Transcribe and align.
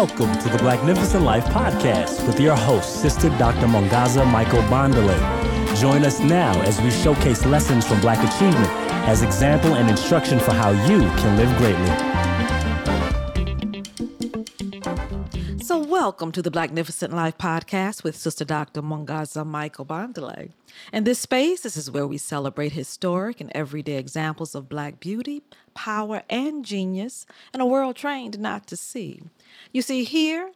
Welcome 0.00 0.32
to 0.38 0.48
the 0.48 0.56
Blacknificent 0.56 1.24
Life 1.24 1.44
podcast 1.44 2.26
with 2.26 2.40
your 2.40 2.56
host, 2.56 3.02
Sister 3.02 3.28
Dr. 3.36 3.66
Mongaza 3.66 4.26
Michael 4.26 4.62
Bondale. 4.62 5.14
Join 5.78 6.06
us 6.06 6.20
now 6.20 6.58
as 6.62 6.80
we 6.80 6.90
showcase 6.90 7.44
lessons 7.44 7.86
from 7.86 8.00
Black 8.00 8.16
achievement 8.26 8.70
as 9.06 9.20
example 9.20 9.74
and 9.74 9.90
instruction 9.90 10.38
for 10.38 10.52
how 10.52 10.70
you 10.70 11.00
can 11.00 11.36
live 11.36 11.54
greatly. 11.58 12.20
So, 15.62 15.78
welcome 15.78 16.32
to 16.32 16.40
the 16.40 16.50
Blacknificent 16.50 17.12
Life 17.12 17.36
podcast 17.36 18.02
with 18.02 18.16
Sister 18.16 18.46
Dr. 18.46 18.80
Mongaza 18.80 19.46
Michael 19.46 19.84
Bondale. 19.84 20.52
In 20.94 21.04
this 21.04 21.18
space, 21.18 21.60
this 21.60 21.76
is 21.76 21.90
where 21.90 22.06
we 22.06 22.16
celebrate 22.16 22.72
historic 22.72 23.38
and 23.38 23.52
everyday 23.54 23.98
examples 23.98 24.54
of 24.54 24.70
Black 24.70 24.98
beauty, 24.98 25.42
power, 25.74 26.22
and 26.30 26.64
genius 26.64 27.26
in 27.52 27.60
a 27.60 27.66
world 27.66 27.96
trained 27.96 28.38
not 28.38 28.66
to 28.68 28.78
see. 28.78 29.20
You 29.72 29.82
see, 29.82 30.04
here 30.04 30.52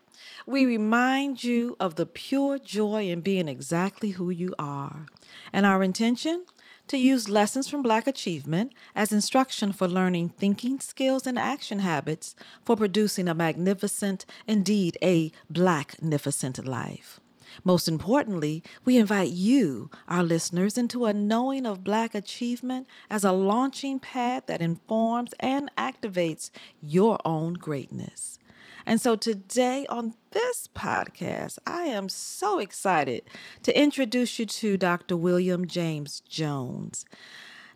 we 0.47 0.67
remind 0.67 1.43
you 1.43 1.77
of 1.81 1.95
the 1.95 2.07
pure 2.07 2.59
joy 2.59 3.09
in 3.09 3.21
being 3.21 3.49
exactly 3.49 4.11
who 4.11 4.31
you 4.31 4.55
are. 4.59 5.07
And 5.53 5.67
our 5.67 5.83
intention? 5.83 6.45
To 6.89 6.99
use 6.99 7.31
lessons 7.31 7.67
from 7.67 7.83
Black 7.83 8.07
achievement 8.07 8.75
as 8.95 9.11
instruction 9.11 9.73
for 9.73 9.89
learning 9.89 10.29
thinking 10.31 10.81
skills 10.81 11.27
and 11.27 11.39
action 11.39 11.79
habits 11.79 12.37
for 12.63 12.77
producing 12.77 13.27
a 13.27 13.35
magnificent, 13.35 14.27
indeed 14.47 14.99
a 15.03 15.33
Blacknificent 15.51 16.67
life. 16.67 17.21
Most 17.63 17.89
importantly, 17.89 18.63
we 18.85 18.99
invite 18.99 19.31
you, 19.31 19.91
our 20.09 20.23
listeners, 20.23 20.77
into 20.77 21.07
a 21.07 21.15
knowing 21.15 21.65
of 21.65 21.85
Black 21.85 22.15
achievement 22.15 22.87
as 23.09 23.25
a 23.25 23.33
launching 23.33 23.99
pad 23.99 24.47
that 24.47 24.61
informs 24.61 25.33
and 25.41 25.71
activates 25.79 26.51
your 26.83 27.19
own 27.25 27.55
greatness. 27.55 28.39
And 28.87 29.01
so 29.01 29.17
today 29.17 29.87
on 29.89 30.15
this 30.33 30.69
podcast, 30.75 31.59
I 31.67 31.85
am 31.85 32.09
so 32.09 32.59
excited 32.59 33.23
to 33.63 33.79
introduce 33.79 34.39
you 34.39 34.47
to 34.47 34.77
Dr. 34.77 35.17
William 35.17 35.67
James 35.67 36.21
Jones. 36.21 37.07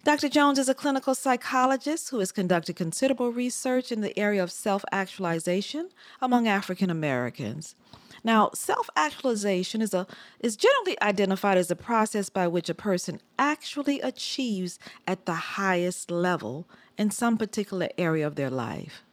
Dr. 0.04 0.28
Jones 0.28 0.58
is 0.58 0.68
a 0.68 0.74
clinical 0.74 1.14
psychologist 1.14 2.10
who 2.10 2.18
has 2.18 2.30
conducted 2.30 2.76
considerable 2.76 3.32
research 3.32 3.90
in 3.90 4.00
the 4.00 4.16
area 4.18 4.42
of 4.42 4.50
self 4.50 4.84
actualization 4.92 5.88
among 6.20 6.46
African 6.46 6.90
Americans. 6.90 7.74
Now, 8.24 8.50
self-actualization 8.54 9.80
is 9.80 9.94
a 9.94 10.06
is 10.40 10.56
generally 10.56 11.00
identified 11.02 11.58
as 11.58 11.70
a 11.70 11.76
process 11.76 12.30
by 12.30 12.48
which 12.48 12.68
a 12.68 12.74
person 12.74 13.20
actually 13.38 14.00
achieves 14.00 14.78
at 15.06 15.26
the 15.26 15.34
highest 15.34 16.10
level 16.10 16.68
in 16.96 17.10
some 17.10 17.36
particular 17.36 17.88
area 17.96 18.26
of 18.26 18.34
their 18.34 18.50
life. 18.50 19.04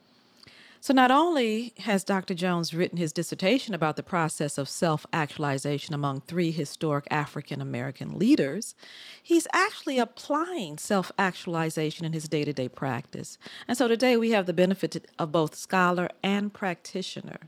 So, 0.85 0.93
not 0.93 1.09
only 1.09 1.73
has 1.79 2.03
Dr. 2.03 2.35
Jones 2.35 2.71
written 2.71 2.99
his 2.99 3.11
dissertation 3.11 3.73
about 3.73 3.95
the 3.95 4.03
process 4.03 4.59
of 4.59 4.69
self 4.69 5.03
actualization 5.11 5.95
among 5.95 6.21
three 6.21 6.51
historic 6.51 7.07
African 7.09 7.59
American 7.59 8.19
leaders, 8.19 8.75
he's 9.23 9.47
actually 9.51 9.97
applying 9.97 10.77
self 10.77 11.11
actualization 11.17 12.05
in 12.05 12.13
his 12.13 12.27
day 12.27 12.43
to 12.45 12.53
day 12.53 12.69
practice. 12.69 13.39
And 13.67 13.75
so 13.75 13.87
today 13.87 14.15
we 14.15 14.29
have 14.29 14.45
the 14.45 14.53
benefit 14.53 15.09
of 15.17 15.31
both 15.31 15.55
scholar 15.55 16.07
and 16.21 16.53
practitioner. 16.53 17.39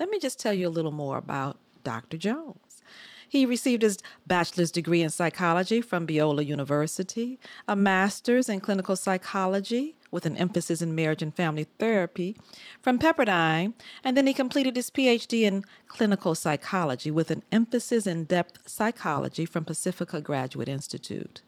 Let 0.00 0.08
me 0.08 0.18
just 0.18 0.40
tell 0.40 0.54
you 0.54 0.66
a 0.66 0.70
little 0.70 0.90
more 0.90 1.18
about 1.18 1.58
Dr. 1.84 2.16
Jones. 2.16 2.80
He 3.28 3.44
received 3.44 3.82
his 3.82 3.98
bachelor's 4.26 4.70
degree 4.70 5.02
in 5.02 5.10
psychology 5.10 5.82
from 5.82 6.06
Biola 6.06 6.46
University, 6.46 7.38
a 7.68 7.76
master's 7.76 8.48
in 8.48 8.60
clinical 8.60 8.96
psychology 8.96 9.96
with 10.10 10.26
an 10.26 10.36
emphasis 10.36 10.82
in 10.82 10.94
marriage 10.94 11.22
and 11.22 11.34
family 11.34 11.66
therapy 11.78 12.36
from 12.80 12.98
Pepperdine, 12.98 13.74
and 14.04 14.16
then 14.16 14.26
he 14.26 14.34
completed 14.34 14.76
his 14.76 14.90
PhD 14.90 15.42
in 15.42 15.64
clinical 15.88 16.34
psychology 16.34 17.10
with 17.10 17.30
an 17.30 17.42
emphasis 17.52 18.06
in 18.06 18.24
depth 18.24 18.68
psychology 18.68 19.46
from 19.46 19.64
Pacifica 19.64 20.20
Graduate 20.20 20.68
Institute. 20.68 21.42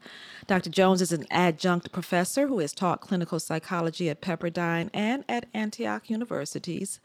Dr. 0.47 0.69
Jones 0.69 1.01
is 1.01 1.11
an 1.11 1.25
adjunct 1.29 1.91
professor 1.91 2.47
who 2.47 2.59
has 2.59 2.73
taught 2.73 3.01
clinical 3.01 3.39
psychology 3.39 4.09
at 4.09 4.21
Pepperdine 4.21 4.89
and 4.93 5.23
at 5.29 5.45
Antioch 5.53 6.09
universities. 6.09 6.99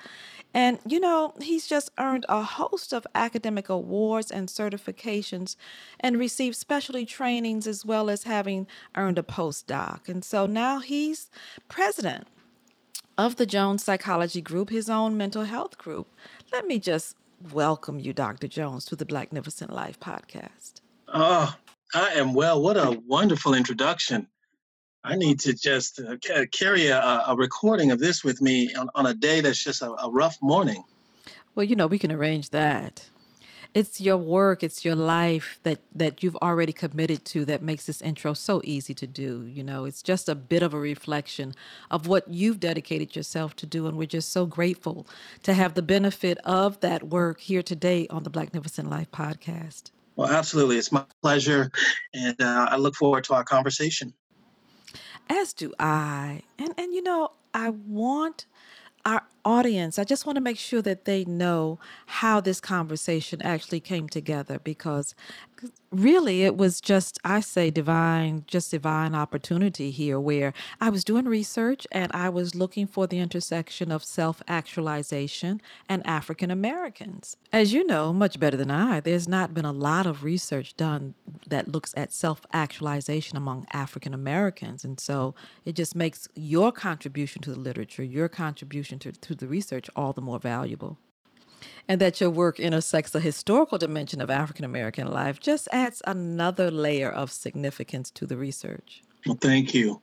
And, 0.54 0.78
you 0.86 1.00
know, 1.00 1.34
he's 1.40 1.66
just 1.66 1.90
earned 1.98 2.24
a 2.28 2.42
host 2.42 2.92
of 2.92 3.06
academic 3.14 3.68
awards 3.68 4.30
and 4.30 4.48
certifications 4.48 5.56
and 5.98 6.16
received 6.16 6.56
specialty 6.56 7.04
trainings 7.04 7.66
as 7.66 7.84
well 7.84 8.08
as 8.08 8.22
having 8.22 8.68
earned 8.96 9.18
a 9.18 9.22
postdoc. 9.22 10.08
And 10.08 10.24
so 10.24 10.46
now 10.46 10.78
he's 10.78 11.28
president 11.68 12.26
of 13.16 13.36
the 13.36 13.46
Jones 13.46 13.84
Psychology 13.84 14.40
Group, 14.40 14.70
his 14.70 14.90
own 14.90 15.16
mental 15.16 15.44
health 15.44 15.78
group. 15.78 16.08
Let 16.52 16.66
me 16.66 16.78
just 16.78 17.16
welcome 17.52 17.98
you, 17.98 18.12
Dr. 18.12 18.48
Jones, 18.48 18.84
to 18.86 18.96
the 18.96 19.04
Blacknificent 19.04 19.70
Life 19.70 20.00
podcast. 20.00 20.80
Oh, 21.08 21.54
I 21.94 22.08
am 22.14 22.34
well. 22.34 22.60
What 22.60 22.76
a 22.76 23.00
wonderful 23.06 23.54
introduction. 23.54 24.26
I 25.04 25.16
need 25.16 25.38
to 25.40 25.52
just 25.52 26.00
uh, 26.00 26.16
carry 26.50 26.86
a, 26.86 26.98
a, 26.98 27.36
recording 27.36 27.90
of 27.90 27.98
this 27.98 28.24
with 28.24 28.40
me 28.40 28.74
on, 28.74 28.88
on 28.94 29.04
a 29.04 29.12
day 29.12 29.42
that's 29.42 29.62
just 29.62 29.82
a, 29.82 29.90
a 30.02 30.10
rough 30.10 30.38
morning. 30.40 30.82
Well, 31.54 31.64
you 31.64 31.76
know, 31.76 31.86
we 31.86 31.98
can 31.98 32.10
arrange 32.10 32.50
that. 32.50 33.08
It's 33.74 34.00
your 34.00 34.16
work, 34.16 34.62
it's 34.62 34.84
your 34.84 34.94
life 34.94 35.58
that 35.64 35.80
that 35.92 36.22
you've 36.22 36.36
already 36.36 36.72
committed 36.72 37.24
to 37.26 37.44
that 37.46 37.60
makes 37.60 37.86
this 37.86 38.00
intro 38.00 38.32
so 38.32 38.60
easy 38.62 38.94
to 38.94 39.06
do. 39.06 39.44
You 39.46 39.64
know, 39.64 39.84
it's 39.84 40.00
just 40.00 40.28
a 40.28 40.36
bit 40.36 40.62
of 40.62 40.72
a 40.72 40.78
reflection 40.78 41.54
of 41.90 42.06
what 42.06 42.28
you've 42.28 42.60
dedicated 42.60 43.16
yourself 43.16 43.56
to 43.56 43.66
do, 43.66 43.88
and 43.88 43.98
we're 43.98 44.06
just 44.06 44.30
so 44.30 44.46
grateful 44.46 45.08
to 45.42 45.54
have 45.54 45.74
the 45.74 45.82
benefit 45.82 46.38
of 46.44 46.78
that 46.80 47.08
work 47.08 47.40
here 47.40 47.64
today 47.64 48.06
on 48.10 48.22
the 48.22 48.30
Blacknificent 48.30 48.88
Life 48.88 49.10
podcast. 49.10 49.90
Well, 50.14 50.30
absolutely, 50.30 50.78
it's 50.78 50.92
my 50.92 51.04
pleasure, 51.20 51.72
and 52.14 52.40
uh, 52.40 52.68
I 52.70 52.76
look 52.76 52.94
forward 52.94 53.24
to 53.24 53.34
our 53.34 53.42
conversation. 53.42 54.14
As 55.28 55.52
do 55.52 55.72
I. 55.80 56.42
And 56.58 56.74
and 56.78 56.94
you 56.94 57.02
know, 57.02 57.32
I 57.52 57.70
want 57.70 58.46
our 59.06 59.22
audience, 59.44 59.98
I 59.98 60.04
just 60.04 60.24
want 60.26 60.36
to 60.36 60.40
make 60.40 60.58
sure 60.58 60.82
that 60.82 61.04
they 61.04 61.24
know 61.24 61.78
how 62.06 62.40
this 62.40 62.60
conversation 62.60 63.42
actually 63.42 63.80
came 63.80 64.08
together 64.08 64.58
because 64.58 65.14
really 65.90 66.42
it 66.42 66.56
was 66.56 66.80
just 66.80 67.18
i 67.24 67.38
say 67.38 67.70
divine 67.70 68.44
just 68.46 68.70
divine 68.70 69.14
opportunity 69.14 69.90
here 69.90 70.18
where 70.18 70.52
i 70.80 70.88
was 70.88 71.04
doing 71.04 71.24
research 71.24 71.86
and 71.92 72.10
i 72.12 72.28
was 72.28 72.54
looking 72.54 72.86
for 72.86 73.06
the 73.06 73.18
intersection 73.18 73.92
of 73.92 74.02
self-actualization 74.02 75.60
and 75.88 76.04
african 76.06 76.50
americans. 76.50 77.36
As 77.52 77.72
you 77.72 77.86
know 77.86 78.12
much 78.12 78.40
better 78.40 78.56
than 78.56 78.70
i 78.70 79.00
there's 79.00 79.28
not 79.28 79.54
been 79.54 79.64
a 79.64 79.72
lot 79.72 80.06
of 80.06 80.24
research 80.24 80.76
done 80.76 81.14
that 81.46 81.68
looks 81.68 81.94
at 81.96 82.12
self-actualization 82.12 83.36
among 83.36 83.66
african 83.72 84.14
americans. 84.14 84.84
And 84.84 84.98
so 84.98 85.34
it 85.64 85.74
just 85.74 85.94
makes 85.94 86.28
your 86.34 86.72
contribution 86.72 87.42
to 87.42 87.50
the 87.50 87.60
literature 87.60 88.02
your 88.02 88.28
contribution 88.28 88.98
to, 89.00 89.12
to 89.12 89.34
the 89.34 89.46
research 89.46 89.88
all 89.94 90.12
the 90.12 90.20
more 90.20 90.38
valuable 90.38 90.98
and 91.88 92.00
that 92.00 92.20
your 92.20 92.30
work 92.30 92.58
intersects 92.58 93.12
the 93.12 93.20
historical 93.20 93.78
dimension 93.78 94.20
of 94.20 94.30
African 94.30 94.64
American 94.64 95.10
life 95.10 95.40
just 95.40 95.68
adds 95.72 96.02
another 96.06 96.70
layer 96.70 97.10
of 97.10 97.30
significance 97.30 98.10
to 98.12 98.26
the 98.26 98.36
research. 98.36 99.02
Well, 99.26 99.38
thank 99.40 99.74
you. 99.74 100.02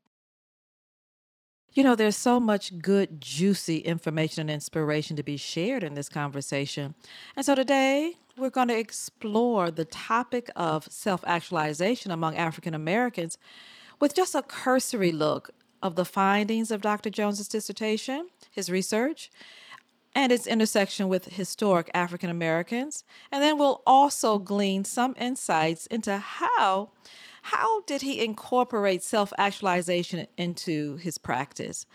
You 1.73 1.83
know, 1.83 1.95
there's 1.95 2.17
so 2.17 2.39
much 2.39 2.79
good, 2.79 3.21
juicy 3.21 3.77
information 3.77 4.41
and 4.41 4.49
inspiration 4.49 5.15
to 5.15 5.23
be 5.23 5.37
shared 5.37 5.83
in 5.83 5.93
this 5.93 6.09
conversation. 6.09 6.95
And 7.35 7.45
so 7.45 7.55
today, 7.55 8.17
we're 8.37 8.49
going 8.49 8.67
to 8.67 8.77
explore 8.77 9.71
the 9.71 9.85
topic 9.85 10.49
of 10.55 10.91
self 10.91 11.23
actualization 11.25 12.11
among 12.11 12.35
African 12.35 12.73
Americans 12.73 13.37
with 14.01 14.13
just 14.13 14.35
a 14.35 14.41
cursory 14.41 15.13
look 15.13 15.51
of 15.81 15.95
the 15.95 16.05
findings 16.05 16.71
of 16.71 16.81
Dr. 16.81 17.09
Jones's 17.09 17.47
dissertation, 17.47 18.27
his 18.51 18.69
research, 18.69 19.31
and 20.13 20.31
its 20.31 20.47
intersection 20.47 21.07
with 21.07 21.25
historic 21.25 21.89
African 21.93 22.29
Americans. 22.29 23.03
And 23.31 23.41
then 23.41 23.57
we'll 23.57 23.81
also 23.85 24.37
glean 24.39 24.83
some 24.83 25.15
insights 25.19 25.85
into 25.87 26.17
how 26.17 26.89
how 27.43 27.81
did 27.81 28.03
he 28.03 28.23
incorporate 28.23 29.01
self-actualization 29.01 30.27
into 30.37 30.97
his 30.97 31.17
practice. 31.17 31.87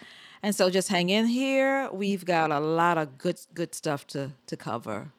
And 0.43 0.57
so 0.57 0.71
just 0.71 0.89
hang 0.89 1.09
in 1.09 1.27
here. 1.27 1.89
We've 1.93 2.25
got 2.25 2.51
a 2.51 2.59
lot 2.59 2.99
of 2.99 3.19
good 3.19 3.39
good 3.55 3.75
stuff 3.75 4.07
to 4.09 4.33
to 4.47 4.57
cover. 4.57 5.13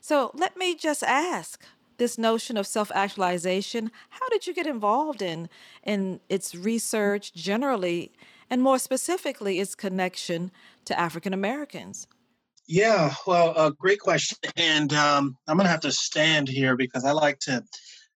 So 0.00 0.30
let 0.34 0.56
me 0.56 0.74
just 0.74 1.02
ask 1.02 1.64
this 1.96 2.18
notion 2.18 2.56
of 2.56 2.66
self-actualization, 2.66 3.90
how 4.10 4.28
did 4.28 4.46
you 4.46 4.52
get 4.52 4.66
involved 4.66 5.22
in 5.22 5.48
in 5.84 6.20
its 6.28 6.54
research 6.54 7.32
generally 7.32 8.12
and 8.50 8.60
more 8.60 8.78
specifically 8.78 9.60
its 9.60 9.74
connection 9.74 10.50
to 10.84 10.98
African 10.98 11.32
Americans? 11.32 12.06
Yeah, 12.66 13.14
well, 13.26 13.48
a 13.50 13.52
uh, 13.52 13.70
great 13.70 14.00
question, 14.00 14.38
and 14.56 14.92
um, 14.94 15.36
I'm 15.46 15.56
gonna 15.56 15.68
have 15.68 15.80
to 15.80 15.92
stand 15.92 16.48
here 16.48 16.76
because 16.76 17.04
I 17.04 17.12
like 17.12 17.38
to, 17.40 17.62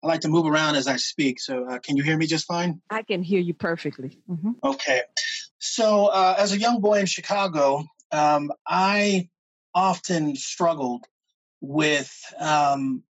I 0.03 0.07
like 0.07 0.21
to 0.21 0.29
move 0.29 0.45
around 0.45 0.75
as 0.75 0.88
I 0.88 0.95
speak. 0.95 1.39
So, 1.39 1.67
uh, 1.69 1.79
can 1.79 1.97
you 1.97 2.03
hear 2.03 2.17
me 2.17 2.27
just 2.27 2.45
fine? 2.45 2.81
I 2.89 3.01
can 3.01 3.21
hear 3.21 3.41
you 3.41 3.53
perfectly. 3.53 4.19
Mm-hmm. 4.29 4.51
Okay, 4.63 5.01
so 5.59 6.07
uh, 6.07 6.35
as 6.38 6.53
a 6.53 6.59
young 6.59 6.79
boy 6.79 6.99
in 6.99 7.07
Chicago, 7.07 7.83
um, 8.11 8.51
I 8.65 9.29
often 9.75 10.35
struggled 10.35 11.03
with 11.59 12.13
um, 12.39 13.03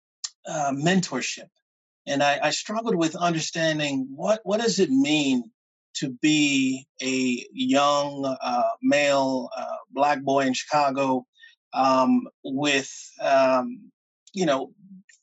uh, 0.49 0.71
mentorship, 0.71 1.50
and 2.06 2.23
I, 2.23 2.38
I, 2.44 2.50
struggled 2.50 2.94
with 2.94 3.15
understanding 3.15 4.09
what 4.11 4.41
what 4.44 4.61
does 4.61 4.79
it 4.79 4.91
mean 4.91 5.50
to 5.99 6.11
be 6.23 6.87
a 7.03 7.45
young 7.53 8.37
uh, 8.41 8.63
male 8.83 9.49
uh, 9.57 9.77
black 9.91 10.23
boy 10.23 10.47
in 10.47 10.53
Chicago 10.53 11.27
um, 11.73 12.27
with 12.45 12.91
um, 13.21 13.81
you 14.33 14.47
know 14.47 14.73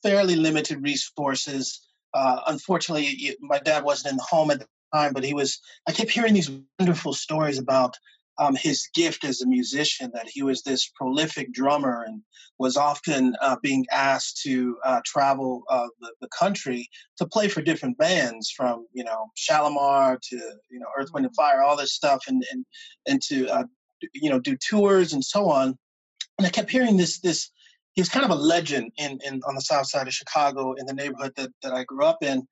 fairly 0.02 0.36
limited 0.36 0.82
resources. 0.82 1.88
Uh, 2.14 2.42
unfortunately, 2.48 3.36
my 3.42 3.60
dad 3.60 3.84
wasn't 3.84 4.12
in 4.12 4.18
the 4.18 4.24
home 4.24 4.52
at 4.52 4.60
the 4.60 4.68
time, 4.94 5.14
but 5.14 5.24
he 5.24 5.34
was. 5.34 5.60
I 5.88 5.92
kept 5.92 6.12
hearing 6.12 6.34
these 6.34 6.52
wonderful 6.80 7.14
stories 7.14 7.58
about 7.58 7.98
um, 8.38 8.56
his 8.56 8.88
gift 8.94 9.24
as 9.24 9.42
a 9.42 9.48
musician. 9.48 10.12
That 10.14 10.28
he 10.28 10.44
was 10.44 10.62
this 10.64 10.92
prolific 10.96 11.52
drummer 11.54 12.04
and 12.08 12.22
was 12.60 12.78
often 12.78 13.36
uh, 13.42 13.58
being 13.62 13.86
asked 13.92 14.42
to 14.44 14.78
uh, 14.86 15.02
travel 15.06 15.64
uh, 15.70 15.88
the, 16.00 16.14
the, 16.22 16.30
country 16.30 16.88
to 17.18 17.26
play 17.26 17.48
for 17.48 17.62
different 17.62 17.98
bands, 17.98 18.52
from 18.52 18.86
you 18.94 19.04
know 19.04 19.32
Shalamar 19.38 20.20
to 20.30 20.36
you 20.36 20.80
know 20.80 20.88
Earth, 20.98 21.10
Wind 21.14 21.26
and 21.26 21.36
Fire, 21.36 21.64
all 21.64 21.78
this 21.78 21.94
stuff, 21.94 22.24
and 22.28 22.44
and 22.52 22.66
and 23.08 23.22
to 23.24 23.48
uh, 23.48 23.64
you 24.14 24.30
know 24.30 24.40
do 24.40 24.58
tours 24.58 25.14
and 25.14 25.24
so 25.24 25.50
on. 25.50 25.78
And 26.38 26.48
I 26.48 26.50
kept 26.50 26.72
hearing 26.72 26.98
this 26.98 27.20
this 27.20 27.52
he 27.94 28.02
was 28.02 28.10
kind 28.10 28.26
of 28.26 28.32
a 28.32 28.36
legend 28.36 28.92
in, 28.98 29.20
in 29.26 29.42
on 29.48 29.56
the 29.56 29.62
south 29.62 29.88
side 29.88 30.08
of 30.08 30.14
Chicago 30.14 30.74
in 30.74 30.86
the 30.86 30.94
neighborhood 30.94 31.34
that, 31.36 31.52
that 31.62 31.74
I 31.74 31.84
grew 31.84 32.06
up 32.06 32.24
in. 32.24 32.48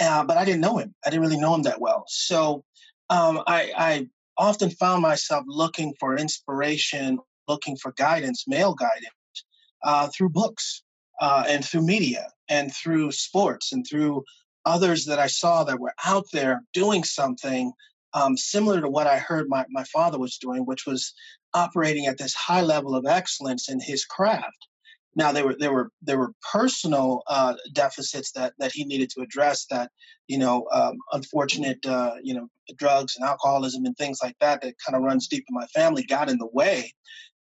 Uh, 0.00 0.24
but 0.24 0.36
I 0.36 0.44
didn't 0.44 0.60
know 0.60 0.78
him. 0.78 0.94
I 1.04 1.10
didn't 1.10 1.22
really 1.22 1.40
know 1.40 1.54
him 1.54 1.62
that 1.62 1.80
well. 1.80 2.04
So 2.08 2.64
um, 3.10 3.42
I, 3.46 3.72
I 3.76 4.06
often 4.36 4.70
found 4.70 5.02
myself 5.02 5.44
looking 5.46 5.94
for 5.98 6.16
inspiration, 6.16 7.18
looking 7.48 7.76
for 7.76 7.92
guidance, 7.92 8.44
male 8.46 8.74
guidance, 8.74 9.44
uh, 9.82 10.08
through 10.08 10.30
books 10.30 10.82
uh, 11.20 11.44
and 11.48 11.64
through 11.64 11.82
media 11.82 12.28
and 12.48 12.74
through 12.74 13.12
sports 13.12 13.72
and 13.72 13.86
through 13.88 14.24
others 14.64 15.04
that 15.04 15.18
I 15.18 15.26
saw 15.26 15.64
that 15.64 15.78
were 15.78 15.94
out 16.04 16.24
there 16.32 16.62
doing 16.72 17.04
something 17.04 17.72
um, 18.14 18.36
similar 18.36 18.80
to 18.80 18.88
what 18.88 19.06
I 19.06 19.18
heard 19.18 19.48
my, 19.48 19.64
my 19.68 19.84
father 19.84 20.18
was 20.18 20.38
doing, 20.38 20.64
which 20.64 20.86
was 20.86 21.12
operating 21.52 22.06
at 22.06 22.18
this 22.18 22.34
high 22.34 22.62
level 22.62 22.94
of 22.94 23.06
excellence 23.06 23.68
in 23.68 23.80
his 23.80 24.04
craft. 24.04 24.68
Now 25.16 25.32
there 25.32 25.44
were 25.44 25.56
there 25.58 25.72
were 25.72 25.90
there 26.02 26.18
were 26.18 26.32
personal 26.52 27.22
uh, 27.26 27.54
deficits 27.72 28.32
that 28.32 28.54
that 28.58 28.72
he 28.72 28.84
needed 28.84 29.10
to 29.10 29.22
address. 29.22 29.66
That 29.66 29.90
you 30.26 30.38
know, 30.38 30.66
um, 30.72 30.96
unfortunate 31.12 31.84
uh, 31.86 32.14
you 32.22 32.34
know 32.34 32.48
drugs 32.76 33.16
and 33.16 33.24
alcoholism 33.24 33.84
and 33.84 33.96
things 33.96 34.18
like 34.22 34.36
that 34.40 34.62
that 34.62 34.74
kind 34.84 34.96
of 34.96 35.02
runs 35.02 35.28
deep 35.28 35.44
in 35.48 35.54
my 35.54 35.66
family 35.66 36.04
got 36.04 36.30
in 36.30 36.38
the 36.38 36.48
way. 36.52 36.92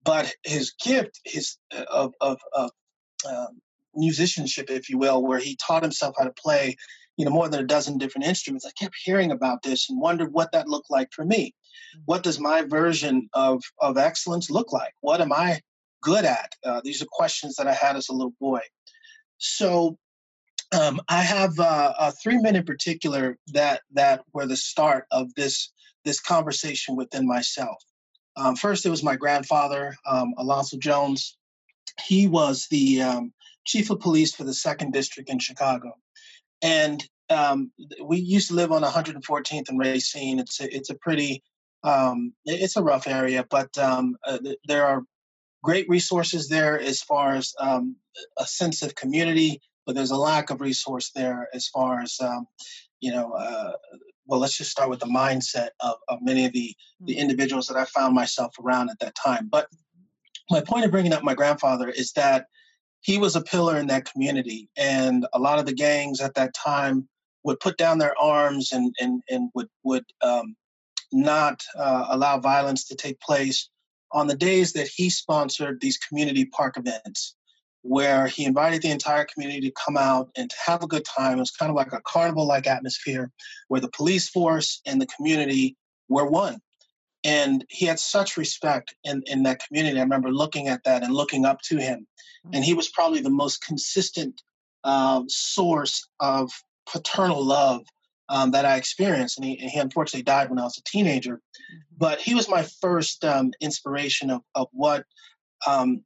But 0.04 0.34
his 0.44 0.74
gift, 0.84 1.20
his 1.26 1.58
uh, 1.76 1.86
of 1.90 2.14
of, 2.22 2.38
of 2.54 2.72
um, 3.28 3.60
musicianship, 3.96 4.70
if 4.70 4.90
you 4.90 4.98
will, 4.98 5.24
where 5.24 5.40
he 5.40 5.58
taught 5.66 5.84
himself 5.84 6.16
how 6.18 6.26
to 6.26 6.34
play, 6.34 6.76
you 7.18 7.26
know, 7.26 7.32
more 7.32 7.50
than 7.50 7.62
a 7.62 7.68
dozen 7.68 7.98
different 7.98 8.28
instruments. 8.28 8.66
I 8.66 8.72
kept 8.80 8.96
hearing 9.04 9.32
about 9.32 9.64
this 9.64 9.90
and 9.90 10.00
wondered 10.00 10.34
what 10.34 10.52
that 10.52 10.68
looked 10.68 10.92
like 10.92 11.10
for 11.12 11.26
me. 11.26 11.56
Mm. 11.98 12.02
What 12.06 12.24
does 12.24 12.40
my 12.40 12.62
version 12.62 13.28
of 13.34 13.64
of 13.82 13.98
excellence 13.98 14.52
look 14.52 14.72
like? 14.72 14.94
What 15.02 15.22
am 15.22 15.34
I 15.34 15.62
good 16.06 16.24
at? 16.24 16.54
Uh, 16.64 16.80
these 16.84 17.02
are 17.02 17.08
questions 17.12 17.56
that 17.56 17.68
I 17.68 17.74
had 17.74 17.98
as 17.98 18.08
a 18.10 18.14
little 18.14 18.36
boy. 18.40 18.62
So 19.40 19.98
um, 20.72 21.02
I 21.10 21.22
have 21.22 21.60
uh, 21.60 21.94
uh, 21.98 22.12
three 22.24 22.38
men 22.38 22.56
in 22.56 22.64
particular 22.64 23.38
that 23.48 23.82
that 23.94 24.22
were 24.32 24.46
the 24.46 24.56
start 24.56 25.06
of 25.12 25.34
this 25.36 25.74
this 26.06 26.22
conversation 26.22 26.96
within 26.96 27.28
myself. 27.28 27.78
Um, 28.38 28.56
first, 28.56 28.86
it 28.86 28.90
was 28.90 29.04
my 29.04 29.16
grandfather, 29.16 29.96
um, 30.06 30.34
Alonzo 30.38 30.78
Jones. 30.78 31.38
He 32.06 32.28
was 32.28 32.68
the 32.70 33.02
um, 33.02 33.34
chief 33.66 33.90
of 33.90 34.00
police 34.00 34.36
for 34.36 34.44
the 34.44 34.54
second 34.54 34.94
district 34.94 35.30
in 35.30 35.40
Chicago, 35.40 35.94
and 36.62 37.04
um, 37.30 37.72
we 38.04 38.18
used 38.18 38.50
to 38.50 38.54
live 38.54 38.72
on 38.72 38.84
114th 38.84 39.70
and 39.70 39.80
Racine. 39.80 40.40
It's 40.40 40.60
a, 40.62 40.76
it's 40.76 40.92
a 40.92 40.96
pretty 40.96 41.42
um, 41.84 42.34
it's 42.46 42.76
a 42.76 42.84
rough 42.84 43.08
area, 43.08 43.46
but 43.50 43.76
um, 43.78 44.16
uh, 44.28 44.40
there 44.68 44.86
are 44.86 45.04
great 45.66 45.90
resources 45.90 46.48
there 46.48 46.80
as 46.80 47.02
far 47.02 47.34
as 47.34 47.54
um, 47.60 47.96
a 48.38 48.46
sense 48.46 48.84
of 48.84 48.94
community, 48.94 49.60
but 49.86 49.96
there's 49.96 50.12
a 50.12 50.16
lack 50.16 50.52
of 50.52 50.62
resource 50.62 51.10
there 51.16 51.50
as 51.56 51.68
far 51.68 52.02
as 52.02 52.16
um, 52.22 52.46
you 53.02 53.12
know. 53.12 53.32
Uh, 53.34 53.74
well, 54.28 54.40
let's 54.40 54.58
just 54.58 54.72
start 54.72 54.90
with 54.90 55.00
the 55.00 55.06
mindset 55.24 55.70
of, 55.82 55.96
of 56.08 56.20
many 56.22 56.46
of 56.46 56.54
the 56.54 56.74
the 57.02 57.14
mm-hmm. 57.14 57.22
individuals 57.22 57.68
that 57.68 57.78
I 57.78 57.86
found 57.86 58.14
myself 58.14 58.54
around 58.64 58.90
at 58.90 59.00
that 59.00 59.16
time. 59.16 59.50
But 59.52 59.68
my 60.52 60.62
point 60.62 60.86
of 60.86 60.92
bringing 60.92 61.14
up 61.14 61.24
my 61.24 61.34
grandfather 61.34 61.90
is 61.90 62.12
that 62.14 62.46
he 63.02 63.18
was 63.18 63.36
a 63.36 63.42
pillar 63.42 63.78
in 63.78 63.88
that 63.88 64.06
community, 64.12 64.70
and 64.78 65.26
a 65.34 65.40
lot 65.40 65.60
of 65.60 65.66
the 65.66 65.74
gangs 65.74 66.22
at 66.22 66.36
that 66.36 66.54
time 66.54 67.08
would 67.44 67.60
put 67.60 67.78
down 67.78 67.98
their 67.98 68.16
arms 68.20 68.72
and 68.72 68.94
and 69.00 69.24
and 69.30 69.50
would 69.56 69.68
would 69.84 70.06
um, 70.22 70.56
not 71.12 71.60
uh, 71.76 72.06
allow 72.10 72.40
violence 72.40 72.86
to 72.86 72.96
take 72.96 73.20
place 73.20 73.70
on 74.16 74.28
the 74.28 74.36
days 74.36 74.72
that 74.74 74.88
he 74.88 75.10
sponsored 75.10 75.80
these 75.82 75.98
community 75.98 76.46
park 76.46 76.78
events 76.78 77.36
where 77.82 78.26
he 78.26 78.46
invited 78.46 78.82
the 78.82 78.90
entire 78.90 79.26
community 79.26 79.70
to 79.70 79.76
come 79.86 79.98
out 79.98 80.30
and 80.38 80.50
to 80.50 80.56
have 80.66 80.82
a 80.82 80.88
good 80.88 81.06
time. 81.06 81.38
It 81.38 81.42
was 81.42 81.52
kind 81.52 81.70
of 81.70 81.76
like 81.76 81.92
a 81.94 82.02
carnival 82.08 82.48
like 82.48 82.66
atmosphere 82.66 83.30
where 83.68 83.82
the 83.82 83.92
police 83.92 84.30
force 84.30 84.82
and 84.88 85.00
the 85.00 85.06
community 85.08 85.76
were 86.10 86.26
one. 86.26 86.60
And 87.26 87.66
he 87.70 87.86
had 87.86 88.00
such 88.00 88.38
respect 88.38 88.96
in, 89.04 89.22
in 89.28 89.44
that 89.44 89.62
community. 89.68 90.00
I 90.00 90.04
remember 90.04 90.32
looking 90.32 90.70
at 90.70 90.84
that 90.86 91.04
and 91.04 91.14
looking 91.14 91.46
up 91.46 91.60
to 91.64 91.78
him. 91.78 92.08
And 92.54 92.64
he 92.64 92.74
was 92.74 92.90
probably 92.90 93.20
the 93.20 93.30
most 93.30 93.64
consistent 93.64 94.42
uh, 94.84 95.24
source 95.28 96.08
of 96.20 96.50
paternal 96.92 97.44
love 97.44 97.82
um, 98.30 98.52
that 98.52 98.66
I 98.66 98.76
experienced. 98.76 99.38
And 99.38 99.46
he, 99.46 99.56
he, 99.56 99.80
unfortunately 99.80 100.24
died 100.24 100.50
when 100.50 100.60
I 100.60 100.64
was 100.64 100.78
a 100.78 100.84
teenager. 100.84 101.36
Mm-hmm. 101.36 101.98
But 101.98 102.20
he 102.20 102.34
was 102.34 102.50
my 102.50 102.64
first 102.82 103.24
um, 103.24 103.52
inspiration 103.62 104.30
of, 104.30 104.42
of 104.56 104.68
what, 104.72 105.06
um, 105.68 106.04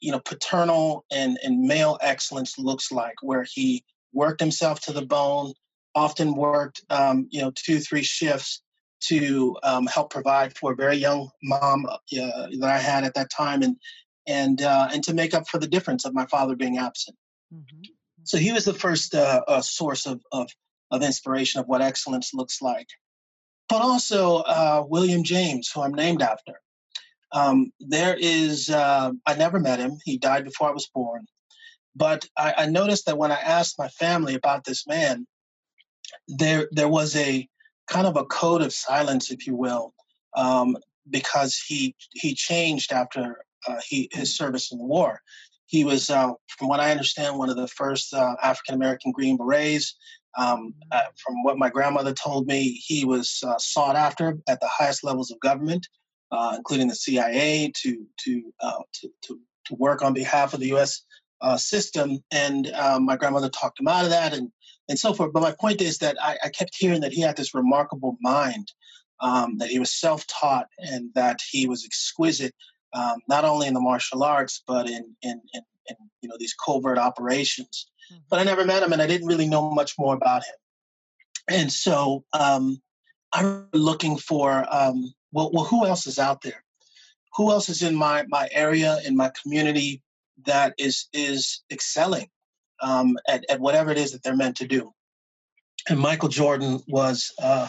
you 0.00 0.12
know, 0.12 0.20
paternal 0.20 1.04
and, 1.10 1.38
and 1.42 1.62
male 1.62 1.98
excellence 2.00 2.58
looks 2.58 2.92
like, 2.92 3.14
where 3.22 3.46
he 3.50 3.84
worked 4.12 4.40
himself 4.40 4.80
to 4.80 4.92
the 4.92 5.06
bone, 5.06 5.52
often 5.94 6.34
worked, 6.34 6.82
um, 6.90 7.26
you 7.30 7.40
know, 7.40 7.52
two, 7.54 7.80
three 7.80 8.02
shifts 8.02 8.62
to 9.00 9.56
um, 9.62 9.86
help 9.86 10.10
provide 10.10 10.56
for 10.56 10.72
a 10.72 10.76
very 10.76 10.96
young 10.96 11.28
mom 11.42 11.86
uh, 11.86 11.96
that 12.10 12.70
I 12.70 12.78
had 12.78 13.04
at 13.04 13.14
that 13.14 13.30
time 13.30 13.62
and, 13.62 13.76
and, 14.26 14.62
uh, 14.62 14.88
and 14.92 15.02
to 15.04 15.14
make 15.14 15.34
up 15.34 15.48
for 15.48 15.58
the 15.58 15.68
difference 15.68 16.04
of 16.04 16.14
my 16.14 16.26
father 16.26 16.56
being 16.56 16.78
absent. 16.78 17.16
Mm-hmm. 17.52 17.82
So 18.24 18.38
he 18.38 18.52
was 18.52 18.64
the 18.64 18.72
first 18.72 19.14
uh, 19.14 19.42
uh, 19.46 19.60
source 19.60 20.06
of, 20.06 20.22
of 20.32 20.48
of 20.90 21.02
inspiration 21.02 21.60
of 21.60 21.66
what 21.66 21.82
excellence 21.82 22.34
looks 22.34 22.60
like. 22.62 22.88
But 23.68 23.82
also 23.82 24.38
uh, 24.38 24.84
William 24.86 25.24
James, 25.24 25.70
who 25.70 25.82
I'm 25.82 25.94
named 25.94 26.22
after. 26.22 26.60
Um, 27.32 27.72
there 27.80 28.16
is, 28.18 28.70
uh, 28.70 29.10
I 29.26 29.34
never 29.34 29.58
met 29.58 29.80
him. 29.80 29.98
He 30.04 30.18
died 30.18 30.44
before 30.44 30.68
I 30.68 30.72
was 30.72 30.88
born. 30.94 31.26
But 31.96 32.26
I, 32.36 32.54
I, 32.58 32.66
noticed 32.66 33.06
that 33.06 33.18
when 33.18 33.32
I 33.32 33.38
asked 33.38 33.78
my 33.78 33.88
family 33.88 34.34
about 34.34 34.64
this 34.64 34.86
man, 34.86 35.26
there 36.26 36.68
there 36.72 36.88
was 36.88 37.14
a 37.16 37.48
kind 37.88 38.06
of 38.06 38.16
a 38.16 38.24
code 38.24 38.62
of 38.62 38.72
silence, 38.72 39.30
if 39.30 39.46
you 39.46 39.54
will, 39.54 39.94
um, 40.36 40.76
because 41.08 41.56
he 41.56 41.94
he 42.12 42.34
changed 42.34 42.92
after 42.92 43.44
uh, 43.66 43.80
he 43.86 44.08
his 44.12 44.36
service 44.36 44.72
in 44.72 44.78
the 44.78 44.84
war. 44.84 45.20
He 45.66 45.84
was, 45.84 46.10
uh, 46.10 46.32
from 46.58 46.68
what 46.68 46.80
I 46.80 46.90
understand, 46.90 47.38
one 47.38 47.50
of 47.50 47.56
the 47.56 47.68
first 47.68 48.12
uh, 48.12 48.36
African 48.42 48.74
American 48.74 49.12
Green 49.12 49.36
Berets. 49.36 49.96
Um, 50.36 50.74
uh, 50.90 51.02
from 51.16 51.42
what 51.42 51.58
my 51.58 51.70
grandmother 51.70 52.12
told 52.12 52.46
me, 52.46 52.70
he 52.84 53.04
was 53.04 53.42
uh, 53.46 53.58
sought 53.58 53.96
after 53.96 54.38
at 54.48 54.60
the 54.60 54.68
highest 54.68 55.04
levels 55.04 55.30
of 55.30 55.38
government, 55.40 55.86
uh, 56.32 56.54
including 56.56 56.88
the 56.88 56.94
CIA, 56.94 57.72
to 57.82 58.06
to, 58.24 58.52
uh, 58.60 58.82
to, 59.00 59.08
to 59.22 59.40
to 59.66 59.74
work 59.76 60.02
on 60.02 60.12
behalf 60.12 60.54
of 60.54 60.60
the 60.60 60.68
U.S. 60.68 61.02
Uh, 61.40 61.56
system. 61.56 62.18
And 62.30 62.70
um, 62.72 63.04
my 63.04 63.16
grandmother 63.16 63.48
talked 63.48 63.80
him 63.80 63.88
out 63.88 64.04
of 64.04 64.10
that, 64.10 64.34
and 64.34 64.50
and 64.88 64.98
so 64.98 65.14
forth. 65.14 65.32
But 65.32 65.42
my 65.42 65.54
point 65.58 65.80
is 65.80 65.98
that 65.98 66.16
I, 66.20 66.36
I 66.44 66.48
kept 66.48 66.76
hearing 66.76 67.00
that 67.00 67.12
he 67.12 67.20
had 67.20 67.36
this 67.36 67.54
remarkable 67.54 68.16
mind, 68.20 68.72
um, 69.20 69.58
that 69.58 69.70
he 69.70 69.78
was 69.78 69.98
self-taught, 69.98 70.66
and 70.78 71.10
that 71.14 71.38
he 71.50 71.66
was 71.66 71.84
exquisite, 71.84 72.54
um, 72.94 73.18
not 73.28 73.44
only 73.44 73.66
in 73.66 73.74
the 73.74 73.80
martial 73.80 74.22
arts 74.22 74.62
but 74.66 74.88
in 74.88 75.16
in, 75.22 75.40
in, 75.52 75.62
in 75.88 75.96
you 76.20 76.28
know 76.28 76.36
these 76.38 76.54
covert 76.54 76.98
operations. 76.98 77.86
Mm-hmm. 78.10 78.22
But 78.30 78.40
I 78.40 78.44
never 78.44 78.64
met 78.64 78.82
him 78.82 78.92
and 78.92 79.02
I 79.02 79.06
didn't 79.06 79.26
really 79.26 79.48
know 79.48 79.70
much 79.70 79.94
more 79.98 80.14
about 80.14 80.44
him. 80.44 80.54
And 81.48 81.72
so 81.72 82.24
um, 82.32 82.80
I'm 83.32 83.68
looking 83.72 84.16
for, 84.16 84.64
um, 84.70 85.12
well, 85.32 85.50
well, 85.52 85.64
who 85.64 85.86
else 85.86 86.06
is 86.06 86.18
out 86.18 86.42
there? 86.42 86.64
Who 87.34 87.50
else 87.50 87.68
is 87.68 87.82
in 87.82 87.94
my, 87.94 88.24
my 88.28 88.48
area, 88.52 88.98
in 89.04 89.16
my 89.16 89.30
community 89.42 90.02
that 90.46 90.74
is, 90.78 91.08
is 91.12 91.62
excelling 91.70 92.28
um, 92.80 93.18
at, 93.28 93.44
at 93.50 93.60
whatever 93.60 93.90
it 93.90 93.98
is 93.98 94.12
that 94.12 94.22
they're 94.22 94.36
meant 94.36 94.56
to 94.58 94.66
do? 94.66 94.92
And 95.88 95.98
Michael 95.98 96.28
Jordan 96.28 96.80
was 96.86 97.32
uh, 97.42 97.68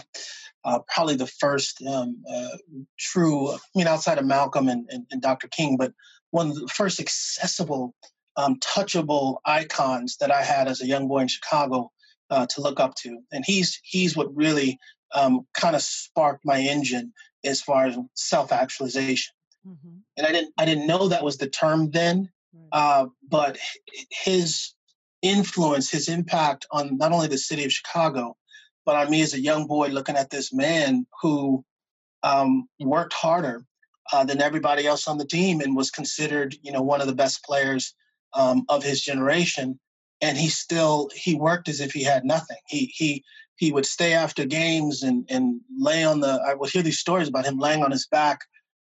uh, 0.63 0.79
probably 0.88 1.15
the 1.15 1.27
first 1.27 1.81
um, 1.84 2.24
uh, 2.31 2.57
true, 2.98 3.51
I 3.51 3.57
mean, 3.74 3.88
outside 3.88 4.19
of 4.19 4.25
Malcolm 4.25 4.69
and, 4.69 4.88
and, 4.89 5.05
and, 5.12 5.22
Dr. 5.22 5.48
King, 5.48 5.75
but 5.77 5.91
one 6.32 6.50
of 6.50 6.55
the 6.55 6.67
first 6.67 7.00
accessible, 7.00 7.94
um, 8.38 8.60
touchable 8.60 9.38
icons 9.46 10.17
that 10.17 10.32
I 10.32 10.44
had 10.44 10.67
as 10.67 10.82
a 10.82 10.88
young 10.88 11.08
boy 11.08 11.20
in 11.20 11.27
Chicago 11.27 11.91
uh, 12.29 12.46
to 12.48 12.62
look 12.62 12.79
up 12.79 12.96
to. 12.96 13.20
And 13.32 13.44
he's 13.46 13.79
he's 13.84 14.15
what 14.15 14.36
really 14.36 14.79
um, 15.13 15.48
kind 15.53 15.75
of 15.75 15.82
sparked 15.82 16.46
my 16.46 16.60
engine 16.60 17.13
as 17.44 17.62
far 17.62 17.86
as 17.86 17.98
self-actualization. 18.15 19.34
Mm-hmm. 19.67 19.98
And 20.17 20.27
I 20.27 20.32
didn't 20.32 20.53
I 20.58 20.65
didn't 20.65 20.88
know 20.88 21.08
that 21.08 21.24
was 21.24 21.38
the 21.38 21.50
term 21.50 21.91
then, 21.91 22.29
right. 22.53 22.67
uh, 22.72 23.05
but 23.27 23.58
his 24.12 24.74
influence, 25.22 25.89
his 25.89 26.08
impact 26.08 26.67
on 26.72 26.98
not 26.98 27.12
only 27.12 27.27
the 27.27 27.38
city 27.38 27.65
of 27.65 27.72
Chicago, 27.72 28.36
but 28.86 28.96
on 28.96 29.10
me 29.10 29.22
as 29.22 29.34
a 29.34 29.41
young 29.41 29.65
boy 29.67 29.88
looking 29.88 30.15
at 30.15 30.29
this 30.29 30.53
man 30.53 31.08
who 31.22 31.63
um, 32.22 32.67
worked 32.79 33.13
harder 33.13 33.65
uh, 34.14 34.24
than 34.24 34.42
everybody 34.42 34.86
else 34.86 35.08
on 35.08 35.18
the 35.18 35.26
team 35.26 35.62
and 35.62 35.76
was 35.76 35.92
considered, 35.92 36.56
you 36.62 36.72
know, 36.72 36.82
one 36.82 37.02
of 37.02 37.08
the 37.08 37.16
best 37.16 37.44
players 37.44 37.94
um, 38.34 38.66
of 38.70 38.84
his 38.84 39.02
generation. 39.02 39.80
And 40.22 40.38
he 40.38 40.50
still 40.50 41.10
he 41.14 41.36
worked 41.36 41.68
as 41.68 41.82
if 41.82 41.92
he 41.92 42.04
had 42.04 42.24
nothing. 42.24 42.58
He 42.68 42.86
he 42.96 43.24
he 43.58 43.72
would 43.72 43.86
stay 43.86 44.14
after 44.14 44.46
games 44.46 45.04
and 45.04 45.26
and 45.30 45.60
lay 45.78 46.04
on 46.04 46.22
the. 46.22 46.42
I 46.48 46.54
would 46.54 46.70
hear 46.70 46.82
these 46.82 47.00
stories 47.00 47.28
about 47.28 47.46
him 47.46 47.60
laying 47.60 47.84
on 47.84 47.92
his 47.92 48.08
back 48.08 48.40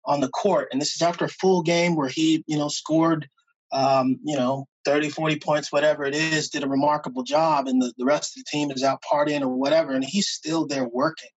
on 0.06 0.20
the 0.20 0.30
court, 0.30 0.68
and 0.72 0.80
this 0.80 0.94
is 0.94 1.02
after 1.02 1.26
a 1.26 1.28
full 1.28 1.62
game 1.62 1.96
where 1.96 2.08
he 2.08 2.42
you 2.46 2.56
know 2.56 2.68
scored, 2.68 3.28
um, 3.72 4.18
you 4.24 4.36
know, 4.36 4.66
30, 4.86 5.10
40 5.10 5.38
points, 5.38 5.70
whatever 5.70 6.04
it 6.06 6.14
is, 6.14 6.48
did 6.48 6.64
a 6.64 6.68
remarkable 6.68 7.22
job, 7.22 7.68
and 7.68 7.80
the, 7.82 7.92
the 7.98 8.06
rest 8.06 8.36
of 8.36 8.42
the 8.42 8.50
team 8.50 8.70
is 8.70 8.82
out 8.82 9.02
partying 9.02 9.42
or 9.42 9.48
whatever, 9.48 9.92
and 9.92 10.04
he's 10.04 10.28
still 10.28 10.66
there 10.66 10.88
working, 10.88 11.30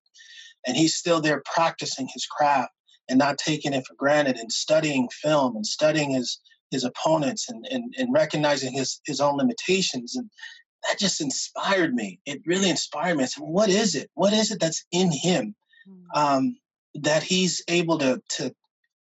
and 0.66 0.78
he's 0.78 0.96
still 0.96 1.20
there 1.20 1.44
practicing 1.46 2.08
his 2.08 2.26
craft 2.26 2.72
and 3.10 3.20
not 3.20 3.38
taking 3.38 3.74
it 3.74 3.86
for 3.86 3.96
granted 3.96 4.38
and 4.38 4.52
studying 4.52 5.10
film 5.10 5.56
and 5.56 5.66
studying 5.66 6.12
his 6.12 6.40
his 6.72 6.86
opponents 6.86 7.50
and, 7.50 7.68
and, 7.70 7.94
and 7.98 8.14
recognizing 8.14 8.74
his 8.74 9.02
his 9.06 9.20
own 9.20 9.38
limitations 9.38 10.16
and 10.16 10.30
that 10.88 10.98
just 10.98 11.22
inspired 11.22 11.94
me. 11.94 12.20
It 12.26 12.42
really 12.46 12.70
inspired 12.70 13.18
me. 13.18 13.24
I 13.24 13.28
said 13.28 13.44
what 13.44 13.70
is 13.70 13.96
it? 13.96 14.10
What 14.16 14.34
is 14.34 14.52
it 14.52 14.60
that's 14.60 14.86
in 14.92 15.12
him 15.12 15.56
hmm. 15.86 16.20
um, 16.20 16.58
that 16.96 17.24
he's 17.24 17.64
able 17.68 18.00
to 18.00 18.22
to 18.38 18.54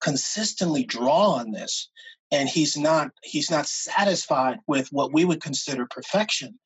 consistently 0.00 0.84
draw 0.84 1.34
on 1.34 1.52
this 1.52 1.88
and 2.32 2.48
he's 2.48 2.76
not 2.76 3.10
he's 3.22 3.50
not 3.50 3.66
satisfied 3.66 4.58
with 4.66 4.88
what 4.88 5.12
we 5.12 5.24
would 5.24 5.40
consider 5.40 5.86
perfection 5.86 6.58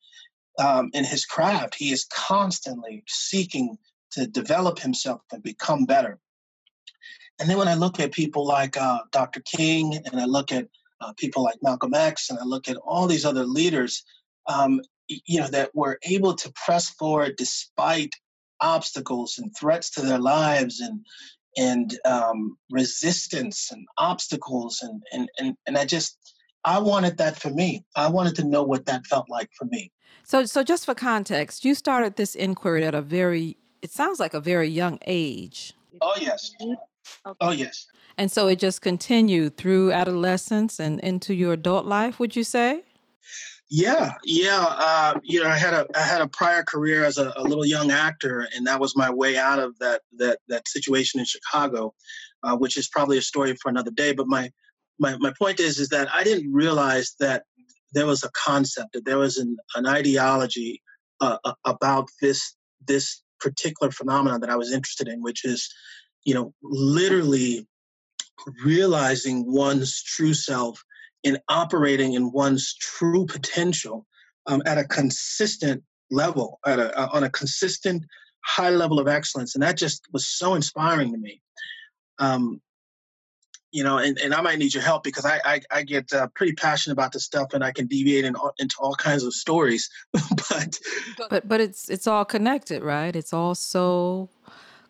um, 0.59 0.89
in 0.93 1.05
his 1.05 1.25
craft? 1.25 1.75
He 1.75 1.91
is 1.91 2.05
constantly 2.05 3.03
seeking 3.07 3.77
to 4.11 4.27
develop 4.27 4.79
himself 4.79 5.21
and 5.31 5.43
become 5.43 5.85
better 5.85 6.19
and 7.39 7.49
then 7.49 7.57
when 7.57 7.67
I 7.67 7.75
look 7.75 7.99
at 7.99 8.11
people 8.11 8.45
like 8.45 8.77
uh, 8.77 8.99
Dr. 9.11 9.41
King 9.41 9.95
and 10.05 10.19
I 10.19 10.25
look 10.25 10.51
at 10.51 10.67
uh, 11.01 11.13
people 11.17 11.43
like 11.43 11.57
Malcolm 11.61 11.93
X 11.93 12.29
and 12.29 12.39
I 12.39 12.43
look 12.43 12.67
at 12.67 12.77
all 12.77 13.07
these 13.07 13.25
other 13.25 13.45
leaders, 13.45 14.03
um, 14.47 14.81
you 15.07 15.39
know, 15.39 15.47
that 15.47 15.75
were 15.75 15.99
able 16.03 16.33
to 16.33 16.51
press 16.53 16.89
forward 16.89 17.35
despite 17.37 18.13
obstacles 18.59 19.37
and 19.37 19.55
threats 19.55 19.91
to 19.91 20.01
their 20.01 20.17
lives 20.17 20.79
and 20.79 21.05
and 21.55 21.99
um, 22.05 22.57
resistance 22.69 23.71
and 23.71 23.85
obstacles 23.97 24.79
and, 24.81 25.01
and 25.11 25.29
and 25.39 25.55
and 25.65 25.77
I 25.77 25.85
just 25.85 26.17
I 26.63 26.79
wanted 26.79 27.17
that 27.17 27.37
for 27.37 27.49
me. 27.49 27.85
I 27.95 28.09
wanted 28.09 28.35
to 28.35 28.43
know 28.43 28.63
what 28.63 28.85
that 28.85 29.05
felt 29.05 29.29
like 29.29 29.49
for 29.57 29.65
me. 29.65 29.91
So 30.23 30.45
so 30.45 30.63
just 30.63 30.85
for 30.85 30.95
context, 30.95 31.63
you 31.63 31.75
started 31.75 32.15
this 32.15 32.33
inquiry 32.35 32.83
at 32.83 32.95
a 32.95 33.01
very 33.01 33.57
it 33.81 33.91
sounds 33.91 34.19
like 34.19 34.33
a 34.33 34.41
very 34.41 34.67
young 34.67 34.97
age. 35.05 35.73
Oh 36.01 36.15
yes. 36.19 36.51
Okay. 37.25 37.37
Oh, 37.41 37.51
yes. 37.51 37.87
And 38.17 38.31
so 38.31 38.47
it 38.47 38.59
just 38.59 38.81
continued 38.81 39.57
through 39.57 39.91
adolescence 39.91 40.79
and 40.79 40.99
into 41.01 41.33
your 41.33 41.53
adult 41.53 41.85
life, 41.85 42.19
would 42.19 42.35
you 42.35 42.43
say? 42.43 42.83
Yeah, 43.69 44.13
yeah. 44.23 44.65
Uh, 44.65 45.19
you 45.23 45.43
know, 45.43 45.49
I 45.49 45.57
had 45.57 45.73
a 45.73 45.85
I 45.93 46.01
had 46.01 46.21
a 46.21 46.27
prior 46.27 46.63
career 46.63 47.03
as 47.03 47.17
a, 47.17 47.33
a, 47.35 47.43
little 47.43 47.65
young 47.65 47.91
actor, 47.91 48.47
and 48.55 48.65
that 48.65 48.79
was 48.79 48.95
my 48.95 49.09
way 49.09 49.37
out 49.37 49.59
of 49.59 49.77
that 49.79 50.03
that 50.17 50.39
that 50.47 50.67
situation 50.69 51.19
in 51.19 51.25
Chicago, 51.25 51.93
uh, 52.43 52.55
which 52.55 52.77
is 52.77 52.87
probably 52.87 53.17
a 53.17 53.21
story 53.21 53.55
for 53.61 53.67
another 53.69 53.91
day. 53.91 54.13
But 54.13 54.27
my 54.27 54.51
my 54.99 55.17
my 55.17 55.33
point 55.37 55.59
is 55.59 55.79
is 55.79 55.89
that 55.89 56.07
I 56.13 56.23
didn't 56.23 56.53
realize 56.53 57.15
that 57.19 57.43
there 57.91 58.05
was 58.05 58.23
a 58.23 58.31
concept, 58.31 58.93
that 58.93 59.03
there 59.03 59.17
was 59.17 59.37
an 59.37 59.57
an 59.75 59.85
ideology 59.85 60.81
uh, 61.19 61.37
about 61.65 62.07
this 62.21 62.55
this 62.87 63.21
particular 63.41 63.91
phenomenon 63.91 64.39
that 64.41 64.49
I 64.49 64.55
was 64.55 64.71
interested 64.71 65.09
in, 65.09 65.21
which 65.21 65.43
is 65.43 65.69
you 66.27 66.33
know, 66.33 66.53
literally 66.61 67.65
realizing 68.65 69.49
one's 69.49 70.03
true 70.03 70.33
self 70.33 70.83
and 71.23 71.39
operating 71.47 72.13
in 72.13 72.33
one's 72.33 72.75
true 72.75 73.25
potential 73.25 74.05
um, 74.45 74.61
at 74.65 74.77
a 74.77 74.83
consistent 74.83 75.81
level, 76.11 76.59
at 76.65 76.79
a, 76.79 77.09
on 77.11 77.23
a 77.23 77.29
consistent 77.29 78.03
high 78.43 78.69
level 78.69 78.99
of 78.99 79.07
excellence. 79.07 79.55
And 79.55 79.63
that 79.63 79.77
just 79.77 80.05
was 80.11 80.27
so 80.27 80.53
inspiring 80.53 81.13
to 81.13 81.17
me. 81.17 81.41
Um, 82.19 82.59
you 83.71 83.85
know, 83.85 83.97
and, 83.97 84.17
and 84.17 84.33
I 84.33 84.41
might 84.41 84.59
need 84.59 84.73
your 84.73 84.83
help 84.83 85.03
because 85.03 85.25
I 85.25 85.39
I, 85.45 85.61
I 85.71 85.83
get 85.83 86.11
uh, 86.11 86.27
pretty 86.35 86.53
passionate 86.53 86.93
about 86.93 87.13
this 87.13 87.23
stuff, 87.23 87.53
and 87.53 87.63
I 87.63 87.71
can 87.71 87.85
deviate 87.87 88.25
in, 88.25 88.35
into 88.59 88.75
all 88.79 88.95
kinds 88.95 89.23
of 89.23 89.33
stories. 89.33 89.89
but 90.13 90.79
but 91.29 91.47
but 91.47 91.61
it's 91.61 91.89
it's 91.89 92.07
all 92.07 92.23
connected, 92.25 92.81
right? 92.81 93.13
It's 93.13 93.33
all 93.33 93.55
so 93.55 94.29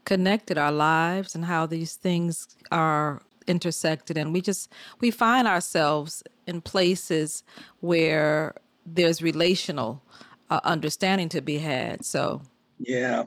connected 0.08 0.58
our 0.58 0.72
lives 0.72 1.36
and 1.36 1.44
how 1.44 1.66
these 1.66 1.96
things 1.96 2.48
are 2.72 3.22
intersected. 3.46 4.18
And 4.18 4.32
we 4.32 4.40
just 4.40 4.72
we 5.02 5.12
find 5.12 5.48
ourselves 5.48 6.24
in 6.48 6.62
places 6.62 7.44
where 7.82 8.56
there's 8.86 9.22
relational 9.22 10.02
uh, 10.50 10.62
understanding 10.64 11.28
to 11.30 11.42
be 11.42 11.58
had. 11.58 12.06
So 12.06 12.42
yeah. 12.80 13.26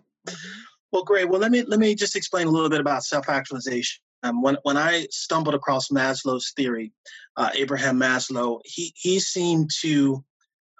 Well 0.91 1.05
great. 1.05 1.29
Well 1.29 1.39
let 1.39 1.51
me 1.51 1.63
let 1.63 1.79
me 1.79 1.95
just 1.95 2.17
explain 2.17 2.47
a 2.47 2.51
little 2.51 2.71
bit 2.71 2.81
about 2.81 3.05
self-actualization. 3.05 4.01
Um, 4.23 4.41
when 4.41 4.57
when 4.63 4.79
I 4.79 5.07
stumbled 5.11 5.55
across 5.55 5.89
Maslow's 5.89 6.53
theory, 6.57 6.93
uh, 7.37 7.51
Abraham 7.55 8.01
Maslow, 8.01 8.61
he 8.65 8.95
he 8.97 9.21
seemed 9.21 9.69
to 9.83 10.25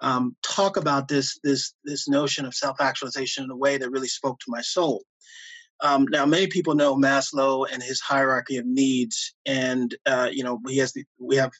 um, 0.01 0.35
talk 0.41 0.77
about 0.77 1.07
this 1.07 1.39
this 1.43 1.75
this 1.83 2.07
notion 2.07 2.45
of 2.45 2.55
self 2.55 2.81
actualization 2.81 3.43
in 3.43 3.51
a 3.51 3.55
way 3.55 3.77
that 3.77 3.91
really 3.91 4.07
spoke 4.07 4.39
to 4.39 4.45
my 4.49 4.61
soul. 4.61 5.03
Um, 5.81 6.05
now, 6.09 6.25
many 6.25 6.47
people 6.47 6.75
know 6.75 6.95
Maslow 6.95 7.65
and 7.71 7.81
his 7.81 7.99
hierarchy 7.99 8.57
of 8.57 8.65
needs, 8.65 9.33
and 9.45 9.95
uh, 10.05 10.29
you 10.31 10.43
know 10.43 10.59
he 10.67 10.77
has 10.77 10.93
the, 10.93 11.03
we 11.19 11.35
have 11.37 11.51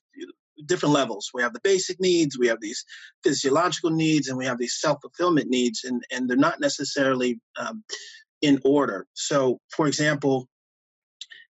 different 0.65 0.93
levels. 0.93 1.31
We 1.33 1.41
have 1.41 1.53
the 1.53 1.61
basic 1.61 1.99
needs, 1.99 2.37
we 2.37 2.47
have 2.47 2.61
these 2.61 2.85
physiological 3.23 3.89
needs, 3.89 4.27
and 4.27 4.37
we 4.37 4.45
have 4.45 4.59
these 4.59 4.79
self 4.79 4.99
fulfillment 5.01 5.49
needs, 5.49 5.83
and 5.83 6.03
and 6.11 6.29
they're 6.29 6.37
not 6.37 6.59
necessarily 6.59 7.39
um, 7.57 7.83
in 8.41 8.59
order. 8.63 9.07
So, 9.13 9.59
for 9.69 9.87
example, 9.87 10.47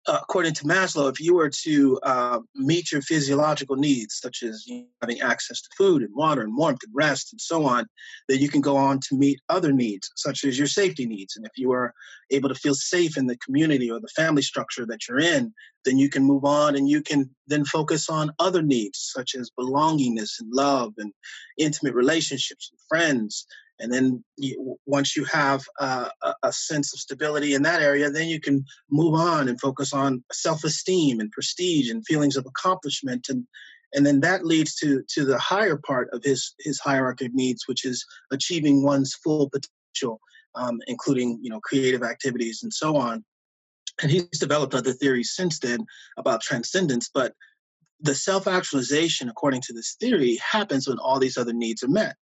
uh, 0.06 0.18
according 0.20 0.54
to 0.54 0.64
Maslow, 0.64 1.10
if 1.10 1.20
you 1.20 1.34
were 1.34 1.50
to 1.62 1.98
uh, 2.02 2.40
meet 2.56 2.90
your 2.90 3.02
physiological 3.02 3.76
needs, 3.76 4.18
such 4.20 4.42
as 4.42 4.66
you 4.66 4.78
know, 4.78 4.86
having 5.00 5.20
access 5.20 5.62
to 5.62 5.68
food 5.76 6.02
and 6.02 6.14
water 6.14 6.42
and 6.42 6.56
warmth 6.56 6.82
and 6.82 6.92
rest 6.94 7.32
and 7.32 7.40
so 7.40 7.64
on, 7.64 7.86
then 8.28 8.40
you 8.40 8.48
can 8.48 8.60
go 8.60 8.76
on 8.76 8.98
to 8.98 9.16
meet 9.16 9.40
other 9.48 9.72
needs, 9.72 10.10
such 10.16 10.44
as 10.44 10.58
your 10.58 10.66
safety 10.66 11.06
needs. 11.06 11.36
And 11.36 11.46
if 11.46 11.52
you 11.56 11.72
are 11.72 11.94
able 12.30 12.48
to 12.48 12.54
feel 12.54 12.74
safe 12.74 13.16
in 13.16 13.26
the 13.26 13.36
community 13.38 13.90
or 13.90 14.00
the 14.00 14.08
family 14.08 14.42
structure 14.42 14.86
that 14.86 15.08
you're 15.08 15.20
in, 15.20 15.54
then 15.84 15.98
you 15.98 16.08
can 16.08 16.24
move 16.24 16.44
on 16.44 16.74
and 16.74 16.88
you 16.88 17.02
can 17.02 17.30
then 17.46 17.64
focus 17.64 18.08
on 18.08 18.32
other 18.38 18.62
needs, 18.62 19.10
such 19.14 19.34
as 19.34 19.50
belongingness 19.58 20.40
and 20.40 20.52
love 20.52 20.94
and 20.98 21.12
intimate 21.58 21.94
relationships 21.94 22.70
and 22.72 22.80
friends 22.88 23.46
and 23.78 23.92
then 23.92 24.22
you, 24.36 24.78
once 24.86 25.16
you 25.16 25.24
have 25.24 25.64
uh, 25.80 26.08
a 26.42 26.52
sense 26.52 26.92
of 26.92 27.00
stability 27.00 27.54
in 27.54 27.62
that 27.62 27.82
area, 27.82 28.10
then 28.10 28.28
you 28.28 28.40
can 28.40 28.64
move 28.90 29.14
on 29.14 29.48
and 29.48 29.60
focus 29.60 29.92
on 29.92 30.22
self-esteem 30.32 31.20
and 31.20 31.32
prestige 31.32 31.90
and 31.90 32.06
feelings 32.06 32.36
of 32.36 32.46
accomplishment, 32.46 33.26
and 33.28 33.46
and 33.94 34.06
then 34.06 34.20
that 34.20 34.46
leads 34.46 34.74
to 34.76 35.02
to 35.08 35.24
the 35.24 35.38
higher 35.38 35.76
part 35.76 36.08
of 36.12 36.22
his 36.22 36.54
his 36.60 36.78
hierarchy 36.78 37.26
of 37.26 37.34
needs, 37.34 37.66
which 37.66 37.84
is 37.84 38.04
achieving 38.30 38.82
one's 38.82 39.14
full 39.14 39.50
potential, 39.50 40.20
um, 40.54 40.80
including 40.86 41.38
you 41.42 41.50
know 41.50 41.60
creative 41.60 42.02
activities 42.02 42.60
and 42.62 42.72
so 42.72 42.96
on. 42.96 43.24
And 44.00 44.10
he's 44.10 44.38
developed 44.38 44.74
other 44.74 44.92
theories 44.92 45.34
since 45.34 45.58
then 45.58 45.84
about 46.16 46.40
transcendence, 46.40 47.10
but 47.12 47.34
the 48.00 48.14
self-actualization, 48.14 49.28
according 49.28 49.60
to 49.62 49.72
this 49.72 49.96
theory, 50.00 50.36
happens 50.36 50.88
when 50.88 50.98
all 50.98 51.20
these 51.20 51.38
other 51.38 51.52
needs 51.52 51.82
are 51.84 51.88
met. 51.88 52.16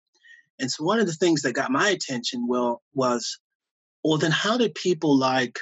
And 0.60 0.72
so 0.72 0.84
one 0.84 1.00
of 1.00 1.08
the 1.08 1.14
things 1.14 1.42
that 1.44 1.54
got 1.54 1.72
my 1.72 1.90
attention 1.90 2.48
well 2.48 2.82
was, 2.94 3.40
well, 4.04 4.18
then 4.18 4.32
how 4.32 4.58
did 4.58 4.76
people 4.76 5.18
like 5.18 5.60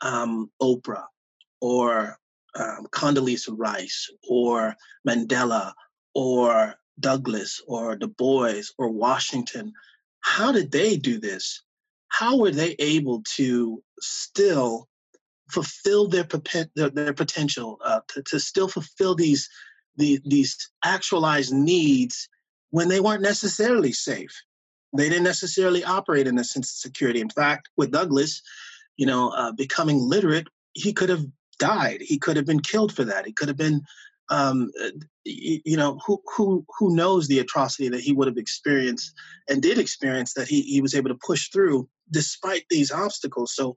um, 0.00 0.50
Oprah 0.60 1.04
or 1.60 2.18
um, 2.58 2.86
Condoleezza 2.90 3.54
Rice 3.56 4.10
or 4.28 4.74
Mandela 5.06 5.72
or 6.14 6.74
Douglass 6.98 7.62
or 7.66 7.96
Du 7.96 8.08
Bois 8.08 8.62
or 8.78 8.90
Washington, 8.90 9.72
how 10.20 10.52
did 10.52 10.70
they 10.70 10.96
do 10.96 11.18
this? 11.18 11.62
How 12.08 12.38
were 12.38 12.50
they 12.50 12.74
able 12.78 13.22
to 13.36 13.82
still 14.00 14.88
fulfill 15.50 16.08
their 16.08 16.26
their, 16.76 16.90
their 16.90 17.14
potential, 17.14 17.78
uh, 17.84 18.00
to, 18.08 18.22
to 18.22 18.40
still 18.40 18.68
fulfill 18.68 19.14
these 19.14 19.48
the, 19.96 20.20
these 20.24 20.70
actualized 20.84 21.52
needs 21.52 22.28
when 22.70 22.88
they 22.88 23.00
weren't 23.00 23.22
necessarily 23.22 23.92
safe. 23.92 24.42
They 24.96 25.08
didn't 25.08 25.24
necessarily 25.24 25.84
operate 25.84 26.26
in 26.26 26.38
a 26.38 26.44
sense 26.44 26.72
of 26.72 26.76
security. 26.76 27.20
In 27.20 27.30
fact, 27.30 27.68
with 27.76 27.92
Douglass, 27.92 28.42
you 28.96 29.06
know, 29.06 29.30
uh, 29.30 29.52
becoming 29.52 29.98
literate, 29.98 30.48
he 30.72 30.92
could 30.92 31.08
have 31.08 31.24
died. 31.58 32.00
He 32.00 32.18
could 32.18 32.36
have 32.36 32.46
been 32.46 32.60
killed 32.60 32.92
for 32.92 33.04
that. 33.04 33.26
He 33.26 33.32
could 33.32 33.48
have 33.48 33.56
been, 33.56 33.82
um, 34.30 34.70
uh, 34.82 34.90
you 35.24 35.76
know, 35.76 36.00
who 36.04 36.20
who 36.36 36.64
who 36.78 36.94
knows 36.94 37.28
the 37.28 37.38
atrocity 37.38 37.88
that 37.88 38.00
he 38.00 38.12
would 38.12 38.26
have 38.26 38.36
experienced 38.36 39.14
and 39.48 39.62
did 39.62 39.78
experience 39.78 40.34
that 40.34 40.48
he 40.48 40.62
he 40.62 40.80
was 40.80 40.94
able 40.94 41.10
to 41.10 41.18
push 41.26 41.50
through 41.50 41.88
despite 42.10 42.64
these 42.68 42.90
obstacles. 42.90 43.54
So, 43.54 43.74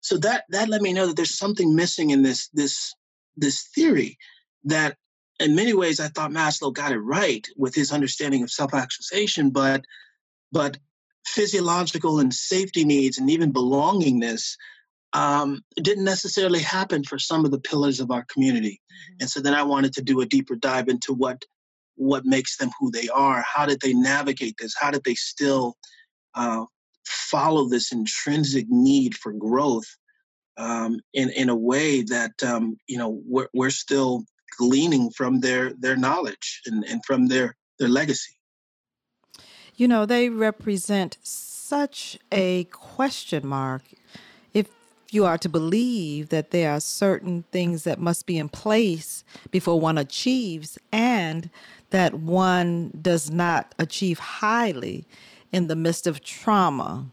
so 0.00 0.18
that 0.18 0.44
that 0.50 0.68
let 0.68 0.82
me 0.82 0.92
know 0.92 1.06
that 1.06 1.16
there's 1.16 1.38
something 1.38 1.74
missing 1.74 2.10
in 2.10 2.22
this 2.22 2.48
this 2.48 2.94
this 3.36 3.68
theory 3.74 4.18
that 4.64 4.96
in 5.42 5.54
many 5.54 5.74
ways 5.74 6.00
I 6.00 6.08
thought 6.08 6.30
Maslow 6.30 6.72
got 6.72 6.92
it 6.92 6.98
right 6.98 7.46
with 7.56 7.74
his 7.74 7.92
understanding 7.92 8.42
of 8.42 8.50
self-actualization, 8.50 9.50
but 9.50 9.84
but 10.52 10.78
physiological 11.26 12.18
and 12.18 12.32
safety 12.32 12.84
needs 12.84 13.18
and 13.18 13.30
even 13.30 13.52
belongingness 13.52 14.56
um, 15.14 15.62
didn't 15.76 16.04
necessarily 16.04 16.60
happen 16.60 17.04
for 17.04 17.18
some 17.18 17.44
of 17.44 17.50
the 17.50 17.60
pillars 17.60 18.00
of 18.00 18.10
our 18.10 18.24
community. 18.24 18.80
Mm-hmm. 18.80 19.16
And 19.20 19.30
so 19.30 19.40
then 19.40 19.54
I 19.54 19.62
wanted 19.62 19.92
to 19.94 20.02
do 20.02 20.20
a 20.20 20.26
deeper 20.26 20.56
dive 20.56 20.88
into 20.88 21.12
what 21.12 21.42
what 21.96 22.24
makes 22.24 22.56
them 22.56 22.70
who 22.80 22.90
they 22.90 23.08
are. 23.08 23.42
How 23.42 23.66
did 23.66 23.80
they 23.80 23.92
navigate 23.92 24.56
this? 24.58 24.74
How 24.78 24.90
did 24.90 25.04
they 25.04 25.14
still 25.14 25.76
uh, 26.34 26.64
follow 27.04 27.68
this 27.68 27.92
intrinsic 27.92 28.66
need 28.68 29.14
for 29.14 29.32
growth 29.32 29.96
um, 30.56 31.00
in 31.12 31.30
in 31.30 31.48
a 31.48 31.56
way 31.56 32.02
that 32.02 32.32
um, 32.42 32.76
you 32.86 32.98
know 32.98 33.20
we're, 33.26 33.48
we're 33.52 33.70
still 33.70 34.24
gleaning 34.56 35.10
from 35.10 35.40
their 35.40 35.72
their 35.74 35.96
knowledge 35.96 36.60
and, 36.66 36.84
and 36.84 37.04
from 37.04 37.28
their 37.28 37.56
their 37.78 37.88
legacy. 37.88 38.32
You 39.76 39.88
know, 39.88 40.06
they 40.06 40.28
represent 40.28 41.16
such 41.22 42.18
a 42.30 42.64
question 42.64 43.46
mark. 43.46 43.82
If 44.52 44.68
you 45.10 45.24
are 45.24 45.38
to 45.38 45.48
believe 45.48 46.28
that 46.28 46.50
there 46.50 46.72
are 46.72 46.80
certain 46.80 47.44
things 47.50 47.84
that 47.84 47.98
must 47.98 48.26
be 48.26 48.38
in 48.38 48.48
place 48.48 49.24
before 49.50 49.80
one 49.80 49.98
achieves, 49.98 50.78
and 50.92 51.50
that 51.90 52.14
one 52.14 52.90
does 53.00 53.30
not 53.30 53.74
achieve 53.78 54.18
highly 54.18 55.04
in 55.52 55.68
the 55.68 55.76
midst 55.76 56.06
of 56.06 56.22
trauma. 56.22 57.06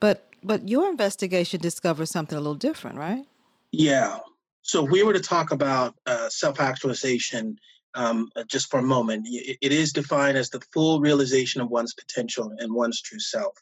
But 0.00 0.24
but 0.42 0.68
your 0.68 0.88
investigation 0.88 1.60
discovers 1.60 2.10
something 2.10 2.38
a 2.38 2.40
little 2.40 2.54
different, 2.54 2.96
right? 2.96 3.26
Yeah. 3.72 4.20
So 4.68 4.84
if 4.84 4.90
we 4.90 5.02
were 5.02 5.14
to 5.14 5.20
talk 5.20 5.50
about 5.50 5.94
uh, 6.04 6.28
self-actualization 6.28 7.56
um, 7.94 8.28
uh, 8.36 8.44
just 8.46 8.70
for 8.70 8.80
a 8.80 8.82
moment, 8.82 9.26
it 9.26 9.72
is 9.72 9.94
defined 9.94 10.36
as 10.36 10.50
the 10.50 10.60
full 10.74 11.00
realization 11.00 11.62
of 11.62 11.70
one's 11.70 11.94
potential 11.94 12.52
and 12.58 12.74
one's 12.74 13.00
true 13.00 13.18
self. 13.18 13.54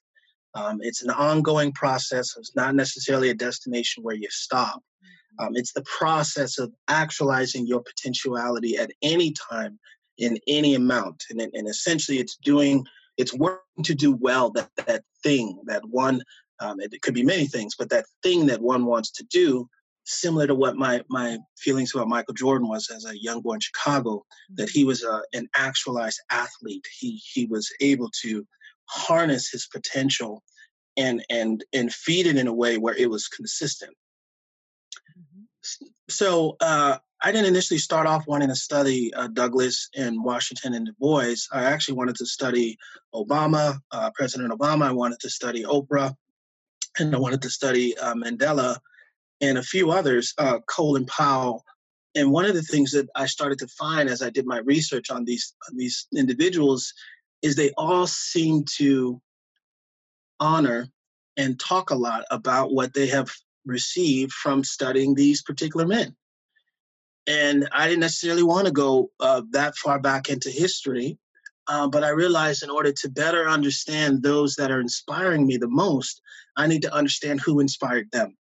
Um, 0.55 0.81
it's 0.83 1.05
an 1.05 1.11
ongoing 1.11 1.71
process. 1.71 2.35
It's 2.37 2.57
not 2.57 2.75
necessarily 2.75 3.31
a 3.31 3.35
destination 3.35 4.03
where 4.03 4.17
you 4.17 4.27
stop. 4.31 4.83
Mm-hmm. 4.83 5.47
Um, 5.47 5.53
it's 5.55 5.73
the 5.73 5.85
process 5.85 6.59
of 6.59 6.73
actualizing 6.89 7.69
your 7.69 7.83
potentiality 7.85 8.77
at 8.77 8.91
any 9.01 9.33
time 9.33 9.79
in 10.19 10.37
any 10.49 10.75
amount. 10.75 11.23
And, 11.31 11.41
and 11.41 11.69
essentially, 11.69 12.19
it's 12.19 12.37
doing, 12.37 12.85
it's 13.17 13.33
working 13.33 13.85
to 13.85 13.95
do 13.95 14.11
well 14.17 14.51
that, 14.51 14.71
that 14.87 15.05
thing, 15.23 15.61
that 15.67 15.85
one, 15.89 16.21
um, 16.59 16.81
it, 16.81 16.93
it 16.93 17.03
could 17.03 17.15
be 17.15 17.23
many 17.23 17.47
things, 17.47 17.77
but 17.79 17.91
that 17.91 18.07
thing 18.25 18.47
that 18.47 18.61
one 18.61 18.87
wants 18.87 19.13
to 19.13 19.25
do 19.25 19.69
similar 20.07 20.47
to 20.47 20.55
what 20.55 20.77
my 20.77 21.03
my 21.09 21.39
feelings 21.59 21.95
about 21.95 22.09
Michael 22.09 22.35
Jordan 22.35 22.69
was 22.69 22.89
as 22.91 23.05
a 23.05 23.21
young 23.21 23.41
boy 23.41 23.55
in 23.55 23.61
Chicago, 23.61 24.25
that 24.55 24.71
he 24.71 24.85
was 24.85 25.03
a, 25.03 25.23
an 25.35 25.49
actualized 25.55 26.21
athlete. 26.31 26.85
He 26.99 27.21
he 27.33 27.47
was 27.47 27.71
able 27.81 28.11
to 28.23 28.47
harness 28.89 29.51
his 29.51 29.67
potential 29.67 30.43
and 30.97 31.25
and 31.29 31.65
and 31.73 31.93
feed 31.93 32.27
it 32.27 32.37
in 32.37 32.47
a 32.47 32.55
way 32.55 32.79
where 32.79 32.95
it 32.95 33.11
was 33.11 33.29
consistent. 33.29 33.95
Mm-hmm. 35.19 35.87
So 36.09 36.57
uh, 36.61 36.99
I 37.23 37.33
didn't 37.33 37.49
initially 37.49 37.79
start 37.79 38.07
off 38.07 38.27
wanting 38.27 38.49
to 38.49 38.55
study 38.55 39.13
uh, 39.13 39.29
Douglass 39.29 39.89
and 39.97 40.23
Washington 40.23 40.75
and 40.75 40.87
Du 40.87 40.93
Bois. 41.01 41.35
I 41.53 41.65
actually 41.65 41.97
wanted 41.97 42.17
to 42.17 42.27
study 42.27 42.79
Obama, 43.15 43.79
uh, 43.91 44.11
President 44.15 44.53
Obama. 44.53 44.87
I 44.87 44.93
wanted 44.93 45.19
to 45.21 45.31
study 45.31 45.65
Oprah, 45.65 46.15
and 46.99 47.15
I 47.15 47.19
wanted 47.19 47.43
to 47.43 47.51
study 47.51 47.99
uh, 47.99 48.15
Mandela 48.15 48.79
and 49.41 49.59
a 49.59 49.63
few 49.63 49.91
others, 49.91 50.35
uh, 50.39 50.59
and 50.79 51.07
Powell. 51.07 51.65
And 52.15 52.31
one 52.31 52.47
of 52.47 52.55
the 52.55 52.63
things 52.63 52.93
that 52.93 53.09
I 53.15 53.27
started 53.27 53.59
to 53.59 53.69
find 53.69 54.09
as 54.09 54.23
I 54.23 54.31
did 54.31 54.47
my 54.47 54.59
research 54.59 55.11
on 55.11 55.25
these 55.25 55.55
on 55.69 55.77
these 55.77 56.07
individuals 56.17 56.93
is 57.43 57.55
they 57.55 57.73
all 57.77 58.07
seem 58.07 58.65
to 58.79 59.21
honor 60.41 60.89
and 61.37 61.61
talk 61.61 61.91
a 61.91 61.95
lot 61.95 62.25
about 62.31 62.73
what 62.73 62.95
they 62.95 63.07
have 63.09 63.31
received 63.67 64.33
from 64.33 64.65
studying 64.65 65.15
these 65.15 65.43
particular 65.43 65.87
men. 65.87 66.17
And 67.27 67.69
I 67.73 67.89
didn't 67.89 68.01
necessarily 68.01 68.45
want 68.45 68.67
to 68.67 68.73
go 68.73 69.11
uh, 69.21 69.43
that 69.51 69.77
far 69.77 69.99
back 69.99 70.31
into 70.31 70.49
history, 70.49 71.19
uh, 71.67 71.89
but 71.89 72.05
I 72.05 72.11
realized 72.11 72.63
in 72.63 72.71
order 72.71 72.93
to 72.93 73.11
better 73.11 73.49
understand 73.49 74.23
those 74.23 74.55
that 74.57 74.71
are 74.71 74.81
inspiring 74.81 75.47
me 75.47 75.57
the 75.57 75.69
most, 75.69 76.23
I 76.57 76.67
need 76.69 76.83
to 76.83 76.95
understand 76.95 77.41
who 77.41 77.61
inspired 77.61 78.11
them. 78.13 78.37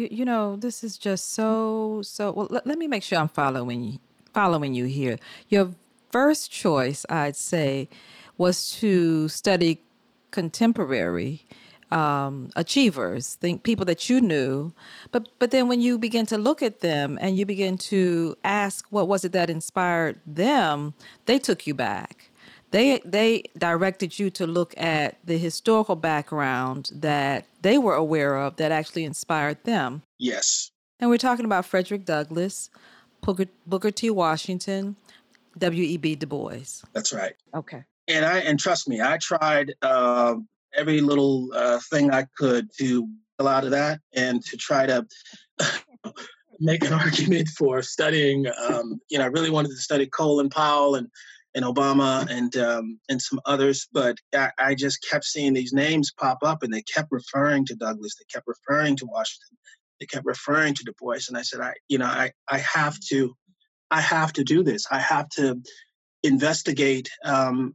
You, 0.00 0.08
you 0.10 0.24
know, 0.24 0.56
this 0.56 0.82
is 0.82 0.96
just 0.96 1.34
so 1.34 2.00
so. 2.02 2.32
Well, 2.32 2.46
let, 2.48 2.66
let 2.66 2.78
me 2.78 2.86
make 2.86 3.02
sure 3.02 3.18
I'm 3.18 3.28
following 3.28 3.84
you, 3.84 3.98
following 4.32 4.72
you 4.72 4.86
here. 4.86 5.18
Your 5.50 5.74
first 6.10 6.50
choice, 6.50 7.04
I'd 7.10 7.36
say, 7.36 7.90
was 8.38 8.72
to 8.80 9.28
study 9.28 9.82
contemporary 10.30 11.44
um, 11.90 12.50
achievers, 12.56 13.34
think 13.34 13.62
people 13.62 13.84
that 13.84 14.08
you 14.08 14.22
knew, 14.22 14.72
but 15.12 15.28
but 15.38 15.50
then 15.50 15.68
when 15.68 15.82
you 15.82 15.98
begin 15.98 16.24
to 16.26 16.38
look 16.38 16.62
at 16.62 16.80
them 16.80 17.18
and 17.20 17.36
you 17.36 17.44
begin 17.44 17.76
to 17.92 18.36
ask 18.42 18.86
what 18.88 19.06
was 19.06 19.26
it 19.26 19.32
that 19.32 19.50
inspired 19.50 20.18
them, 20.24 20.94
they 21.26 21.38
took 21.38 21.66
you 21.66 21.74
back 21.74 22.29
they 22.70 23.00
they 23.04 23.44
directed 23.56 24.18
you 24.18 24.30
to 24.30 24.46
look 24.46 24.74
at 24.76 25.16
the 25.24 25.38
historical 25.38 25.96
background 25.96 26.90
that 26.94 27.46
they 27.62 27.78
were 27.78 27.94
aware 27.94 28.36
of 28.36 28.56
that 28.56 28.72
actually 28.72 29.04
inspired 29.04 29.62
them. 29.64 30.02
Yes. 30.18 30.70
And 30.98 31.10
we're 31.10 31.18
talking 31.18 31.44
about 31.44 31.64
Frederick 31.64 32.04
Douglass, 32.04 32.70
Booker, 33.22 33.46
Booker 33.66 33.90
T. 33.90 34.10
Washington, 34.10 34.96
W.E.B. 35.58 36.16
Du 36.16 36.26
Bois. 36.26 36.82
That's 36.92 37.12
right. 37.12 37.32
Okay. 37.54 37.84
And 38.06 38.24
I 38.24 38.38
and 38.38 38.58
trust 38.58 38.88
me, 38.88 39.00
I 39.00 39.18
tried 39.18 39.74
uh, 39.82 40.36
every 40.74 41.00
little 41.00 41.48
uh, 41.54 41.80
thing 41.90 42.12
I 42.12 42.26
could 42.36 42.68
to 42.78 43.08
pull 43.38 43.48
out 43.48 43.64
of 43.64 43.70
that 43.70 44.00
and 44.14 44.44
to 44.44 44.56
try 44.56 44.86
to 44.86 45.06
make 46.60 46.84
an 46.84 46.92
argument 46.92 47.48
for 47.48 47.82
studying. 47.82 48.46
Um, 48.68 49.00
you 49.08 49.18
know, 49.18 49.24
I 49.24 49.28
really 49.28 49.50
wanted 49.50 49.70
to 49.70 49.76
study 49.76 50.06
Colin 50.06 50.50
Powell 50.50 50.94
and 50.94 51.08
and 51.54 51.64
Obama 51.64 52.28
and 52.30 52.56
um, 52.56 53.00
and 53.08 53.20
some 53.20 53.40
others, 53.44 53.88
but 53.92 54.18
I, 54.34 54.50
I, 54.58 54.74
just 54.74 55.04
kept 55.08 55.24
seeing 55.24 55.52
these 55.52 55.72
names 55.72 56.12
pop 56.12 56.38
up, 56.42 56.62
and 56.62 56.72
they 56.72 56.82
kept 56.82 57.08
referring 57.10 57.66
to 57.66 57.74
Douglass. 57.74 58.14
they 58.16 58.24
kept 58.32 58.46
referring 58.46 58.96
to 58.96 59.06
Washington, 59.06 59.58
they 59.98 60.06
kept 60.06 60.26
referring 60.26 60.74
to 60.74 60.84
Du 60.84 60.92
Bois, 61.00 61.26
and 61.28 61.36
I 61.36 61.42
said, 61.42 61.60
I 61.60 61.74
you 61.88 61.98
know, 61.98 62.06
I 62.06 62.32
I 62.48 62.58
have 62.58 62.98
to, 63.08 63.34
I 63.90 64.00
have 64.00 64.32
to 64.34 64.44
do 64.44 64.62
this. 64.62 64.86
I 64.90 65.00
have 65.00 65.28
to 65.30 65.60
investigate 66.22 67.10
um, 67.24 67.74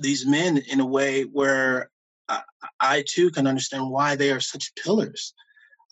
these 0.00 0.26
men 0.26 0.58
in 0.58 0.80
a 0.80 0.86
way 0.86 1.22
where 1.22 1.90
I, 2.28 2.42
I, 2.80 3.04
too 3.06 3.30
can 3.30 3.46
understand 3.46 3.90
why 3.90 4.16
they 4.16 4.30
are 4.30 4.40
such 4.40 4.72
pillars. 4.82 5.34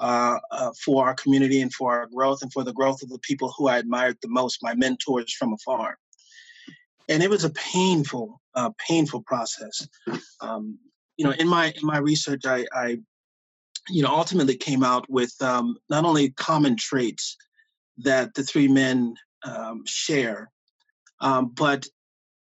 Uh, 0.02 0.38
uh, 0.50 0.70
for 0.82 1.06
our 1.06 1.12
community 1.12 1.60
and 1.60 1.74
for 1.74 1.92
our 1.92 2.06
growth 2.06 2.40
and 2.40 2.50
for 2.54 2.64
the 2.64 2.72
growth 2.72 3.02
of 3.02 3.10
the 3.10 3.18
people 3.18 3.52
who 3.58 3.68
I 3.68 3.76
admired 3.76 4.16
the 4.22 4.30
most, 4.30 4.62
my 4.62 4.74
mentors 4.74 5.30
from 5.34 5.52
afar 5.52 5.98
and 7.10 7.22
it 7.22 7.28
was 7.28 7.44
a 7.44 7.50
painful, 7.50 8.40
uh, 8.54 8.70
painful 8.88 9.22
process. 9.22 9.86
Um, 10.40 10.78
you 11.16 11.26
know, 11.26 11.32
in 11.32 11.48
my 11.48 11.66
in 11.66 11.86
my 11.86 11.98
research, 11.98 12.46
I, 12.46 12.64
I 12.72 12.98
you 13.88 14.02
know, 14.02 14.08
ultimately 14.08 14.56
came 14.56 14.82
out 14.82 15.10
with 15.10 15.34
um, 15.42 15.76
not 15.90 16.04
only 16.04 16.30
common 16.30 16.76
traits 16.76 17.36
that 17.98 18.32
the 18.34 18.42
three 18.42 18.68
men 18.68 19.14
um, 19.44 19.82
share, 19.86 20.50
um, 21.20 21.52
but 21.54 21.86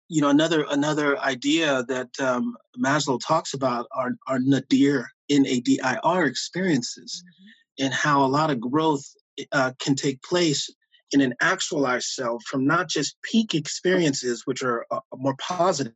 you 0.09 0.21
know, 0.21 0.29
another 0.29 0.65
another 0.69 1.17
idea 1.19 1.83
that 1.83 2.09
um, 2.19 2.57
Maslow 2.77 3.19
talks 3.25 3.53
about 3.53 3.87
are 3.93 4.11
are 4.27 4.39
nadir 4.39 5.07
n 5.29 5.45
a 5.45 5.59
d 5.61 5.79
i 5.81 5.97
r 6.03 6.25
experiences, 6.25 7.23
mm-hmm. 7.23 7.85
and 7.85 7.93
how 7.93 8.25
a 8.25 8.33
lot 8.37 8.49
of 8.49 8.59
growth 8.59 9.05
uh, 9.51 9.71
can 9.79 9.95
take 9.95 10.21
place 10.23 10.69
in 11.11 11.21
an 11.21 11.33
actualized 11.41 12.07
self 12.07 12.43
from 12.43 12.65
not 12.65 12.89
just 12.89 13.21
peak 13.21 13.55
experiences, 13.55 14.43
which 14.45 14.63
are 14.63 14.85
uh, 14.91 14.99
more 15.15 15.35
positive, 15.39 15.93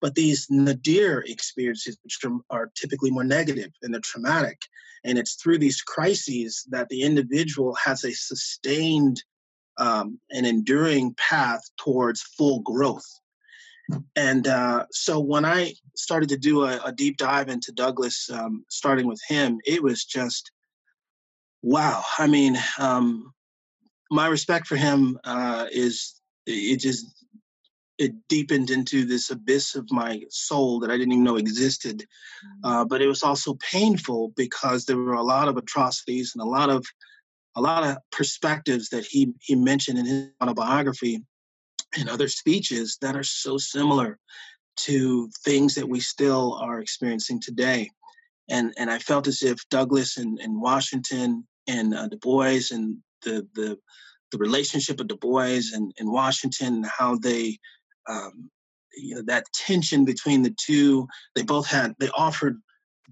but 0.00 0.14
these 0.14 0.46
nadir 0.50 1.20
experiences, 1.26 1.98
which 2.02 2.18
are 2.50 2.70
typically 2.74 3.10
more 3.10 3.24
negative 3.24 3.70
and 3.82 3.92
they're 3.92 4.00
traumatic. 4.00 4.60
And 5.04 5.18
it's 5.18 5.34
through 5.34 5.58
these 5.58 5.82
crises 5.82 6.64
that 6.70 6.88
the 6.88 7.02
individual 7.02 7.74
has 7.84 8.04
a 8.04 8.12
sustained 8.12 9.22
um, 9.78 10.18
and 10.30 10.46
enduring 10.46 11.14
path 11.14 11.62
towards 11.76 12.22
full 12.22 12.60
growth. 12.60 13.06
And 14.16 14.48
uh, 14.48 14.86
so 14.90 15.20
when 15.20 15.44
I 15.44 15.74
started 15.94 16.28
to 16.30 16.36
do 16.36 16.64
a, 16.64 16.80
a 16.84 16.92
deep 16.92 17.18
dive 17.18 17.48
into 17.48 17.72
Douglass, 17.72 18.28
um, 18.30 18.64
starting 18.68 19.06
with 19.06 19.20
him, 19.28 19.60
it 19.64 19.82
was 19.82 20.04
just 20.04 20.50
wow. 21.62 22.02
I 22.18 22.26
mean, 22.26 22.56
um, 22.78 23.32
my 24.10 24.26
respect 24.26 24.66
for 24.66 24.76
him 24.76 25.18
uh, 25.24 25.66
is 25.70 26.20
it 26.46 26.78
just 26.78 27.06
it 27.98 28.12
deepened 28.28 28.70
into 28.70 29.04
this 29.06 29.30
abyss 29.30 29.74
of 29.74 29.90
my 29.90 30.22
soul 30.28 30.80
that 30.80 30.90
I 30.90 30.98
didn't 30.98 31.12
even 31.12 31.24
know 31.24 31.36
existed. 31.36 32.04
Mm. 32.64 32.70
Uh, 32.82 32.84
but 32.84 33.00
it 33.00 33.06
was 33.06 33.22
also 33.22 33.54
painful 33.54 34.32
because 34.36 34.84
there 34.84 34.98
were 34.98 35.14
a 35.14 35.22
lot 35.22 35.48
of 35.48 35.56
atrocities 35.56 36.32
and 36.34 36.42
a 36.42 36.48
lot 36.48 36.70
of 36.70 36.84
a 37.56 37.60
lot 37.60 37.84
of 37.84 37.96
perspectives 38.12 38.90
that 38.90 39.06
he 39.06 39.32
he 39.40 39.54
mentioned 39.54 39.98
in 39.98 40.04
his 40.04 40.28
autobiography 40.42 41.22
and 41.98 42.08
other 42.08 42.28
speeches 42.28 42.98
that 43.00 43.16
are 43.16 43.22
so 43.22 43.56
similar 43.56 44.18
to 44.76 45.30
things 45.42 45.74
that 45.74 45.88
we 45.88 46.00
still 46.00 46.54
are 46.60 46.80
experiencing 46.80 47.40
today. 47.40 47.90
And 48.50 48.74
and 48.76 48.90
I 48.90 48.98
felt 48.98 49.26
as 49.26 49.42
if 49.42 49.66
Douglass 49.70 50.18
and, 50.18 50.38
and 50.38 50.60
Washington 50.60 51.46
and 51.66 51.94
uh, 51.94 52.08
Du 52.08 52.18
Bois 52.18 52.60
and 52.70 52.98
the 53.22 53.46
the 53.54 53.78
the 54.32 54.38
relationship 54.38 55.00
of 55.00 55.06
Du 55.06 55.16
Bois 55.16 55.60
and, 55.72 55.92
and 55.98 56.10
Washington 56.10 56.74
and 56.74 56.86
how 56.86 57.16
they 57.16 57.58
um, 58.08 58.50
you 58.96 59.14
know 59.14 59.22
that 59.26 59.46
tension 59.52 60.04
between 60.04 60.42
the 60.42 60.54
two 60.58 61.06
they 61.34 61.42
both 61.42 61.66
had 61.66 61.94
they 61.98 62.08
offered 62.10 62.60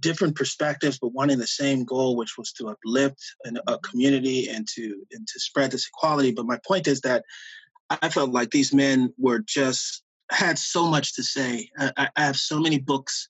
different 0.01 0.35
perspectives 0.35 0.99
but 0.99 1.13
wanting 1.13 1.39
the 1.39 1.47
same 1.47 1.85
goal 1.85 2.17
which 2.17 2.37
was 2.37 2.53
to 2.53 2.69
uplift 2.69 3.23
an, 3.45 3.59
a 3.69 3.79
community 3.79 4.49
and 4.49 4.67
to 4.67 5.05
and 5.13 5.27
to 5.27 5.41
spread 5.41 5.71
this 5.71 5.89
equality. 5.89 6.33
But 6.33 6.47
my 6.47 6.59
point 6.67 6.87
is 6.89 7.01
that 7.03 7.25
i 7.91 8.09
felt 8.09 8.31
like 8.31 8.51
these 8.51 8.73
men 8.73 9.13
were 9.19 9.41
just 9.41 10.03
had 10.31 10.59
so 10.59 10.87
much 10.87 11.15
to 11.15 11.23
say. 11.23 11.69
I, 11.79 12.09
I 12.17 12.23
have 12.23 12.37
so 12.37 12.59
many 12.59 12.79
books 12.79 13.29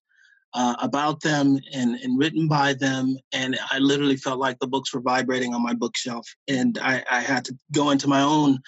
uh, 0.54 0.76
about 0.80 1.20
them 1.20 1.58
and, 1.72 1.96
and 1.96 2.18
written 2.18 2.46
by 2.46 2.72
them 2.74 3.16
and 3.32 3.58
i 3.70 3.78
literally 3.78 4.16
felt 4.16 4.38
like 4.38 4.58
the 4.58 4.66
books 4.66 4.94
were 4.94 5.00
vibrating 5.00 5.54
on 5.54 5.62
my 5.62 5.74
bookshelf 5.74 6.26
and 6.48 6.78
i, 6.80 7.02
I 7.10 7.20
had 7.20 7.44
to 7.46 7.56
go 7.72 7.90
into 7.90 8.08
my 8.08 8.22
own 8.22 8.58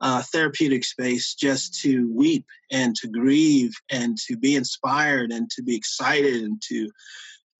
uh, 0.00 0.22
therapeutic 0.22 0.84
space 0.84 1.34
just 1.34 1.80
to 1.80 2.12
weep 2.12 2.44
and 2.70 2.94
to 2.96 3.08
grieve 3.08 3.72
and 3.90 4.18
to 4.18 4.36
be 4.36 4.54
inspired 4.54 5.32
and 5.32 5.48
to 5.50 5.62
be 5.62 5.74
excited 5.74 6.42
and 6.42 6.60
to 6.68 6.90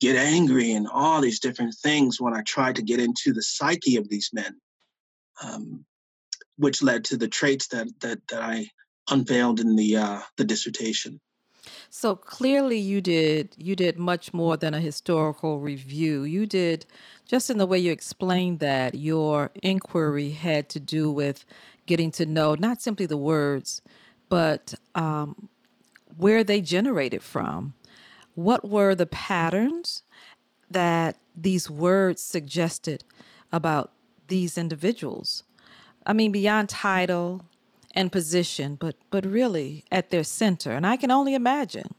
get 0.00 0.16
angry 0.16 0.72
and 0.72 0.86
all 0.86 1.20
these 1.22 1.40
different 1.40 1.74
things 1.82 2.20
when 2.20 2.34
I 2.34 2.42
tried 2.42 2.76
to 2.76 2.82
get 2.82 3.00
into 3.00 3.32
the 3.32 3.42
psyche 3.42 3.96
of 3.96 4.08
these 4.08 4.30
men, 4.32 4.54
um, 5.42 5.86
which 6.58 6.82
led 6.82 7.04
to 7.06 7.16
the 7.16 7.28
traits 7.28 7.68
that 7.68 7.88
that, 8.00 8.18
that 8.28 8.42
I 8.42 8.66
unveiled 9.08 9.60
in 9.60 9.76
the 9.76 9.96
uh, 9.96 10.20
the 10.36 10.44
dissertation. 10.44 11.20
So 11.96 12.16
clearly, 12.16 12.76
you 12.76 13.00
did 13.00 13.54
you 13.56 13.76
did 13.76 14.00
much 14.00 14.34
more 14.34 14.56
than 14.56 14.74
a 14.74 14.80
historical 14.80 15.60
review. 15.60 16.24
You 16.24 16.44
did 16.44 16.86
just 17.24 17.50
in 17.50 17.58
the 17.58 17.66
way 17.66 17.78
you 17.78 17.92
explained 17.92 18.58
that 18.58 18.96
your 18.96 19.52
inquiry 19.62 20.30
had 20.30 20.68
to 20.70 20.80
do 20.80 21.08
with 21.08 21.44
getting 21.86 22.10
to 22.10 22.26
know 22.26 22.56
not 22.56 22.82
simply 22.82 23.06
the 23.06 23.16
words, 23.16 23.80
but 24.28 24.74
um, 24.96 25.48
where 26.16 26.42
they 26.42 26.60
generated 26.60 27.22
from. 27.22 27.74
What 28.34 28.68
were 28.68 28.96
the 28.96 29.06
patterns 29.06 30.02
that 30.68 31.16
these 31.36 31.70
words 31.70 32.20
suggested 32.20 33.04
about 33.52 33.92
these 34.26 34.58
individuals? 34.58 35.44
I 36.04 36.12
mean, 36.12 36.32
beyond 36.32 36.70
title 36.70 37.44
and 37.94 38.12
position, 38.12 38.74
but 38.74 38.96
but 39.10 39.24
really 39.24 39.84
at 39.90 40.10
their 40.10 40.24
center. 40.24 40.72
And 40.72 40.86
I 40.86 40.96
can 40.96 41.10
only 41.10 41.34
imagine. 41.34 41.94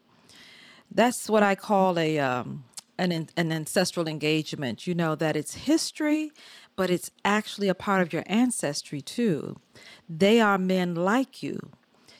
That's 0.91 1.29
what 1.29 1.43
I 1.43 1.55
call 1.55 1.97
a 1.97 2.19
um, 2.19 2.65
an 2.97 3.29
an 3.35 3.51
ancestral 3.51 4.07
engagement. 4.07 4.85
You 4.85 4.93
know 4.93 5.15
that 5.15 5.35
it's 5.35 5.55
history, 5.55 6.31
but 6.75 6.89
it's 6.89 7.11
actually 7.23 7.69
a 7.69 7.75
part 7.75 8.01
of 8.01 8.13
your 8.13 8.23
ancestry 8.27 9.01
too. 9.01 9.59
They 10.07 10.39
are 10.41 10.57
men 10.57 10.95
like 10.95 11.41
you, 11.41 11.71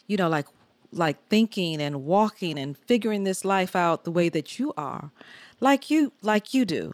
you 0.08 0.18
know, 0.18 0.30
like 0.30 0.48
like 0.92 1.28
thinking 1.28 1.82
and 1.82 2.06
walking 2.06 2.58
and 2.58 2.78
figuring 2.78 3.26
this 3.26 3.44
life 3.44 3.76
out 3.76 4.06
the 4.06 4.12
way 4.12 4.30
that 4.30 4.58
you 4.58 4.74
are, 4.78 5.12
like 5.60 5.90
you 5.90 6.14
like 6.22 6.54
you 6.54 6.66
do. 6.66 6.94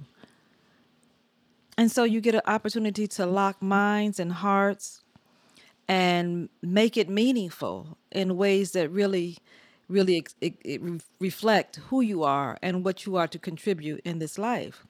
And 1.78 1.92
so 1.92 2.04
you 2.04 2.22
get 2.22 2.36
an 2.36 2.42
opportunity 2.46 3.08
to 3.08 3.26
lock 3.26 3.62
minds 3.62 4.20
and 4.20 4.34
hearts 4.34 5.02
and 5.92 6.48
make 6.62 6.96
it 6.96 7.10
meaningful 7.10 7.98
in 8.14 8.38
ways 8.38 8.72
that 8.72 8.90
really 8.90 9.38
really 9.90 10.26
it, 10.40 10.54
it 10.64 10.82
reflect 11.20 11.82
who 11.90 12.00
you 12.00 12.24
are 12.24 12.58
and 12.62 12.86
what 12.86 13.06
you 13.06 13.18
are 13.18 13.28
to 13.28 13.38
contribute 13.38 14.00
in 14.06 14.20
this 14.20 14.38
life. 14.38 14.86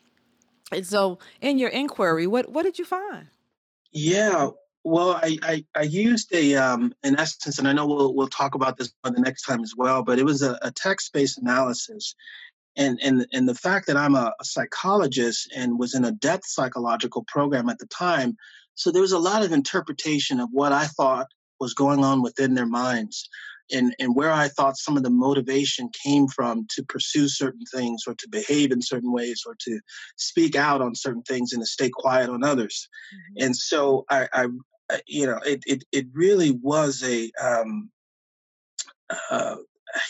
And 0.71 0.85
so, 0.85 1.17
in 1.41 1.57
your 1.57 1.69
inquiry, 1.69 2.27
what 2.27 2.51
what 2.51 2.63
did 2.63 2.77
you 2.77 2.85
find? 2.85 3.27
Yeah, 3.91 4.49
well, 4.83 5.19
I 5.23 5.39
I, 5.41 5.65
I 5.75 5.81
used 5.81 6.31
a 6.35 6.55
um, 6.55 6.93
in 7.03 7.19
essence, 7.19 7.57
and 7.57 7.67
I 7.67 7.73
know 7.73 7.87
we'll 7.87 8.13
we'll 8.13 8.27
talk 8.27 8.53
about 8.53 8.77
this 8.77 8.93
the 9.03 9.11
next 9.11 9.41
time 9.41 9.63
as 9.63 9.73
well. 9.75 10.03
But 10.03 10.19
it 10.19 10.23
was 10.23 10.43
a, 10.43 10.59
a 10.61 10.69
text 10.69 11.13
based 11.13 11.39
analysis, 11.39 12.13
and 12.77 12.99
and 13.01 13.25
and 13.33 13.49
the 13.49 13.55
fact 13.55 13.87
that 13.87 13.97
I'm 13.97 14.13
a, 14.13 14.31
a 14.39 14.45
psychologist 14.45 15.51
and 15.55 15.79
was 15.79 15.95
in 15.95 16.05
a 16.05 16.11
depth 16.11 16.45
psychological 16.45 17.23
program 17.23 17.69
at 17.69 17.79
the 17.79 17.87
time, 17.87 18.37
so 18.75 18.91
there 18.91 19.01
was 19.01 19.11
a 19.11 19.19
lot 19.19 19.43
of 19.43 19.51
interpretation 19.51 20.39
of 20.39 20.49
what 20.51 20.71
I 20.71 20.85
thought 20.85 21.27
was 21.59 21.73
going 21.73 22.03
on 22.03 22.21
within 22.21 22.55
their 22.55 22.65
minds 22.65 23.29
and, 23.71 23.95
and 23.99 24.15
where 24.15 24.31
I 24.31 24.47
thought 24.47 24.77
some 24.77 24.97
of 24.97 25.03
the 25.03 25.09
motivation 25.09 25.89
came 26.03 26.27
from 26.27 26.65
to 26.71 26.83
pursue 26.83 27.27
certain 27.27 27.65
things 27.73 28.03
or 28.07 28.15
to 28.15 28.27
behave 28.29 28.71
in 28.71 28.81
certain 28.81 29.11
ways 29.11 29.43
or 29.45 29.55
to 29.61 29.79
speak 30.17 30.55
out 30.55 30.81
on 30.81 30.95
certain 30.95 31.23
things 31.23 31.53
and 31.53 31.61
to 31.61 31.67
stay 31.67 31.89
quiet 31.89 32.29
on 32.29 32.43
others. 32.43 32.89
Mm-hmm. 33.13 33.45
And 33.45 33.55
so 33.55 34.05
I, 34.09 34.27
I, 34.33 34.47
you 35.07 35.25
know, 35.25 35.39
it, 35.45 35.61
it, 35.65 35.83
it 35.91 36.07
really 36.13 36.51
was 36.51 37.03
a, 37.03 37.31
um, 37.41 37.89
uh, 39.29 39.55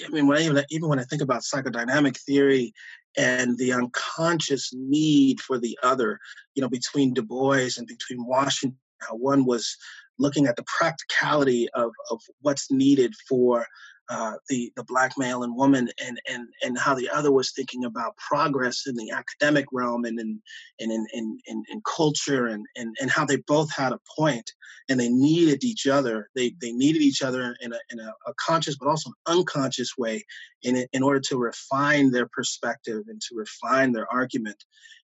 I 0.05 0.09
mean, 0.09 0.27
when 0.27 0.37
I 0.37 0.41
even, 0.41 0.63
even 0.69 0.89
when 0.89 0.99
I 0.99 1.03
think 1.03 1.21
about 1.21 1.41
psychodynamic 1.41 2.17
theory 2.17 2.73
and 3.17 3.57
the 3.57 3.73
unconscious 3.73 4.71
need 4.73 5.39
for 5.41 5.57
the 5.57 5.77
other, 5.83 6.19
you 6.55 6.61
know, 6.61 6.69
between 6.69 7.13
Du 7.13 7.21
Bois 7.21 7.69
and 7.77 7.87
between 7.87 8.25
Washington, 8.25 8.77
how 9.01 9.15
one 9.15 9.45
was 9.45 9.77
looking 10.19 10.47
at 10.47 10.55
the 10.55 10.63
practicality 10.63 11.67
of, 11.73 11.91
of 12.09 12.21
what's 12.41 12.71
needed 12.71 13.13
for 13.27 13.65
uh, 14.11 14.33
the 14.49 14.71
the 14.75 14.83
black 14.83 15.13
male 15.17 15.43
and 15.43 15.55
woman, 15.55 15.89
and 16.05 16.19
and 16.29 16.47
and 16.61 16.77
how 16.77 16.93
the 16.93 17.09
other 17.09 17.31
was 17.31 17.53
thinking 17.53 17.85
about 17.85 18.17
progress 18.17 18.83
in 18.85 18.95
the 18.95 19.09
academic 19.11 19.65
realm 19.71 20.03
and 20.03 20.19
in 20.19 20.41
and 20.81 20.91
in 20.91 21.07
in, 21.13 21.39
in, 21.45 21.63
in 21.71 21.81
culture, 21.95 22.47
and, 22.47 22.65
and 22.75 22.93
and 22.99 23.09
how 23.09 23.23
they 23.25 23.37
both 23.47 23.73
had 23.73 23.93
a 23.93 23.99
point, 24.17 24.51
and 24.89 24.99
they 24.99 25.07
needed 25.07 25.63
each 25.63 25.87
other. 25.87 26.29
They 26.35 26.53
they 26.59 26.73
needed 26.73 27.01
each 27.01 27.21
other 27.21 27.55
in 27.61 27.71
a 27.71 27.79
in 27.89 27.99
a, 28.01 28.13
a 28.27 28.33
conscious 28.35 28.75
but 28.77 28.89
also 28.89 29.11
an 29.11 29.37
unconscious 29.37 29.97
way, 29.97 30.25
in 30.61 30.85
in 30.91 31.03
order 31.03 31.21
to 31.29 31.37
refine 31.37 32.11
their 32.11 32.27
perspective 32.27 33.03
and 33.07 33.21
to 33.21 33.35
refine 33.35 33.93
their 33.93 34.11
argument. 34.11 34.61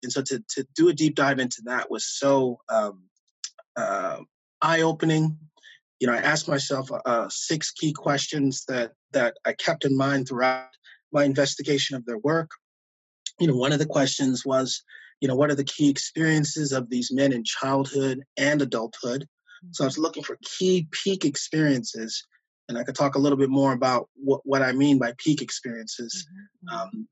And 0.05 0.13
so 0.13 0.23
to 0.23 0.45
to 0.51 0.65
do 0.77 0.91
a 0.91 0.95
deep 0.95 1.17
dive 1.17 1.41
into 1.41 1.63
that 1.65 1.91
was 1.91 2.05
so. 2.07 2.61
Um, 2.69 3.03
uh, 3.75 4.19
eye-opening. 4.63 5.39
You 6.03 6.09
know, 6.09 6.15
I 6.15 6.21
asked 6.21 6.49
myself 6.49 6.91
uh, 6.91 6.99
uh, 7.07 7.29
six 7.29 7.71
key 7.71 7.93
questions 7.93 8.65
that 8.67 8.91
that 9.13 9.37
I 9.45 9.53
kept 9.53 9.85
in 9.85 9.97
mind 9.97 10.27
throughout 10.27 10.67
my 11.13 11.23
investigation 11.23 11.97
of 11.97 12.05
their 12.05 12.19
work. 12.19 12.51
You 13.39 13.47
know, 13.47 13.55
one 13.55 13.71
of 13.71 13.79
the 13.79 13.87
questions 13.87 14.45
was, 14.45 14.83
you 15.21 15.29
know, 15.29 15.37
what 15.37 15.53
are 15.53 15.55
the 15.55 15.63
key 15.63 15.89
experiences 15.89 16.73
of 16.73 16.91
these 16.91 17.13
men 17.13 17.33
in 17.33 17.45
childhood 17.45 18.21
and 18.37 18.61
adulthood? 18.61 19.29
So 19.71 19.85
I 19.85 19.87
was 19.87 19.97
looking 19.97 20.25
for 20.25 20.37
key 20.43 20.89
peak 20.91 21.25
experiences, 21.25 22.27
and 22.69 22.77
I 22.77 22.83
could 22.83 22.97
talk 22.97 23.15
a 23.15 23.21
little 23.21 23.39
bit 23.39 23.51
more 23.51 23.73
about 23.73 24.09
what, 24.17 24.41
what 24.43 24.63
I 24.63 24.73
mean 24.73 24.99
by 24.99 25.13
peak 25.19 25.41
experiences. 25.41 26.27
Mm-hmm. 26.27 26.75
mm-hmm. 26.75 26.97
Um, 26.99 27.09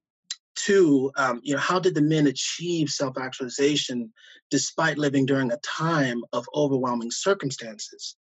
two, 0.57 1.13
um, 1.17 1.41
you 1.45 1.55
know, 1.55 1.61
how 1.61 1.79
did 1.79 1.95
the 1.95 2.03
men 2.03 2.27
achieve 2.27 2.91
self-actualization 2.91 4.13
despite 4.51 4.99
living 4.99 5.27
during 5.27 5.53
a 5.53 5.59
time 5.59 6.23
of 6.33 6.45
overwhelming 6.57 7.13
circumstances? 7.13 8.17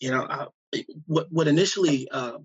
You 0.00 0.10
know, 0.10 0.22
uh, 0.22 0.46
what 1.06 1.26
what 1.30 1.48
initially 1.48 2.08
uh, 2.10 2.38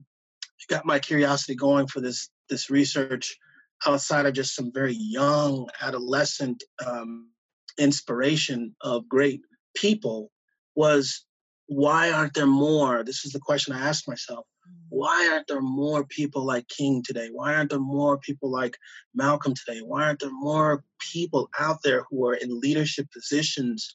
got 0.69 0.85
my 0.85 0.99
curiosity 0.99 1.55
going 1.55 1.87
for 1.87 2.01
this 2.01 2.29
this 2.49 2.69
research, 2.69 3.37
outside 3.85 4.25
of 4.25 4.33
just 4.33 4.55
some 4.55 4.71
very 4.73 4.93
young 4.93 5.69
adolescent 5.81 6.63
um, 6.85 7.29
inspiration 7.77 8.75
of 8.81 9.07
great 9.07 9.41
people, 9.75 10.31
was 10.75 11.25
why 11.67 12.11
aren't 12.11 12.33
there 12.33 12.45
more? 12.45 13.03
This 13.03 13.25
is 13.25 13.31
the 13.31 13.39
question 13.39 13.73
I 13.73 13.87
asked 13.87 14.07
myself. 14.07 14.45
why 14.89 15.29
aren't 15.31 15.47
there 15.47 15.61
more 15.61 16.05
people 16.05 16.45
like 16.45 16.67
King 16.67 17.03
today? 17.03 17.29
Why 17.31 17.55
aren't 17.55 17.69
there 17.69 17.79
more 17.79 18.17
people 18.17 18.51
like 18.51 18.77
Malcolm 19.13 19.53
today? 19.53 19.79
Why 19.79 20.03
aren't 20.03 20.19
there 20.19 20.31
more 20.31 20.83
people 20.99 21.49
out 21.59 21.79
there 21.83 22.03
who 22.09 22.25
are 22.27 22.35
in 22.35 22.59
leadership 22.59 23.07
positions 23.11 23.93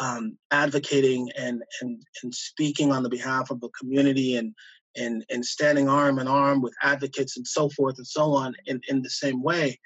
um, 0.00 0.36
advocating 0.50 1.30
and, 1.36 1.62
and, 1.80 2.02
and 2.22 2.34
speaking 2.34 2.90
on 2.90 3.02
the 3.02 3.08
behalf 3.08 3.50
of 3.50 3.60
the 3.60 3.68
community 3.78 4.36
and, 4.36 4.54
and, 4.96 5.24
and 5.30 5.44
standing 5.44 5.88
arm 5.88 6.18
in 6.18 6.26
arm 6.26 6.60
with 6.60 6.74
advocates 6.82 7.36
and 7.36 7.46
so 7.46 7.68
forth 7.68 7.96
and 7.98 8.06
so 8.06 8.32
on 8.32 8.54
in, 8.66 8.80
in 8.88 9.02
the 9.02 9.10
same 9.10 9.42
way? 9.42 9.78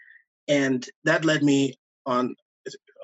And 0.48 0.88
that 1.04 1.24
led 1.24 1.42
me 1.42 1.74
on 2.06 2.34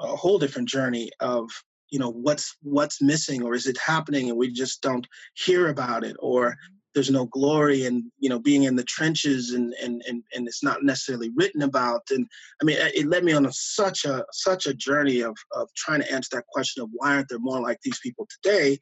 a 0.01 0.17
whole 0.17 0.39
different 0.39 0.69
journey 0.69 1.11
of 1.21 1.51
you 1.91 1.99
know 1.99 2.11
what's 2.11 2.57
what's 2.63 3.03
missing 3.03 3.43
or 3.43 3.55
is 3.55 3.67
it 3.67 3.77
happening 3.85 4.29
and 4.29 4.39
we 4.39 4.51
just 4.51 4.81
don't 4.81 5.07
hear 5.35 5.69
about 5.69 6.05
it 6.05 6.17
or 6.21 6.57
there's 6.95 7.11
no 7.11 7.27
glory 7.27 7.85
in 7.85 8.11
you 8.19 8.29
know 8.29 8.39
being 8.39 8.65
in 8.65 8.77
the 8.77 8.85
trenches 8.85 9.53
and 9.53 9.75
and 9.83 10.03
and, 10.09 10.23
and 10.35 10.47
it's 10.47 10.63
not 10.63 10.83
necessarily 10.83 11.31
written 11.35 11.63
about 11.63 12.03
and 12.11 12.27
i 12.61 12.65
mean 12.65 12.77
it 12.79 13.07
led 13.07 13.25
me 13.25 13.33
on 13.33 13.47
a, 13.47 13.53
such 13.53 14.05
a 14.05 14.25
such 14.33 14.67
a 14.67 14.75
journey 14.75 15.21
of 15.21 15.37
of 15.53 15.69
trying 15.77 16.01
to 16.01 16.13
answer 16.13 16.29
that 16.33 16.47
question 16.47 16.83
of 16.83 16.89
why 16.93 17.15
aren't 17.15 17.29
there 17.29 17.39
more 17.39 17.61
like 17.61 17.79
these 17.83 18.01
people 18.01 18.27
today? 18.43 18.79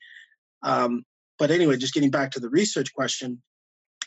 Um, 0.63 1.05
but 1.39 1.51
anyway 1.51 1.77
just 1.77 1.95
getting 1.95 2.11
back 2.11 2.31
to 2.33 2.41
the 2.41 2.49
research 2.49 2.93
question 2.93 3.41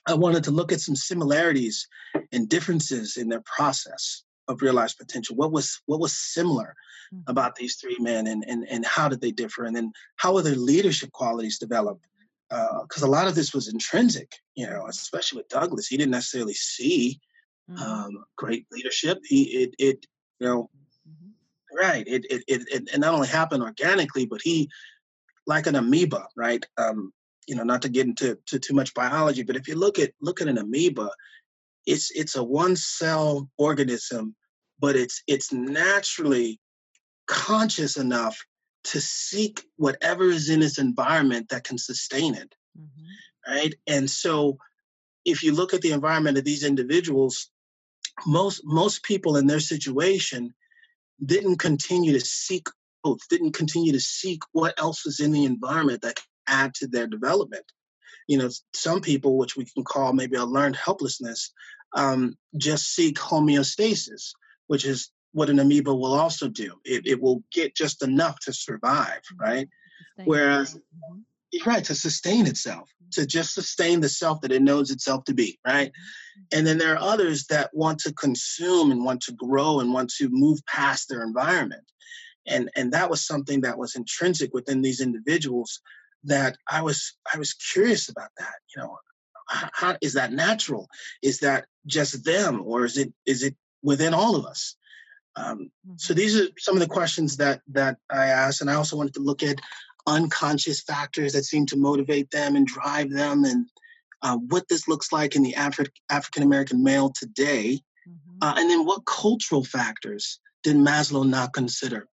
i 0.07 0.13
wanted 0.13 0.43
to 0.43 0.51
look 0.51 0.71
at 0.71 0.81
some 0.81 0.95
similarities 0.95 1.87
and 2.31 2.49
differences 2.49 3.17
in 3.17 3.29
their 3.29 3.43
process 3.45 4.23
of 4.51 4.61
realized 4.61 4.97
potential. 4.97 5.35
What 5.35 5.51
was 5.51 5.81
what 5.85 5.99
was 5.99 6.15
similar 6.15 6.75
mm-hmm. 7.13 7.29
about 7.29 7.55
these 7.55 7.75
three 7.75 7.97
men 7.99 8.27
and, 8.27 8.43
and 8.47 8.67
and 8.69 8.85
how 8.85 9.07
did 9.07 9.21
they 9.21 9.31
differ? 9.31 9.65
And 9.65 9.75
then 9.75 9.91
how 10.17 10.33
were 10.33 10.41
their 10.43 10.55
leadership 10.55 11.11
qualities 11.11 11.57
developed 11.57 12.05
because 12.51 13.03
uh, 13.03 13.07
a 13.07 13.09
lot 13.09 13.27
of 13.27 13.35
this 13.35 13.53
was 13.53 13.69
intrinsic, 13.69 14.29
you 14.55 14.67
know, 14.67 14.85
especially 14.87 15.37
with 15.37 15.47
Douglass. 15.47 15.87
He 15.87 15.97
didn't 15.97 16.11
necessarily 16.11 16.53
see 16.53 17.19
mm-hmm. 17.69 17.81
um, 17.81 18.23
great 18.37 18.65
leadership. 18.71 19.19
He 19.23 19.43
it 19.63 19.75
it 19.79 20.05
you 20.39 20.47
know 20.47 20.69
mm-hmm. 21.07 21.77
right 21.77 22.03
it, 22.05 22.25
it 22.29 22.43
it 22.47 22.67
it 22.67 22.99
not 22.99 23.13
only 23.13 23.27
happened 23.27 23.63
organically, 23.63 24.25
but 24.25 24.41
he 24.43 24.69
like 25.47 25.65
an 25.67 25.75
amoeba, 25.75 26.27
right? 26.35 26.65
Um, 26.77 27.13
you 27.47 27.55
know, 27.55 27.63
not 27.63 27.81
to 27.83 27.89
get 27.89 28.05
into 28.05 28.37
to 28.47 28.59
too 28.59 28.73
much 28.73 28.93
biology, 28.93 29.43
but 29.43 29.55
if 29.55 29.67
you 29.67 29.75
look 29.75 29.97
at 29.97 30.11
look 30.21 30.41
at 30.41 30.47
an 30.47 30.57
amoeba, 30.57 31.09
it's 31.85 32.11
it's 32.11 32.35
a 32.35 32.43
one 32.43 32.75
cell 32.75 33.49
organism, 33.57 34.35
but 34.79 34.95
it's 34.95 35.23
it's 35.27 35.53
naturally 35.53 36.59
conscious 37.27 37.95
enough 37.95 38.37
to 38.83 39.01
seek 39.01 39.63
whatever 39.77 40.25
is 40.25 40.49
in 40.49 40.61
its 40.61 40.77
environment 40.77 41.49
that 41.49 41.63
can 41.63 41.77
sustain 41.77 42.35
it. 42.35 42.55
Mm-hmm. 42.79 43.53
Right. 43.53 43.75
And 43.87 44.09
so 44.09 44.57
if 45.25 45.43
you 45.43 45.53
look 45.53 45.73
at 45.73 45.81
the 45.81 45.91
environment 45.91 46.37
of 46.37 46.43
these 46.43 46.63
individuals, 46.63 47.49
most 48.25 48.61
most 48.63 49.03
people 49.03 49.37
in 49.37 49.47
their 49.47 49.59
situation 49.59 50.53
didn't 51.23 51.57
continue 51.57 52.13
to 52.13 52.19
seek 52.19 52.67
growth, 53.03 53.19
didn't 53.29 53.53
continue 53.53 53.91
to 53.93 53.99
seek 53.99 54.41
what 54.51 54.79
else 54.79 55.05
was 55.05 55.19
in 55.19 55.31
the 55.31 55.45
environment 55.45 56.01
that 56.01 56.15
could 56.15 56.25
add 56.47 56.73
to 56.75 56.87
their 56.87 57.07
development. 57.07 57.65
You 58.27 58.37
know, 58.37 58.49
some 58.73 59.01
people, 59.01 59.37
which 59.37 59.55
we 59.55 59.65
can 59.65 59.83
call 59.83 60.13
maybe 60.13 60.37
a 60.37 60.45
learned 60.45 60.75
helplessness, 60.75 61.51
um, 61.93 62.37
just 62.57 62.93
seek 62.93 63.17
homeostasis, 63.17 64.33
which 64.67 64.85
is 64.85 65.11
what 65.33 65.49
an 65.49 65.59
amoeba 65.59 65.93
will 65.93 66.13
also 66.13 66.47
do. 66.47 66.75
It, 66.83 67.05
it 67.05 67.21
will 67.21 67.43
get 67.51 67.75
just 67.75 68.03
enough 68.03 68.39
to 68.41 68.53
survive, 68.53 69.21
mm-hmm. 69.33 69.43
right? 69.43 69.69
Whereas, 70.25 70.75
mm-hmm. 70.75 71.69
right, 71.69 71.83
to 71.85 71.95
sustain 71.95 72.47
itself, 72.47 72.89
to 73.13 73.25
just 73.25 73.53
sustain 73.53 74.01
the 74.01 74.09
self 74.09 74.41
that 74.41 74.51
it 74.51 74.61
knows 74.61 74.91
itself 74.91 75.23
to 75.25 75.33
be, 75.33 75.59
right? 75.65 75.89
Mm-hmm. 75.89 76.57
And 76.57 76.67
then 76.67 76.77
there 76.77 76.93
are 76.93 77.01
others 77.01 77.45
that 77.47 77.69
want 77.73 77.99
to 77.99 78.13
consume 78.13 78.91
and 78.91 79.03
want 79.03 79.21
to 79.21 79.33
grow 79.33 79.79
and 79.79 79.93
want 79.93 80.11
to 80.17 80.29
move 80.29 80.59
past 80.65 81.09
their 81.09 81.23
environment. 81.23 81.83
And, 82.47 82.69
and 82.75 82.91
that 82.91 83.09
was 83.09 83.25
something 83.25 83.61
that 83.61 83.77
was 83.77 83.95
intrinsic 83.95 84.53
within 84.53 84.81
these 84.81 84.99
individuals 84.99 85.81
that 86.23 86.57
I 86.69 86.81
was 86.81 87.15
I 87.33 87.37
was 87.37 87.53
curious 87.53 88.09
about 88.09 88.29
that. 88.37 88.53
You 88.75 88.83
know, 88.83 88.97
how, 89.47 89.69
how 89.73 89.97
is 90.01 90.13
that 90.13 90.31
natural? 90.31 90.87
Is 91.21 91.39
that 91.39 91.65
just 91.85 92.23
them, 92.23 92.61
or 92.63 92.85
is 92.85 92.97
it 92.97 93.13
is 93.25 93.43
it 93.43 93.55
within 93.81 94.13
all 94.13 94.35
of 94.35 94.45
us? 94.45 94.75
Um, 95.35 95.71
so 95.95 96.13
mm-hmm. 96.13 96.19
these 96.19 96.39
are 96.39 96.47
some 96.57 96.75
of 96.75 96.81
the 96.81 96.87
questions 96.87 97.37
that 97.37 97.61
that 97.69 97.97
I 98.09 98.25
asked, 98.27 98.61
and 98.61 98.69
I 98.69 98.75
also 98.75 98.97
wanted 98.97 99.13
to 99.15 99.21
look 99.21 99.43
at 99.43 99.59
unconscious 100.07 100.81
factors 100.81 101.33
that 101.33 101.45
seem 101.45 101.65
to 101.67 101.77
motivate 101.77 102.31
them 102.31 102.55
and 102.55 102.67
drive 102.67 103.11
them, 103.11 103.45
and 103.45 103.67
uh, 104.21 104.37
what 104.37 104.67
this 104.67 104.87
looks 104.87 105.11
like 105.11 105.35
in 105.35 105.43
the 105.43 105.53
Afri- 105.53 105.89
African 106.09 106.43
American 106.43 106.83
male 106.83 107.11
today, 107.17 107.79
mm-hmm. 108.07 108.37
uh, 108.41 108.55
and 108.57 108.69
then 108.69 108.85
what 108.85 109.05
cultural 109.05 109.63
factors 109.63 110.39
did 110.63 110.75
Maslow 110.75 111.27
not 111.27 111.53
consider? 111.53 112.07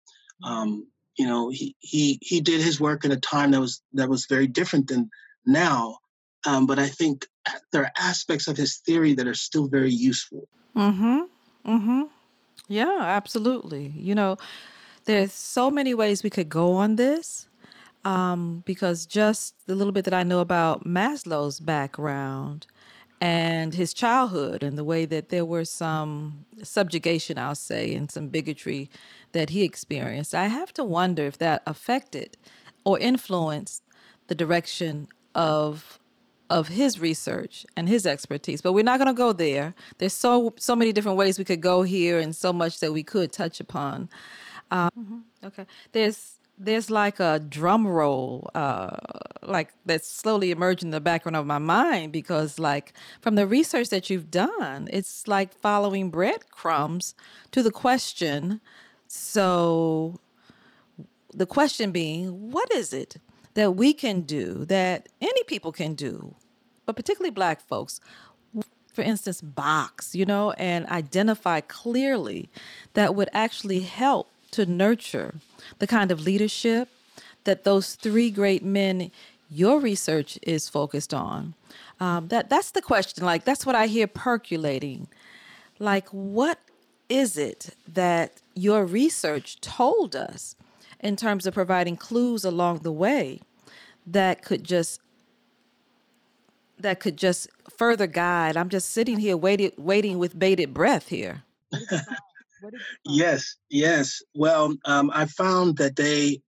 Mm-hmm. 0.44 0.52
Um, 0.52 0.86
you 1.16 1.26
know, 1.26 1.50
he 1.50 1.74
he 1.80 2.18
he 2.22 2.40
did 2.40 2.60
his 2.60 2.80
work 2.80 3.04
in 3.04 3.10
a 3.10 3.16
time 3.16 3.50
that 3.50 3.60
was 3.60 3.82
that 3.94 4.08
was 4.08 4.26
very 4.26 4.46
different 4.46 4.86
than 4.86 5.10
now, 5.44 5.98
um, 6.46 6.66
but 6.66 6.78
I 6.78 6.86
think 6.86 7.26
there 7.72 7.82
are 7.82 7.92
aspects 7.98 8.46
of 8.46 8.56
his 8.56 8.76
theory 8.78 9.14
that 9.14 9.26
are 9.26 9.34
still 9.34 9.66
very 9.66 9.90
useful. 9.90 10.48
Mm-hmm. 10.76 11.20
Mm-hmm. 11.66 12.02
Yeah, 12.66 12.98
absolutely. 13.00 13.92
You 13.96 14.14
know, 14.14 14.36
there's 15.04 15.32
so 15.32 15.70
many 15.70 15.94
ways 15.94 16.22
we 16.22 16.30
could 16.30 16.48
go 16.48 16.74
on 16.74 16.96
this 16.96 17.48
um, 18.04 18.62
because 18.66 19.06
just 19.06 19.54
the 19.66 19.74
little 19.74 19.92
bit 19.92 20.04
that 20.04 20.14
I 20.14 20.22
know 20.22 20.40
about 20.40 20.84
Maslow's 20.84 21.60
background 21.60 22.66
and 23.20 23.74
his 23.74 23.92
childhood 23.92 24.62
and 24.62 24.78
the 24.78 24.84
way 24.84 25.04
that 25.04 25.28
there 25.30 25.44
were 25.44 25.64
some 25.64 26.44
subjugation, 26.62 27.38
I'll 27.38 27.54
say, 27.54 27.94
and 27.94 28.10
some 28.10 28.28
bigotry 28.28 28.90
that 29.32 29.50
he 29.50 29.62
experienced, 29.62 30.34
I 30.34 30.46
have 30.46 30.72
to 30.74 30.84
wonder 30.84 31.24
if 31.24 31.38
that 31.38 31.62
affected 31.66 32.36
or 32.84 32.98
influenced 32.98 33.82
the 34.28 34.34
direction 34.34 35.08
of 35.34 35.98
of 36.50 36.68
his 36.68 36.98
research 36.98 37.66
and 37.76 37.88
his 37.88 38.06
expertise. 38.06 38.60
But 38.60 38.72
we're 38.72 38.84
not 38.84 38.98
going 38.98 39.08
to 39.08 39.14
go 39.14 39.32
there. 39.32 39.74
There's 39.98 40.12
so 40.12 40.54
so 40.56 40.74
many 40.74 40.92
different 40.92 41.18
ways 41.18 41.38
we 41.38 41.44
could 41.44 41.60
go 41.60 41.82
here, 41.82 42.18
and 42.18 42.34
so 42.34 42.52
much 42.52 42.80
that 42.80 42.92
we 42.92 43.02
could 43.02 43.32
touch 43.32 43.60
upon. 43.60 44.08
Um, 44.70 44.90
mm-hmm. 44.98 45.46
Okay, 45.46 45.66
there's 45.92 46.38
there's 46.58 46.90
like 46.90 47.20
a 47.20 47.38
drum 47.38 47.86
roll, 47.86 48.50
uh, 48.54 48.96
like 49.42 49.72
that's 49.86 50.08
slowly 50.08 50.50
emerging 50.50 50.88
in 50.88 50.90
the 50.90 51.00
background 51.00 51.36
of 51.36 51.46
my 51.46 51.58
mind 51.58 52.12
because, 52.12 52.58
like, 52.58 52.92
from 53.20 53.36
the 53.36 53.46
research 53.46 53.90
that 53.90 54.10
you've 54.10 54.30
done, 54.30 54.88
it's 54.92 55.28
like 55.28 55.54
following 55.54 56.10
breadcrumbs 56.10 57.14
to 57.52 57.62
the 57.62 57.70
question. 57.70 58.60
So, 59.06 60.18
the 61.32 61.46
question 61.46 61.92
being, 61.92 62.50
what 62.50 62.72
is 62.74 62.92
it 62.92 63.18
that 63.58 63.72
we 63.72 63.92
can 63.92 64.20
do, 64.20 64.64
that 64.66 65.08
any 65.20 65.42
people 65.42 65.72
can 65.72 65.94
do, 65.94 66.32
but 66.86 66.94
particularly 66.94 67.32
black 67.32 67.60
folks, 67.60 68.00
for 68.92 69.02
instance, 69.02 69.40
box, 69.40 70.14
you 70.14 70.24
know, 70.24 70.52
and 70.52 70.86
identify 70.86 71.60
clearly 71.60 72.48
that 72.94 73.16
would 73.16 73.28
actually 73.32 73.80
help 73.80 74.30
to 74.52 74.64
nurture 74.64 75.34
the 75.80 75.88
kind 75.88 76.12
of 76.12 76.20
leadership 76.20 76.88
that 77.42 77.64
those 77.64 77.96
three 77.96 78.30
great 78.30 78.64
men 78.64 79.10
your 79.50 79.80
research 79.80 80.38
is 80.42 80.68
focused 80.68 81.12
on. 81.12 81.54
Um, 81.98 82.28
that 82.28 82.48
that's 82.48 82.70
the 82.70 82.82
question. 82.82 83.24
Like 83.24 83.44
that's 83.44 83.66
what 83.66 83.74
I 83.74 83.88
hear 83.88 84.06
percolating. 84.06 85.08
Like 85.80 86.06
what 86.10 86.60
is 87.08 87.36
it 87.36 87.74
that 87.92 88.34
your 88.54 88.84
research 88.84 89.60
told 89.60 90.14
us 90.14 90.54
in 91.00 91.16
terms 91.16 91.44
of 91.44 91.54
providing 91.54 91.96
clues 91.96 92.44
along 92.44 92.78
the 92.78 92.92
way 92.92 93.40
that 94.12 94.42
could 94.42 94.64
just 94.64 95.00
that 96.78 97.00
could 97.00 97.16
just 97.16 97.48
further 97.76 98.06
guide. 98.06 98.56
I'm 98.56 98.68
just 98.68 98.90
sitting 98.90 99.18
here 99.18 99.36
waiting 99.36 99.72
waiting 99.76 100.18
with 100.18 100.38
bated 100.38 100.72
breath 100.72 101.08
here. 101.08 101.42
yes, 103.04 103.56
yes. 103.68 104.22
Well, 104.34 104.74
um, 104.84 105.10
I 105.12 105.26
found 105.26 105.76
that 105.78 105.96
they 105.96 106.40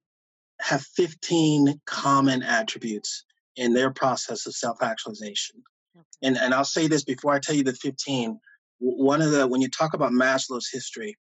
have 0.61 0.83
15 0.83 1.81
common 1.87 2.43
attributes 2.43 3.25
in 3.57 3.73
their 3.73 3.91
process 3.91 4.47
of 4.47 4.55
self-actualization. 4.55 5.63
Okay. 5.97 6.05
And 6.23 6.39
and 6.39 6.55
I'll 6.55 6.65
say 6.65 6.87
this 6.87 7.05
before 7.05 7.35
I 7.35 7.39
tell 7.41 7.55
you 7.55 7.65
the 7.65 7.75
15. 7.75 8.39
One 8.79 9.21
of 9.21 9.31
the 9.33 9.47
when 9.47 9.61
you 9.61 9.69
talk 9.69 9.95
about 9.95 10.13
Maslow's 10.13 10.71
history, 10.71 11.17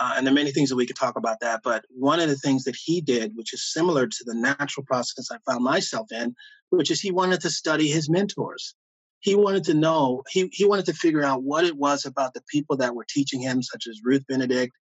uh, 0.00 0.14
and 0.16 0.26
there 0.26 0.32
are 0.32 0.34
many 0.34 0.52
things 0.52 0.68
that 0.68 0.76
we 0.76 0.86
could 0.86 0.96
talk 0.96 1.16
about 1.16 1.40
that. 1.40 1.60
But 1.62 1.84
one 1.90 2.20
of 2.20 2.28
the 2.28 2.36
things 2.36 2.64
that 2.64 2.76
he 2.76 3.00
did, 3.00 3.32
which 3.34 3.52
is 3.52 3.72
similar 3.72 4.06
to 4.06 4.24
the 4.24 4.34
natural 4.34 4.84
process 4.84 5.30
I 5.30 5.38
found 5.50 5.64
myself 5.64 6.08
in, 6.12 6.34
which 6.70 6.90
is 6.90 7.00
he 7.00 7.10
wanted 7.10 7.40
to 7.42 7.50
study 7.50 7.88
his 7.88 8.08
mentors. 8.10 8.74
He 9.20 9.34
wanted 9.34 9.64
to 9.64 9.74
know, 9.74 10.22
he, 10.30 10.48
he 10.52 10.64
wanted 10.64 10.86
to 10.86 10.92
figure 10.92 11.22
out 11.22 11.42
what 11.42 11.64
it 11.64 11.76
was 11.76 12.04
about 12.04 12.34
the 12.34 12.42
people 12.50 12.76
that 12.78 12.94
were 12.94 13.06
teaching 13.08 13.40
him, 13.40 13.62
such 13.62 13.86
as 13.88 14.00
Ruth 14.04 14.26
Benedict 14.28 14.72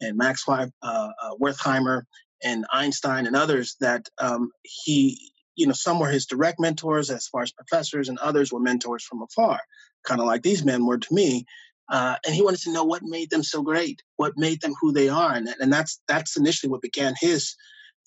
and 0.00 0.16
Max 0.16 0.44
uh, 0.48 0.66
uh, 0.82 1.10
Wertheimer 1.40 2.02
and 2.42 2.66
Einstein 2.72 3.26
and 3.26 3.36
others, 3.36 3.76
that 3.80 4.08
um, 4.18 4.50
he 4.62 5.32
you 5.56 5.66
know, 5.66 5.72
some 5.72 5.98
were 5.98 6.08
his 6.08 6.26
direct 6.26 6.60
mentors 6.60 7.10
as 7.10 7.28
far 7.28 7.42
as 7.42 7.52
professors, 7.52 8.08
and 8.08 8.18
others 8.18 8.52
were 8.52 8.60
mentors 8.60 9.04
from 9.04 9.22
afar, 9.22 9.60
kind 10.04 10.20
of 10.20 10.26
like 10.26 10.42
these 10.42 10.64
men 10.64 10.84
were 10.86 10.98
to 10.98 11.14
me. 11.14 11.46
Uh, 11.90 12.16
and 12.24 12.34
he 12.34 12.42
wanted 12.42 12.60
to 12.60 12.72
know 12.72 12.84
what 12.84 13.02
made 13.02 13.30
them 13.30 13.42
so 13.42 13.62
great, 13.62 14.02
what 14.16 14.32
made 14.36 14.60
them 14.62 14.74
who 14.80 14.92
they 14.92 15.08
are, 15.08 15.34
and, 15.34 15.48
and 15.60 15.72
that's 15.72 16.00
that's 16.08 16.36
initially 16.36 16.70
what 16.70 16.80
began 16.80 17.14
his 17.20 17.54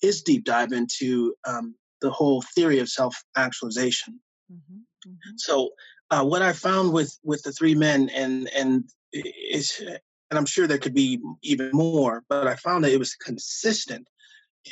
his 0.00 0.22
deep 0.22 0.44
dive 0.44 0.72
into 0.72 1.34
um, 1.46 1.74
the 2.00 2.10
whole 2.10 2.42
theory 2.42 2.78
of 2.78 2.88
self 2.88 3.16
actualization. 3.36 4.20
Mm-hmm, 4.52 5.10
mm-hmm. 5.10 5.30
So, 5.36 5.70
uh, 6.10 6.24
what 6.24 6.42
I 6.42 6.52
found 6.52 6.92
with 6.92 7.16
with 7.22 7.42
the 7.42 7.52
three 7.52 7.74
men, 7.74 8.08
and 8.10 8.48
and 8.54 8.84
is, 9.12 9.80
and 9.80 10.38
I'm 10.38 10.46
sure 10.46 10.66
there 10.66 10.78
could 10.78 10.94
be 10.94 11.20
even 11.42 11.70
more, 11.72 12.22
but 12.28 12.46
I 12.46 12.56
found 12.56 12.84
that 12.84 12.92
it 12.92 12.98
was 12.98 13.14
consistent 13.14 14.08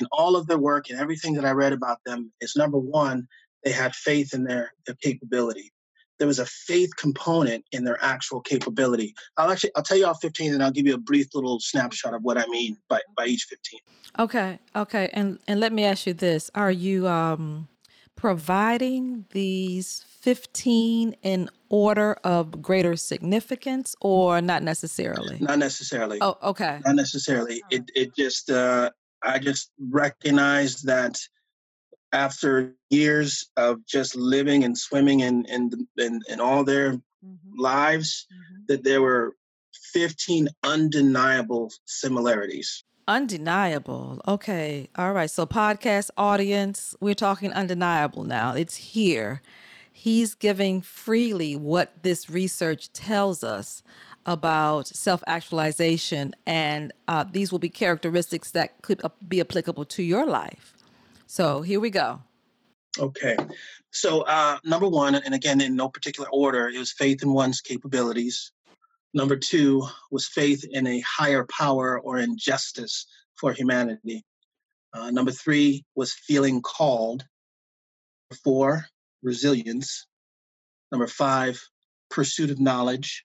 in 0.01 0.07
all 0.13 0.37
of 0.37 0.47
their 0.47 0.59
work 0.59 0.91
and 0.91 0.99
everything 0.99 1.35
that 1.35 1.45
I 1.45 1.53
read 1.53 1.73
about 1.73 1.99
them. 2.05 2.33
Is 2.41 2.57
number 2.57 2.79
one, 2.79 3.27
they 3.65 3.73
had 3.73 3.95
faith 3.95 4.35
in 4.35 4.45
their 4.45 4.73
their 4.87 4.97
capability. 5.03 5.73
There 6.19 6.27
was 6.27 6.39
a 6.39 6.47
faith 6.47 6.91
component 6.97 7.65
in 7.73 7.85
their 7.85 7.99
actual 8.03 8.41
capability. 8.41 9.15
I'll 9.37 9.51
actually 9.51 9.71
I'll 9.77 9.83
tell 9.83 9.99
you 9.99 10.07
all 10.07 10.15
15 10.15 10.55
and 10.55 10.63
I'll 10.63 10.71
give 10.71 10.87
you 10.87 10.95
a 10.95 10.99
brief 10.99 11.35
little 11.35 11.61
snapshot 11.61 12.15
of 12.15 12.23
what 12.23 12.39
I 12.39 12.47
mean 12.47 12.79
by, 12.89 13.01
by 13.17 13.27
each 13.27 13.45
15. 13.45 13.81
Okay, 14.19 14.59
okay. 14.75 15.11
And 15.13 15.39
and 15.47 15.61
let 15.61 15.73
me 15.73 15.85
ask 15.85 16.07
you 16.07 16.15
this. 16.15 16.51
Are 16.55 16.71
you 16.71 17.07
um 17.07 17.69
providing 18.15 19.27
these 19.31 20.05
15 20.21 21.15
in 21.23 21.51
order 21.69 22.15
of 22.25 22.63
greater 22.63 22.97
significance 22.97 23.95
or 24.01 24.41
not 24.41 24.63
necessarily? 24.63 25.39
Not 25.41 25.59
necessarily. 25.59 26.19
Oh, 26.21 26.39
okay. 26.43 26.81
Not 26.87 26.97
necessarily. 26.97 27.63
It 27.71 27.91
it 27.95 28.17
just 28.17 28.51
uh 28.51 28.91
I 29.23 29.39
just 29.39 29.71
recognize 29.79 30.83
that 30.83 31.19
after 32.13 32.75
years 32.91 33.51
of 33.57 33.85
just 33.87 34.17
living 34.17 34.65
and 34.65 34.77
swimming 34.77 35.21
in 35.21 35.45
in 35.47 35.71
in, 35.99 36.21
in 36.29 36.41
all 36.41 36.65
their 36.65 36.93
mm-hmm. 36.93 37.59
lives 37.59 38.27
mm-hmm. 38.33 38.63
that 38.69 38.85
there 38.85 39.03
were 39.03 39.35
15 39.93 40.49
undeniable 40.63 41.71
similarities 41.87 42.85
undeniable 43.09 44.21
okay 44.27 44.89
all 44.97 45.13
right 45.13 45.31
so 45.31 45.47
podcast 45.47 46.11
audience 46.17 46.95
we're 47.01 47.15
talking 47.15 47.53
undeniable 47.53 48.25
now 48.25 48.53
it's 48.53 48.77
here 48.77 49.43
he's 49.93 50.35
giving 50.35 50.81
freely 50.81 51.55
what 51.55 52.03
this 52.03 52.29
research 52.29 52.93
tells 52.93 53.45
us 53.45 53.83
about 54.27 54.89
self 54.89 55.23
actualization, 55.27 56.35
and 56.47 56.93
uh, 57.09 57.25
these 57.31 57.53
will 57.53 57.61
be 57.61 57.69
characteristics 57.69 58.51
that 58.51 58.83
could 58.83 59.01
be 59.27 59.41
applicable 59.41 59.85
to 59.85 60.03
your 60.03 60.27
life. 60.27 60.76
So 61.27 61.63
here 61.63 61.81
we 61.81 61.91
go. 61.91 62.21
Okay. 62.99 63.37
So, 63.91 64.23
uh, 64.23 64.59
number 64.65 64.89
one, 64.89 65.15
and 65.15 65.35
again, 65.35 65.61
in 65.61 65.77
no 65.77 65.89
particular 65.89 66.29
order, 66.31 66.69
it 66.69 66.79
was 66.79 66.93
faith 66.93 67.23
in 67.23 67.33
one's 67.33 67.61
capabilities. 67.61 68.53
Number 69.13 69.37
two 69.37 69.87
was 70.11 70.27
faith 70.27 70.65
in 70.71 70.87
a 70.87 71.01
higher 71.01 71.47
power 71.51 71.99
or 72.01 72.19
in 72.19 72.37
justice 72.37 73.07
for 73.35 73.53
humanity. 73.53 74.25
Uh, 74.93 75.11
number 75.11 75.31
three 75.31 75.85
was 75.95 76.13
feeling 76.13 76.63
called. 76.63 77.25
Four, 78.43 78.87
resilience. 79.23 80.07
Number 80.91 81.07
five, 81.07 81.61
pursuit 82.11 82.51
of 82.51 82.61
knowledge. 82.61 83.25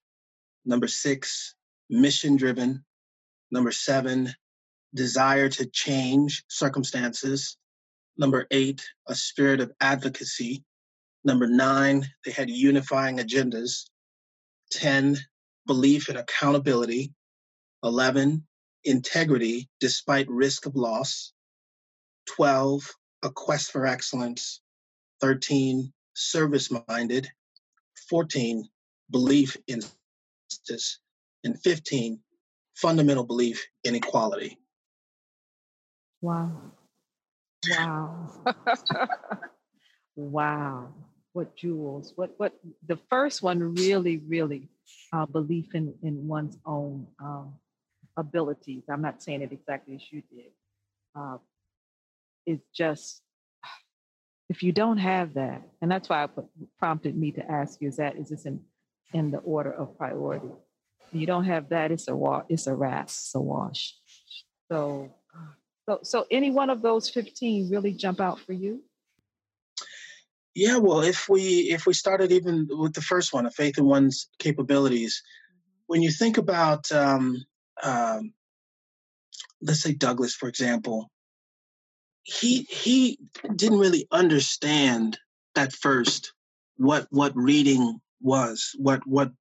Number 0.65 0.87
six, 0.87 1.55
mission 1.89 2.35
driven. 2.37 2.83
Number 3.51 3.71
seven, 3.71 4.33
desire 4.93 5.49
to 5.49 5.65
change 5.65 6.43
circumstances. 6.47 7.57
Number 8.17 8.47
eight, 8.51 8.83
a 9.07 9.15
spirit 9.15 9.59
of 9.61 9.71
advocacy. 9.81 10.63
Number 11.23 11.47
nine, 11.47 12.05
they 12.25 12.31
had 12.31 12.49
unifying 12.49 13.17
agendas. 13.17 13.85
10, 14.71 15.17
belief 15.67 16.09
in 16.09 16.17
accountability. 16.17 17.13
11, 17.83 18.45
integrity 18.83 19.69
despite 19.79 20.29
risk 20.29 20.65
of 20.65 20.75
loss. 20.75 21.33
12, 22.27 22.89
a 23.23 23.29
quest 23.29 23.71
for 23.71 23.85
excellence. 23.85 24.61
13, 25.21 25.91
service 26.13 26.69
minded. 26.87 27.27
14, 28.09 28.67
belief 29.09 29.57
in 29.67 29.81
justice. 30.49 30.99
And 31.43 31.59
15, 31.61 32.19
fundamental 32.75 33.23
belief 33.23 33.65
in 33.83 33.95
equality. 33.95 34.57
Wow. 36.21 36.51
Wow. 37.69 38.29
wow. 40.15 40.93
What 41.33 41.55
jewels. 41.55 42.13
What 42.15 42.33
what 42.37 42.53
the 42.87 42.97
first 43.09 43.41
one 43.41 43.75
really, 43.75 44.17
really 44.17 44.69
uh, 45.13 45.25
belief 45.25 45.73
in, 45.73 45.93
in 46.03 46.27
one's 46.27 46.57
own 46.65 47.07
um, 47.19 47.53
abilities. 48.17 48.83
I'm 48.89 49.01
not 49.01 49.23
saying 49.23 49.41
it 49.41 49.51
exactly 49.51 49.95
as 49.95 50.01
you 50.11 50.23
did. 50.29 50.51
Uh, 51.15 51.37
it's 52.45 52.65
just 52.73 53.21
if 54.49 54.63
you 54.63 54.73
don't 54.73 54.97
have 54.97 55.35
that, 55.35 55.61
and 55.81 55.89
that's 55.89 56.09
why 56.09 56.23
I 56.23 56.27
put, 56.27 56.45
prompted 56.79 57.17
me 57.17 57.31
to 57.33 57.51
ask 57.51 57.81
you: 57.81 57.87
Is 57.87 57.97
that 57.97 58.17
is 58.17 58.29
this 58.29 58.45
in 58.45 58.61
in 59.13 59.31
the 59.31 59.37
order 59.39 59.71
of 59.71 59.97
priority? 59.97 60.49
you 61.11 61.27
don't 61.27 61.43
have 61.45 61.69
that, 61.69 61.91
it's 61.91 62.07
a 62.07 62.15
wa- 62.15 62.43
it's 62.49 62.67
a 62.67 62.75
wrap, 62.75 63.05
it's 63.05 63.35
a 63.35 63.41
wash. 63.41 63.95
So 64.71 65.13
so, 65.91 65.99
so 66.03 66.25
any 66.31 66.51
one 66.51 66.69
of 66.69 66.81
those 66.81 67.09
15 67.09 67.69
really 67.69 67.91
jump 67.91 68.21
out 68.21 68.39
for 68.39 68.53
you? 68.53 68.81
Yeah, 70.53 70.77
well, 70.77 71.01
if 71.01 71.29
we 71.29 71.71
if 71.71 71.85
we 71.85 71.93
started 71.93 72.31
even 72.31 72.67
with 72.69 72.93
the 72.93 73.01
first 73.01 73.33
one, 73.33 73.45
a 73.45 73.51
faith 73.51 73.77
in 73.77 73.85
one's 73.85 74.27
capabilities, 74.37 75.21
mm-hmm. 75.21 75.83
when 75.87 76.01
you 76.01 76.11
think 76.11 76.37
about, 76.37 76.91
um, 76.91 77.37
um, 77.83 78.33
let's 79.61 79.81
say 79.81 79.93
Douglass, 79.93 80.35
for 80.35 80.49
example, 80.49 81.09
he 82.23 82.63
he 82.63 83.17
didn't 83.55 83.79
really 83.79 84.07
understand 84.11 85.17
at 85.55 85.71
first 85.71 86.33
what 86.75 87.07
what 87.11 87.31
reading 87.35 88.01
was, 88.21 88.75
what 88.77 89.07
what 89.07 89.31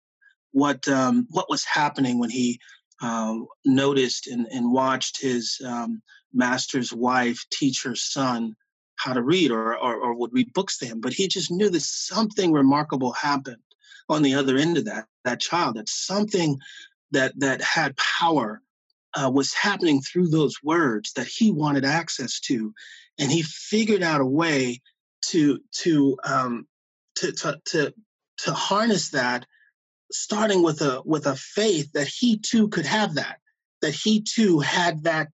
what 0.52 0.86
um, 0.86 1.26
what 1.30 1.50
was 1.50 1.64
happening 1.64 2.20
when 2.20 2.30
he 2.30 2.60
um, 3.02 3.48
noticed 3.64 4.28
and, 4.28 4.46
and 4.46 4.72
watched 4.72 5.20
his 5.20 5.60
um, 5.66 6.02
master's 6.32 6.92
wife 6.92 7.44
teach 7.50 7.82
her 7.84 7.96
son 7.96 8.56
how 8.96 9.12
to 9.12 9.22
read 9.22 9.50
or, 9.50 9.76
or, 9.76 9.94
or 9.96 10.14
would 10.14 10.32
read 10.32 10.52
books 10.52 10.78
to 10.78 10.86
him. 10.86 11.00
But 11.00 11.12
he 11.12 11.28
just 11.28 11.50
knew 11.50 11.70
that 11.70 11.82
something 11.82 12.52
remarkable 12.52 13.12
happened 13.12 13.62
on 14.08 14.22
the 14.22 14.34
other 14.34 14.56
end 14.56 14.76
of 14.76 14.84
that, 14.86 15.06
that 15.24 15.40
child, 15.40 15.76
that 15.76 15.88
something 15.88 16.58
that, 17.12 17.38
that 17.38 17.62
had 17.62 17.96
power 17.96 18.60
uh, 19.14 19.30
was 19.30 19.54
happening 19.54 20.00
through 20.00 20.28
those 20.28 20.56
words 20.62 21.12
that 21.14 21.26
he 21.26 21.50
wanted 21.50 21.84
access 21.84 22.40
to. 22.40 22.72
And 23.18 23.30
he 23.30 23.42
figured 23.42 24.02
out 24.02 24.20
a 24.20 24.26
way 24.26 24.80
to, 25.26 25.60
to, 25.82 26.18
um, 26.24 26.66
to, 27.16 27.32
to, 27.32 27.60
to, 27.66 27.94
to 28.38 28.52
harness 28.52 29.10
that 29.10 29.46
starting 30.12 30.62
with 30.62 30.82
a 30.82 31.02
with 31.04 31.26
a 31.26 31.36
faith 31.36 31.92
that 31.92 32.08
he 32.08 32.38
too 32.38 32.68
could 32.68 32.86
have 32.86 33.14
that 33.14 33.38
that 33.82 33.94
he 33.94 34.22
too 34.22 34.58
had 34.58 35.04
that 35.04 35.28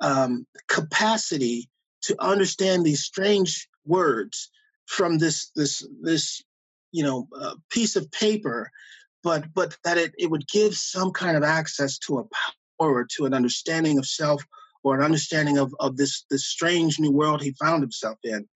um, 0.00 0.46
capacity 0.68 1.68
to 2.02 2.16
understand 2.22 2.84
these 2.84 3.02
strange 3.02 3.68
words 3.84 4.50
from 4.86 5.18
this 5.18 5.50
this 5.54 5.86
this 6.02 6.42
you 6.92 7.02
know 7.02 7.28
uh, 7.40 7.54
piece 7.70 7.96
of 7.96 8.10
paper 8.10 8.70
but 9.22 9.44
but 9.54 9.76
that 9.84 9.98
it, 9.98 10.12
it 10.18 10.30
would 10.30 10.46
give 10.48 10.74
some 10.74 11.12
kind 11.12 11.36
of 11.36 11.42
access 11.42 11.98
to 11.98 12.18
a 12.18 12.24
power 12.24 12.94
or 12.94 13.06
to 13.16 13.26
an 13.26 13.34
understanding 13.34 13.98
of 13.98 14.06
self 14.06 14.42
or 14.82 14.96
an 14.96 15.04
understanding 15.04 15.58
of, 15.58 15.74
of 15.80 15.96
this 15.96 16.24
this 16.30 16.46
strange 16.46 16.98
new 16.98 17.10
world 17.10 17.42
he 17.42 17.52
found 17.52 17.82
himself 17.82 18.18
in. 18.24 18.48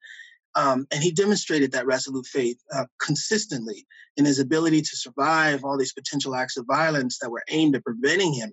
Um, 0.56 0.86
and 0.92 1.02
he 1.02 1.10
demonstrated 1.10 1.72
that 1.72 1.86
resolute 1.86 2.26
faith 2.26 2.58
uh, 2.72 2.84
consistently 3.00 3.86
in 4.16 4.24
his 4.24 4.38
ability 4.38 4.82
to 4.82 4.96
survive 4.96 5.64
all 5.64 5.76
these 5.76 5.92
potential 5.92 6.36
acts 6.36 6.56
of 6.56 6.64
violence 6.66 7.18
that 7.18 7.30
were 7.30 7.42
aimed 7.50 7.74
at 7.74 7.82
preventing 7.82 8.32
him 8.32 8.52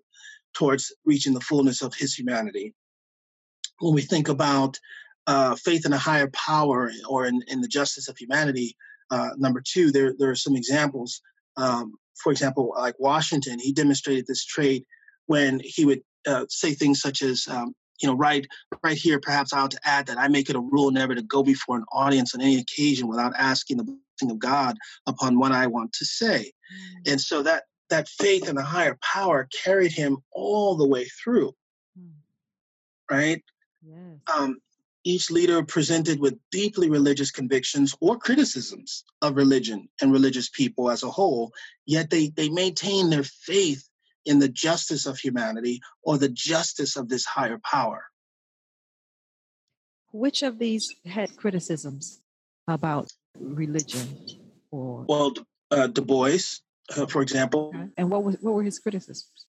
towards 0.56 0.92
reaching 1.06 1.34
the 1.36 1.42
fullness 1.42 1.84
of 1.84 1.94
his 1.94 2.16
humanity 2.16 2.74
when 3.82 3.94
we 3.94 4.02
think 4.02 4.30
about 4.30 4.80
uh, 5.28 5.56
faith 5.56 5.86
in 5.86 5.94
a 5.94 5.98
higher 5.98 6.30
power 6.30 6.92
or 7.08 7.26
in, 7.26 7.42
in 7.48 7.62
the 7.62 7.68
justice 7.68 8.08
of 8.08 8.18
humanity, 8.18 8.76
uh, 9.12 9.30
number 9.38 9.62
two, 9.66 9.92
there, 9.92 10.14
there 10.18 10.30
are 10.30 10.36
some 10.36 10.56
examples. 10.56 11.22
Um, 11.58 11.96
for 12.16 12.32
example, 12.32 12.74
like 12.78 12.96
Washington, 13.00 13.60
he 13.60 13.74
demonstrated 13.74 14.26
this 14.28 14.46
trait 14.46 14.86
when 15.26 15.62
he 15.64 15.86
would 15.86 16.02
uh, 16.28 16.46
say 16.50 16.74
things 16.74 17.02
such 17.02 17.22
as, 17.22 17.48
um, 17.50 17.74
you 18.02 18.08
know, 18.08 18.16
right, 18.16 18.48
right 18.84 18.98
here, 18.98 19.20
perhaps 19.20 19.54
I 19.54 19.60
ought 19.60 19.72
to 19.72 19.80
add 19.84 20.08
that 20.08 20.18
I 20.18 20.28
make 20.28 20.50
it 20.50 20.56
a 20.56 20.60
rule 20.60 20.92
never 20.92 21.14
to 21.14 21.22
go 21.22 21.44
before 21.44 21.78
an 21.78 21.86
audience 21.92 22.34
on 22.34 22.42
any 22.42 22.58
occasion 22.58 23.08
without 23.08 23.34
asking 23.38 23.78
the 23.78 23.84
blessing 23.84 24.32
of 24.32 24.40
God 24.40 24.78
upon 25.08 25.38
what 25.38 25.52
I 25.52 25.68
want 25.68 25.94
to 25.94 26.06
say. 26.06 26.52
Mm. 27.06 27.12
And 27.12 27.22
so 27.22 27.44
that 27.44 27.64
that 27.90 28.08
faith 28.08 28.48
in 28.48 28.58
a 28.58 28.64
higher 28.64 28.98
power 29.02 29.50
carried 29.64 29.92
him 29.92 30.18
all 30.32 30.78
the 30.78 30.88
way 30.88 31.06
through. 31.06 31.52
Mm. 32.00 32.12
Right? 33.10 33.44
Yes. 33.86 34.20
Um, 34.36 34.58
each 35.04 35.32
leader 35.32 35.64
presented 35.64 36.20
with 36.20 36.38
deeply 36.52 36.90
religious 36.90 37.32
convictions 37.32 37.96
or 38.00 38.18
criticisms 38.18 39.04
of 39.22 39.36
religion 39.36 39.90
and 40.02 40.12
religious 40.12 40.50
people 40.50 40.92
as 40.92 41.04
a 41.04 41.10
whole, 41.10 41.52
yet 41.86 42.10
they, 42.10 42.28
they 42.30 42.50
maintain 42.50 43.10
their 43.10 43.24
faith 43.24 43.88
in 44.26 44.40
the 44.40 44.50
justice 44.50 45.06
of 45.08 45.18
humanity 45.18 45.82
or 46.04 46.18
the 46.18 46.30
justice 46.30 46.96
of 46.96 47.10
this 47.10 47.26
higher 47.26 47.60
power. 47.64 48.06
Which 50.12 50.44
of 50.44 50.60
these 50.60 50.94
had 51.06 51.36
criticisms 51.36 52.22
about 52.68 53.12
religion? 53.40 54.08
Or 54.70 55.06
well, 55.08 55.34
uh, 55.72 55.88
Du 55.88 56.02
Bois, 56.02 56.60
uh, 56.96 57.06
for 57.08 57.22
example. 57.22 57.72
Okay. 57.74 57.88
And 57.98 58.10
what 58.10 58.24
was 58.24 58.38
what 58.42 58.54
were 58.54 58.64
his 58.64 58.78
criticisms? 58.78 59.48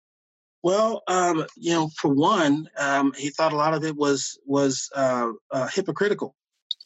Well, 0.63 1.03
um, 1.07 1.47
you 1.57 1.73
know, 1.73 1.91
for 1.97 2.09
one, 2.09 2.69
um, 2.77 3.13
he 3.17 3.31
thought 3.31 3.53
a 3.53 3.57
lot 3.57 3.75
of 3.75 3.85
it 3.85 3.97
was 3.97 4.39
was 4.45 4.89
uh, 4.95 5.31
uh, 5.51 5.69
hypocritical. 5.69 6.35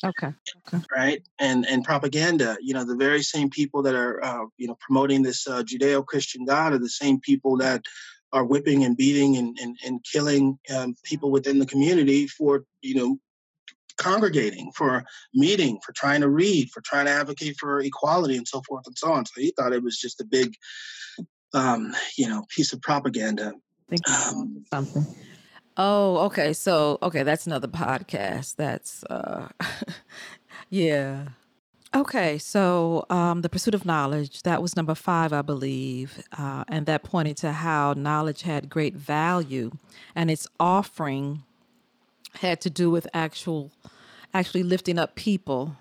Okay. 0.05 0.33
Okay. 0.67 0.85
Right, 0.95 1.23
and 1.39 1.67
and 1.67 1.85
propaganda. 1.85 2.57
You 2.61 2.75
know, 2.75 2.85
the 2.85 2.97
very 2.97 3.23
same 3.23 3.51
people 3.51 3.83
that 3.83 3.95
are 3.95 4.23
uh, 4.23 4.47
you 4.59 4.67
know 4.67 4.77
promoting 4.81 5.23
this 5.23 5.47
uh, 5.47 5.63
Judeo-Christian 5.63 6.45
God 6.45 6.73
are 6.73 6.79
the 6.79 6.89
same 6.89 7.21
people 7.21 7.57
that 7.59 7.83
are 8.33 8.45
whipping 8.45 8.85
and 8.85 8.97
beating 8.97 9.37
and 9.37 9.57
and, 9.61 9.77
and 9.85 10.05
killing 10.11 10.59
um, 10.75 10.95
people 11.05 11.31
within 11.31 11.59
the 11.59 11.67
community 11.67 12.27
for 12.27 12.65
you 12.83 12.95
know 12.95 13.19
congregating, 13.99 14.73
for 14.73 15.05
meeting, 15.35 15.79
for 15.85 15.93
trying 15.93 16.21
to 16.21 16.29
read, 16.29 16.71
for 16.71 16.81
trying 16.81 17.07
to 17.07 17.13
advocate 17.13 17.57
for 17.59 17.81
equality 17.81 18.37
and 18.37 18.49
so 18.49 18.63
forth 18.67 18.87
and 18.87 18.97
so 18.97 19.13
on. 19.13 19.25
So 19.27 19.41
he 19.41 19.53
thought 19.57 19.73
it 19.73 19.83
was 19.83 19.99
just 19.99 20.21
a 20.21 20.25
big, 20.25 20.55
um, 21.55 21.95
you 22.17 22.29
know, 22.29 22.45
piece 22.49 22.73
of 22.73 22.81
propaganda. 22.81 23.53
Um, 24.09 24.65
something. 24.71 25.07
Oh, 25.77 26.19
okay. 26.27 26.53
So, 26.53 26.99
okay, 27.03 27.23
that's 27.23 27.47
another 27.47 27.69
podcast. 27.69 28.57
That's, 28.57 29.05
uh, 29.05 29.49
yeah. 30.71 31.29
Okay, 31.95 32.39
so 32.39 33.05
um, 33.11 33.43
the 33.43 33.51
pursuit 33.51 33.75
of 33.75 33.85
knowledge, 33.85 34.43
that 34.45 34.63
was 34.63 34.77
number 34.77 34.95
five, 34.95 35.35
I 35.35 35.43
believe, 35.43 36.23
uh, 36.39 36.65
and 36.69 36.87
that 36.87 37.03
pointed 37.03 37.37
to 37.39 37.53
how 37.53 37.93
knowledge 37.93 38.43
had 38.43 38.71
great 38.71 38.95
value 38.95 39.73
and 40.15 40.31
its 40.31 40.49
offering 40.59 41.43
had 42.37 42.63
to 42.63 42.71
do 42.71 42.91
with 42.91 43.07
actual, 43.13 43.73
actually 44.33 44.63
lifting 44.63 44.99
up 44.99 45.17
people. 45.17 45.77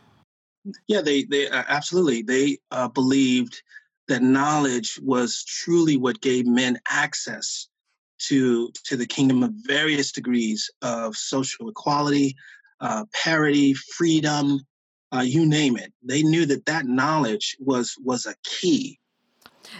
Yeah, 0.88 0.99
they, 0.99 1.24
they 1.24 1.47
uh, 1.47 1.63
absolutely, 1.69 2.24
they 2.24 2.57
uh, 2.72 2.89
believed 2.89 3.63
that 4.08 4.22
knowledge 4.22 4.99
was 5.02 5.43
truly 5.43 5.97
what 5.97 6.22
gave 6.22 6.45
men 6.45 6.80
access 6.89 7.68
to, 8.28 8.72
to 8.86 8.95
the 8.95 9.06
kingdom 9.06 9.43
of 9.43 9.52
various 9.66 10.12
degrees 10.12 10.70
of 10.82 11.16
social 11.16 11.70
equality, 11.70 12.36
uh, 12.80 13.06
parity, 13.14 13.74
freedom, 13.74 14.60
uh, 15.14 15.22
you 15.22 15.45
name 15.45 15.78
it. 15.78 15.93
They 16.04 16.24
knew 16.24 16.45
that 16.47 16.66
that 16.66 16.86
knowledge 16.86 17.58
was 17.60 17.95
was 18.04 18.26
a 18.26 18.36
key. 18.43 18.99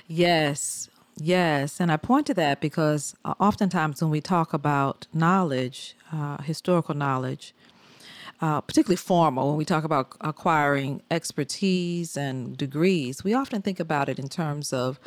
Yes, 0.08 0.90
yes, 1.18 1.80
and 1.80 1.92
I 1.92 1.98
point 1.98 2.28
to 2.28 2.34
that 2.36 2.60
because 2.60 3.16
uh, 3.24 3.34
oftentimes 3.40 4.02
when 4.02 4.12
we 4.12 4.22
talk 4.22 4.54
about 4.54 5.08
knowledge, 5.14 5.96
uh, 6.12 6.42
historical 6.42 6.96
knowledge, 6.96 7.54
uh, 8.42 8.60
particularly 8.62 8.98
formal, 8.98 9.50
when 9.50 9.58
we 9.58 9.66
talk 9.66 9.84
about 9.84 10.16
acquiring 10.22 11.02
expertise 11.12 12.18
and 12.18 12.58
degrees, 12.58 13.24
we 13.24 13.34
often 13.34 13.62
think 13.62 13.80
about 13.80 14.10
it 14.10 14.18
in 14.18 14.28
terms 14.28 14.74
of 14.74 15.00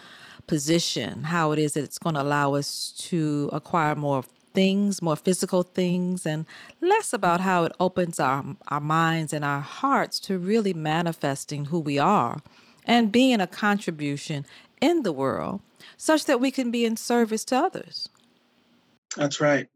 position, 0.46 1.24
how 1.24 1.50
it 1.50 1.58
is 1.58 1.74
that 1.74 1.82
it's 1.82 1.98
going 1.98 2.14
to 2.14 2.22
allow 2.22 2.54
us 2.54 2.92
to 2.96 3.50
acquire 3.52 3.96
more 3.96 4.22
things, 4.52 5.02
more 5.02 5.16
physical 5.16 5.64
things, 5.64 6.24
and 6.24 6.46
less 6.80 7.12
about 7.12 7.40
how 7.40 7.64
it 7.64 7.72
opens 7.80 8.20
our, 8.20 8.44
our 8.68 8.80
minds 8.80 9.32
and 9.32 9.44
our 9.44 9.60
hearts 9.60 10.20
to 10.20 10.38
really 10.38 10.72
manifesting 10.72 11.66
who 11.66 11.80
we 11.80 11.98
are 11.98 12.40
and 12.86 13.10
being 13.10 13.40
a 13.40 13.46
contribution 13.46 14.46
in 14.80 15.02
the 15.02 15.12
world 15.12 15.60
such 15.96 16.24
that 16.26 16.40
we 16.40 16.50
can 16.50 16.70
be 16.70 16.84
in 16.84 16.96
service 16.96 17.44
to 17.44 17.56
others. 17.56 18.08
That's 19.16 19.40
right. 19.40 19.68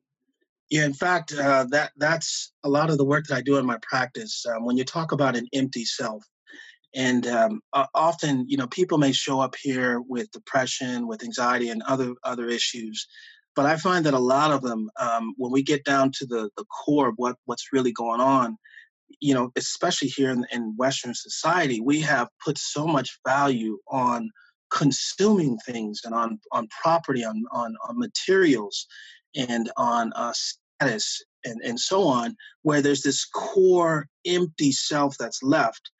Yeah, 0.70 0.84
in 0.84 0.92
fact, 0.92 1.32
uh, 1.32 1.64
that 1.70 1.92
that's 1.96 2.52
a 2.62 2.68
lot 2.68 2.90
of 2.90 2.98
the 2.98 3.04
work 3.04 3.26
that 3.26 3.36
I 3.36 3.40
do 3.40 3.56
in 3.56 3.64
my 3.64 3.78
practice. 3.80 4.44
Um, 4.46 4.64
when 4.66 4.76
you 4.76 4.84
talk 4.84 5.12
about 5.12 5.36
an 5.36 5.48
empty 5.54 5.84
self, 5.84 6.22
and 6.94 7.26
um, 7.26 7.60
uh, 7.72 7.86
often, 7.94 8.44
you 8.48 8.56
know, 8.56 8.66
people 8.66 8.98
may 8.98 9.12
show 9.12 9.40
up 9.40 9.54
here 9.60 10.00
with 10.00 10.30
depression, 10.30 11.06
with 11.06 11.22
anxiety, 11.22 11.70
and 11.70 11.82
other 11.82 12.14
other 12.22 12.48
issues. 12.48 13.06
But 13.56 13.66
I 13.66 13.76
find 13.76 14.04
that 14.06 14.14
a 14.14 14.18
lot 14.18 14.52
of 14.52 14.62
them, 14.62 14.90
um, 15.00 15.34
when 15.36 15.50
we 15.52 15.62
get 15.62 15.84
down 15.84 16.12
to 16.18 16.26
the 16.26 16.50
the 16.56 16.64
core 16.66 17.08
of 17.08 17.14
what 17.16 17.36
what's 17.46 17.72
really 17.72 17.92
going 17.92 18.20
on, 18.20 18.58
you 19.20 19.32
know, 19.32 19.50
especially 19.56 20.08
here 20.08 20.30
in, 20.30 20.44
in 20.52 20.74
Western 20.76 21.14
society, 21.14 21.80
we 21.80 22.00
have 22.00 22.28
put 22.44 22.58
so 22.58 22.86
much 22.86 23.18
value 23.26 23.78
on 23.90 24.30
consuming 24.70 25.56
things 25.58 26.02
and 26.04 26.14
on 26.14 26.38
on 26.52 26.68
property, 26.82 27.24
on 27.24 27.42
on, 27.52 27.74
on 27.88 27.98
materials, 27.98 28.86
and 29.36 29.70
on 29.76 30.12
uh, 30.14 30.32
status 30.34 31.22
and, 31.44 31.60
and 31.64 31.78
so 31.78 32.04
on, 32.04 32.36
where 32.62 32.82
there's 32.82 33.02
this 33.02 33.24
core 33.24 34.06
empty 34.26 34.72
self 34.72 35.16
that's 35.18 35.42
left 35.42 35.90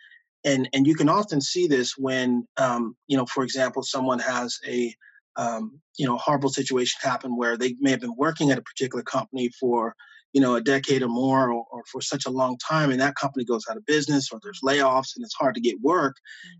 and 0.45 0.69
and 0.73 0.87
you 0.87 0.95
can 0.95 1.09
often 1.09 1.41
see 1.41 1.67
this 1.67 1.97
when 1.97 2.47
um, 2.57 2.97
you 3.07 3.17
know 3.17 3.27
for 3.27 3.45
example 3.45 3.83
someone 3.83 4.19
has 4.19 4.59
a 4.67 4.95
um, 5.37 5.81
you 5.97 6.07
know 6.07 6.17
horrible 6.17 6.49
situation 6.49 6.99
happen 7.03 7.37
where 7.37 7.57
they 7.57 7.77
may 7.81 7.91
have 7.91 8.01
been 8.01 8.17
working 8.17 8.51
at 8.51 8.59
a 8.59 8.63
particular 8.63 9.03
company 9.03 9.51
for 9.61 9.95
you 10.33 10.41
know 10.41 10.57
a 10.57 10.61
decade 10.61 11.03
or 11.03 11.09
more 11.09 11.53
or, 11.53 11.65
or, 11.71 11.83
for 11.91 12.01
such 12.01 12.27
a 12.27 12.31
long 12.31 12.57
time 12.59 12.91
and 12.91 13.01
that 13.01 13.15
company 13.17 13.45
goes 13.45 13.65
out 13.71 13.77
of 13.77 13.87
business 13.87 14.31
or 14.33 14.39
there's 14.43 14.61
layoffs 14.65 15.17
and 15.17 15.25
it's 15.25 15.35
hard 15.35 15.55
to 15.55 15.61
get 15.61 15.81
work 15.81 16.17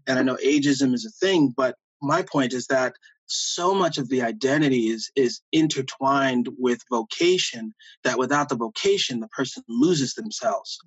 and 0.07 0.19
i 0.19 0.23
know 0.23 0.37
ageism 0.45 0.95
is 0.95 1.05
a 1.05 1.27
thing 1.27 1.53
but 1.57 1.75
my 2.01 2.23
point 2.23 2.53
is 2.53 2.67
that 2.67 2.95
so 3.29 3.75
much 3.75 3.99
of 3.99 4.09
the 4.09 4.23
identity 4.23 4.89
is 4.89 5.11
is 5.15 5.41
intertwined 5.53 6.49
with 6.59 6.83
vocation 6.91 7.75
that 8.05 8.19
without 8.19 8.49
the 8.49 8.57
vocation 8.57 9.21
the 9.21 9.29
person 9.29 9.63
loses 9.69 10.15
themselves. 10.15 10.79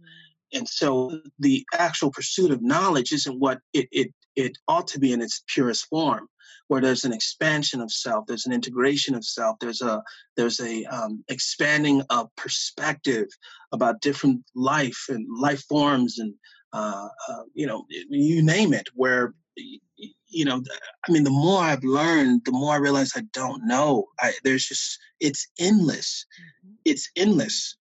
And 0.54 0.68
so 0.68 1.22
the 1.39 1.66
actual 1.74 2.12
pursuit 2.12 2.52
of 2.52 2.62
knowledge 2.62 3.14
isn't 3.14 3.39
what 3.39 3.60
it, 3.74 3.88
it, 3.92 4.10
it 4.36 4.58
ought 4.68 4.88
to 4.89 5.00
be 5.00 5.14
in 5.14 5.22
its 5.22 5.44
purest 5.48 5.86
form 5.86 6.28
where 6.68 6.82
there's 6.82 7.06
an 7.06 7.14
expansion 7.14 7.82
of 7.82 7.92
self 7.92 8.26
there's 8.28 8.46
an 8.46 8.54
integration 8.54 9.14
of 9.14 9.26
self 9.26 9.58
there's 9.60 9.82
a 9.82 10.02
there's 10.38 10.60
a 10.62 10.86
um, 10.86 11.24
expanding 11.28 12.02
of 12.10 12.34
perspective 12.38 13.28
about 13.72 14.02
different 14.02 14.42
life 14.56 15.06
and 15.10 15.28
life 15.38 15.64
forms 15.68 16.18
and 16.18 16.34
uh, 16.74 17.08
uh, 17.28 17.44
you 17.54 17.68
know 17.68 17.86
you 18.10 18.42
name 18.42 18.74
it 18.74 18.88
where 18.94 19.34
you 19.56 20.45
know 20.45 20.64
i 21.08 21.12
mean 21.12 21.24
the 21.24 21.30
more 21.30 21.62
i've 21.62 21.84
learned 21.84 22.41
the 22.45 22.52
more 22.52 22.74
i 22.74 22.78
realize 22.78 23.12
i 23.16 23.22
don't 23.34 23.68
know. 23.68 24.08
I, 24.20 24.34
there's 24.43 24.66
just 24.66 24.99
it's 25.20 25.47
endless. 25.60 26.26
Mm-hmm. 26.66 26.76
it's 26.86 27.10
endless. 27.16 27.78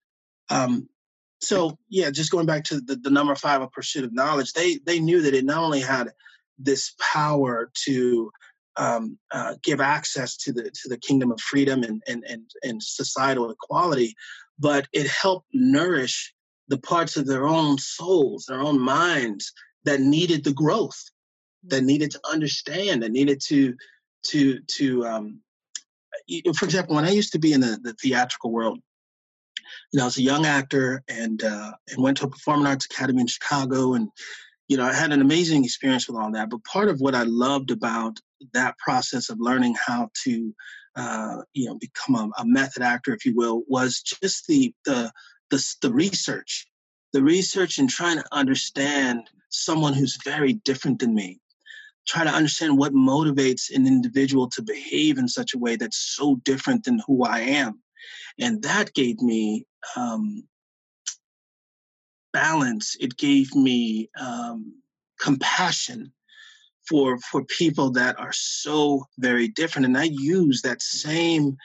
Um, 0.51 0.89
so 1.41 1.79
yeah, 1.89 2.11
just 2.11 2.31
going 2.31 2.47
back 2.47 2.65
to 2.65 2.81
the, 2.81 2.97
the 2.97 3.11
number 3.11 3.35
five 3.35 3.63
of 3.63 3.73
pursuit 3.73 4.05
of 4.05 4.13
knowledge, 4.13 4.53
they 4.53 4.79
they 4.85 5.01
knew 5.01 5.23
that 5.23 5.35
it 5.35 5.45
not 5.45 5.63
only 5.63 5.81
had 5.81 6.11
this 6.59 6.95
power 7.01 7.71
to 7.85 8.31
um, 8.77 9.19
uh, 9.33 9.55
give 9.63 9.81
access 9.81 10.37
to 10.39 10.53
the 10.53 10.65
to 10.65 10.89
the 10.89 10.99
kingdom 10.99 11.33
of 11.33 11.41
freedom 11.41 11.83
and, 11.83 12.03
and 12.07 12.25
and 12.29 12.51
and 12.63 12.83
societal 12.83 13.51
equality, 13.51 14.15
but 14.59 14.87
it 14.93 15.07
helped 15.07 15.49
nourish 15.53 16.35
the 16.69 16.79
parts 16.79 17.17
of 17.17 17.27
their 17.27 17.49
own 17.49 17.79
souls, 17.79 18.45
their 18.47 18.61
own 18.61 18.79
minds 18.79 19.53
that 19.85 20.01
needed 20.01 20.45
the 20.45 20.53
growth, 20.53 21.03
that 21.65 21.83
needed 21.83 22.11
to 22.13 22.21
understand, 22.31 23.03
that 23.03 23.13
needed 23.13 23.41
to 23.49 23.75
to 24.27 24.61
to 24.61 25.07
um, 25.07 25.41
for 26.57 26.65
example, 26.65 26.97
when 26.97 27.05
I 27.05 27.11
used 27.11 27.33
to 27.33 27.39
be 27.39 27.53
in 27.53 27.61
the, 27.61 27.79
the 27.83 27.95
theatrical 27.95 28.53
world, 28.53 28.79
you 29.93 29.99
know, 29.99 30.05
I 30.05 30.07
was 30.07 30.19
a 30.19 30.23
young 30.23 30.47
actor 30.47 31.03
and 31.09 31.43
uh, 31.43 31.73
and 31.89 32.03
went 32.03 32.19
to 32.19 32.27
a 32.27 32.31
performing 32.31 32.67
arts 32.67 32.87
academy 32.87 33.21
in 33.21 33.27
Chicago, 33.27 33.95
and 33.95 34.09
you 34.69 34.77
know, 34.77 34.85
I 34.85 34.95
had 34.95 35.13
an 35.13 35.21
amazing 35.21 35.65
experience 35.65 36.09
with 36.09 36.17
all 36.17 36.31
that. 36.33 36.51
But 36.51 36.65
part 36.65 36.89
of 36.89 37.01
what 37.01 37.15
I 37.15 37.25
loved 37.25 37.71
about 37.71 38.19
that 38.53 38.79
process 38.79 39.29
of 39.29 39.39
learning 39.41 39.75
how 39.75 40.11
to, 40.25 40.55
uh, 40.97 41.37
you 41.53 41.67
know, 41.67 41.79
become 41.79 42.15
a, 42.15 42.31
a, 42.41 42.47
method 42.47 42.83
actor, 42.83 43.13
if 43.13 43.25
you 43.25 43.35
will, 43.35 43.63
was 43.69 44.01
just 44.01 44.47
the 44.47 44.75
the 44.85 45.13
the, 45.51 45.75
the 45.83 45.93
research, 45.93 46.67
the 47.13 47.23
research, 47.23 47.79
and 47.79 47.89
trying 47.89 48.19
to 48.19 48.25
understand 48.33 49.29
someone 49.51 49.93
who's 49.93 50.19
very 50.25 50.53
different 50.53 51.01
than 51.01 51.15
me 51.15 51.41
try 52.07 52.25
to 52.25 52.31
understand 52.31 52.79
what 52.79 52.93
motivates 52.93 53.75
an 53.75 53.87
individual 53.87 54.49
to 54.51 54.63
behave 54.63 55.19
in 55.19 55.29
such 55.29 55.55
a 55.55 55.59
way 55.59 55.77
that's 55.77 55.99
so 55.99 56.37
different 56.37 56.85
than 56.85 57.01
who 57.07 57.25
I 57.25 57.41
am. 57.41 57.81
And 58.39 58.63
that 58.63 58.95
gave 58.95 59.21
me 59.21 59.67
um, 59.97 60.45
balance, 62.33 62.97
it 63.01 63.17
gave 63.17 63.55
me 63.55 64.11
um, 64.19 64.81
compassion, 65.21 66.13
for 66.89 67.19
for 67.19 67.45
people 67.45 67.91
that 67.91 68.19
are 68.19 68.33
so 68.33 69.05
very 69.19 69.49
different. 69.49 69.87
And 69.87 69.97
i 69.97 70.05
use 70.05 70.63
that 70.63 70.83
same 70.83 71.53
mm. 71.53 71.57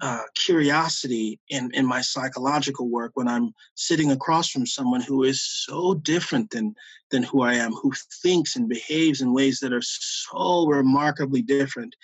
uh, 0.00 0.22
curiosity 0.34 1.40
in 1.48 1.70
in 1.74 1.86
my 1.86 2.00
psychological 2.00 2.88
work 2.88 3.12
when 3.14 3.28
i'm 3.28 3.52
sitting 3.74 4.12
across 4.12 4.50
from 4.50 4.66
someone 4.66 5.00
who 5.00 5.24
is 5.24 5.42
so 5.42 5.94
different 5.94 6.50
than 6.50 6.74
than 7.10 7.22
who 7.22 7.42
i 7.42 7.54
am 7.54 7.72
who 7.72 7.92
thinks 8.22 8.56
and 8.56 8.68
behaves 8.68 9.20
in 9.20 9.34
ways 9.34 9.60
that 9.60 9.72
are 9.72 9.82
so 9.82 10.66
remarkably 10.66 11.42
different. 11.42 11.94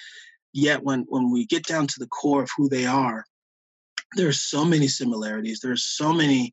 Yet 0.52 0.82
when 0.82 1.04
when 1.08 1.30
we 1.30 1.46
get 1.46 1.66
down 1.66 1.86
to 1.86 1.98
the 1.98 2.08
core 2.08 2.42
of 2.42 2.50
who 2.56 2.68
they 2.68 2.86
are 2.86 3.24
there 4.14 4.28
are 4.28 4.32
so 4.32 4.64
many 4.64 4.88
similarities. 4.88 5.60
There 5.60 5.72
are 5.72 5.76
so 5.76 6.12
many 6.12 6.52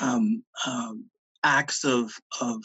um, 0.00 0.42
um, 0.66 1.06
acts 1.44 1.84
of 1.84 2.12
of 2.40 2.62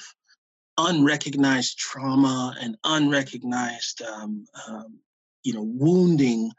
unrecognized 0.78 1.78
trauma 1.78 2.56
and 2.60 2.78
unrecognized 2.84 4.02
um, 4.02 4.46
um, 4.68 5.00
you 5.44 5.54
know 5.54 5.64
wounding 5.64 6.52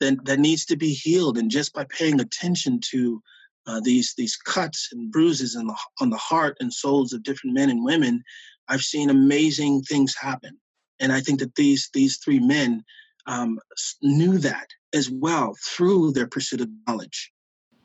that 0.00 0.24
that 0.24 0.38
needs 0.38 0.64
to 0.66 0.76
be 0.76 0.92
healed. 0.92 1.38
And 1.38 1.50
just 1.50 1.72
by 1.72 1.84
paying 1.84 2.20
attention 2.20 2.80
to 2.90 3.22
uh, 3.66 3.80
these 3.82 4.14
these 4.16 4.36
cuts 4.36 4.90
and 4.92 5.10
bruises 5.10 5.54
the 5.54 5.76
on 6.00 6.10
the 6.10 6.16
heart 6.16 6.56
and 6.60 6.72
souls 6.72 7.12
of 7.12 7.22
different 7.22 7.54
men 7.54 7.70
and 7.70 7.84
women 7.84 8.22
i've 8.68 8.82
seen 8.82 9.10
amazing 9.10 9.82
things 9.82 10.14
happen. 10.14 10.58
And 11.00 11.12
i 11.12 11.20
think 11.20 11.40
that 11.40 11.54
these 11.54 11.90
these 11.92 12.18
three 12.18 12.40
men 12.40 12.84
um, 13.26 13.58
knew 14.02 14.38
that 14.38 14.68
as 14.92 15.10
well 15.10 15.56
through 15.64 16.12
their 16.12 16.26
pursuit 16.26 16.60
of 16.60 16.68
knowledge. 16.86 17.32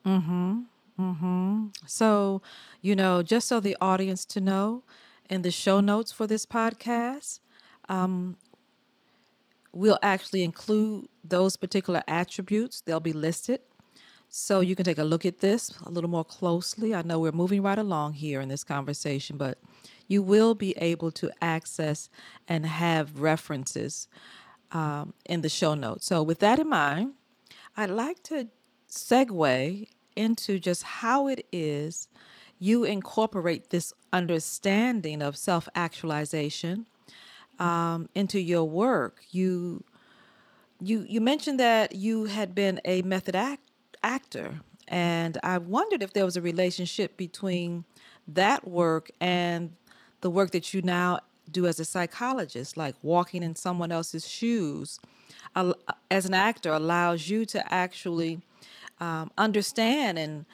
Mm-hmm. 0.05 0.59
Mm-hmm. 0.99 1.67
So 1.85 2.41
you 2.81 2.95
know 2.95 3.23
just 3.23 3.47
so 3.47 3.59
the 3.59 3.77
audience 3.79 4.25
to 4.25 4.41
know 4.41 4.83
in 5.29 5.43
the 5.43 5.51
show 5.51 5.79
notes 5.79 6.11
for 6.11 6.27
this 6.27 6.45
podcast, 6.45 7.39
um, 7.87 8.37
we'll 9.71 9.99
actually 10.01 10.43
include 10.43 11.07
those 11.23 11.55
particular 11.55 12.01
attributes. 12.07 12.81
They'll 12.81 12.99
be 12.99 13.13
listed. 13.13 13.61
So 14.29 14.59
you 14.59 14.75
can 14.75 14.85
take 14.85 14.99
a 14.99 15.03
look 15.03 15.25
at 15.25 15.39
this 15.39 15.73
a 15.85 15.89
little 15.89 16.09
more 16.09 16.23
closely. 16.23 16.93
I 16.93 17.01
know 17.01 17.19
we're 17.19 17.31
moving 17.31 17.63
right 17.63 17.77
along 17.77 18.13
here 18.13 18.41
in 18.41 18.49
this 18.49 18.63
conversation, 18.63 19.37
but 19.37 19.57
you 20.07 20.21
will 20.21 20.53
be 20.53 20.77
able 20.77 21.11
to 21.11 21.31
access 21.41 22.09
and 22.47 22.65
have 22.65 23.19
references 23.19 24.07
um, 24.71 25.13
in 25.25 25.41
the 25.41 25.49
show 25.49 25.73
notes. 25.73 26.05
So, 26.05 26.21
with 26.21 26.39
that 26.39 26.59
in 26.59 26.69
mind, 26.69 27.13
I'd 27.75 27.89
like 27.89 28.21
to 28.23 28.49
segue 28.89 29.87
into 30.15 30.59
just 30.59 30.83
how 30.83 31.27
it 31.27 31.47
is 31.51 32.07
you 32.59 32.83
incorporate 32.83 33.69
this 33.69 33.93
understanding 34.11 35.21
of 35.21 35.37
self 35.37 35.67
actualization 35.75 36.85
um, 37.57 38.09
into 38.13 38.39
your 38.39 38.65
work. 38.65 39.23
You 39.31 39.83
you 40.81 41.05
you 41.07 41.21
mentioned 41.21 41.59
that 41.59 41.95
you 41.95 42.25
had 42.25 42.53
been 42.53 42.79
a 42.85 43.01
method 43.01 43.35
act, 43.35 43.63
actor, 44.03 44.61
and 44.87 45.37
I 45.43 45.57
wondered 45.57 46.03
if 46.03 46.13
there 46.13 46.25
was 46.25 46.37
a 46.37 46.41
relationship 46.41 47.17
between 47.17 47.85
that 48.27 48.67
work 48.67 49.09
and 49.19 49.71
the 50.21 50.29
work 50.29 50.51
that 50.51 50.73
you 50.73 50.81
now 50.81 51.19
do 51.51 51.65
as 51.65 51.79
a 51.79 51.85
psychologist, 51.85 52.77
like 52.77 52.95
walking 53.01 53.43
in 53.43 53.55
someone 53.55 53.91
else's 53.91 54.27
shoes. 54.27 54.99
As 56.11 56.25
an 56.25 56.33
actor, 56.33 56.71
allows 56.71 57.29
you 57.29 57.45
to 57.47 57.73
actually 57.73 58.41
um, 58.99 59.31
understand 59.37 60.19
and 60.19 60.45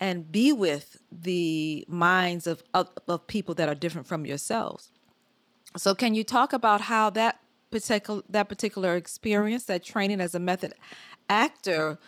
and 0.00 0.32
be 0.32 0.52
with 0.52 0.96
the 1.12 1.84
minds 1.86 2.46
of, 2.46 2.62
of, 2.72 2.88
of 3.06 3.26
people 3.26 3.54
that 3.54 3.68
are 3.68 3.74
different 3.74 4.06
from 4.06 4.24
yourselves. 4.24 4.90
So, 5.76 5.94
can 5.94 6.14
you 6.14 6.24
talk 6.24 6.52
about 6.52 6.80
how 6.80 7.10
that 7.10 7.38
particular 7.70 8.22
that 8.28 8.48
particular 8.48 8.96
experience, 8.96 9.64
that 9.64 9.84
training 9.84 10.20
as 10.20 10.34
a 10.34 10.40
method 10.40 10.74
actor, 11.28 11.98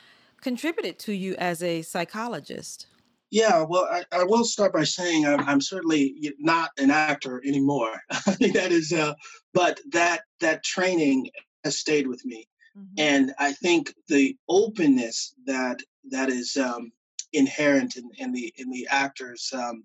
contributed 0.40 0.98
to 1.00 1.12
you 1.12 1.36
as 1.36 1.62
a 1.62 1.82
psychologist? 1.82 2.86
Yeah, 3.30 3.62
well, 3.62 3.88
I, 3.90 4.04
I 4.12 4.24
will 4.24 4.44
start 4.44 4.74
by 4.74 4.84
saying 4.84 5.24
I'm, 5.24 5.40
I'm, 5.48 5.60
certainly 5.62 6.34
not 6.38 6.70
an 6.76 6.90
actor 6.90 7.40
anymore. 7.46 8.02
I 8.10 8.32
think 8.32 8.54
that 8.54 8.72
is, 8.72 8.92
uh, 8.92 9.14
but 9.54 9.80
that 9.92 10.22
that 10.40 10.64
training 10.64 11.30
has 11.64 11.78
stayed 11.78 12.08
with 12.08 12.24
me, 12.24 12.48
mm-hmm. 12.76 12.94
and 12.98 13.32
I 13.38 13.52
think 13.52 13.94
the 14.08 14.36
openness 14.48 15.34
that 15.46 15.78
that 16.10 16.30
is 16.30 16.56
um, 16.56 16.90
inherent 17.32 17.96
in, 17.96 18.10
in 18.18 18.32
the 18.32 18.52
in 18.56 18.70
the 18.70 18.86
actor's 18.90 19.50
um, 19.54 19.84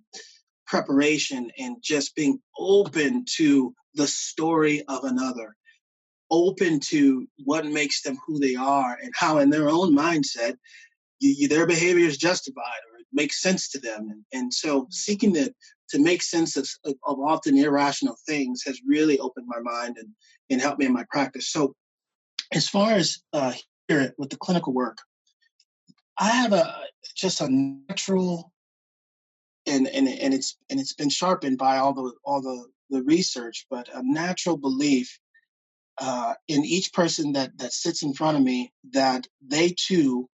preparation 0.67 1.49
and 1.57 1.77
just 1.81 2.15
being 2.15 2.39
open 2.57 3.25
to 3.37 3.73
the 3.95 4.07
story 4.07 4.83
of 4.87 5.03
another. 5.03 5.55
Open 6.29 6.79
to 6.81 7.25
what 7.45 7.65
makes 7.65 8.01
them 8.01 8.17
who 8.27 8.37
they 8.37 8.55
are 8.55 8.97
and 9.01 9.13
how 9.15 9.37
in 9.37 9.49
their 9.49 9.69
own 9.69 9.95
mindset 9.95 10.55
you, 11.19 11.33
you, 11.37 11.47
their 11.47 11.65
behavior 11.65 12.05
is 12.05 12.17
justified 12.17 12.81
or 12.91 12.99
it 12.99 13.05
makes 13.13 13.41
sense 13.41 13.69
to 13.69 13.79
them. 13.79 14.09
And, 14.09 14.23
and 14.33 14.53
so 14.53 14.87
seeking 14.91 15.33
to, 15.35 15.53
to 15.91 16.03
make 16.03 16.21
sense 16.21 16.57
of, 16.57 16.67
of 16.85 17.19
often 17.19 17.57
irrational 17.57 18.17
things 18.27 18.61
has 18.65 18.81
really 18.85 19.17
opened 19.19 19.47
my 19.47 19.59
mind 19.61 19.95
and, 19.97 20.09
and 20.49 20.61
helped 20.61 20.79
me 20.79 20.85
in 20.85 20.93
my 20.93 21.05
practice. 21.09 21.49
So 21.49 21.73
as 22.51 22.67
far 22.67 22.91
as 22.91 23.19
uh, 23.31 23.53
here 23.87 24.13
with 24.17 24.29
the 24.29 24.37
clinical 24.37 24.73
work 24.73 24.97
I 26.19 26.29
have 26.29 26.53
a 26.53 26.75
just 27.15 27.41
a 27.41 27.49
natural 27.49 28.51
and 29.67 29.87
and 29.87 30.07
and 30.07 30.33
it's 30.33 30.57
and 30.69 30.79
it's 30.79 30.93
been 30.93 31.09
sharpened 31.09 31.57
by 31.57 31.77
all 31.77 31.93
the 31.93 32.13
all 32.23 32.41
the 32.41 32.67
the 32.89 33.03
research, 33.03 33.65
but 33.69 33.89
a 33.93 34.01
natural 34.03 34.57
belief 34.57 35.19
uh, 35.99 36.33
in 36.47 36.63
each 36.63 36.93
person 36.93 37.33
that 37.33 37.57
that 37.57 37.73
sits 37.73 38.03
in 38.03 38.13
front 38.13 38.37
of 38.37 38.43
me 38.43 38.71
that 38.93 39.27
they 39.45 39.75
too 39.77 40.29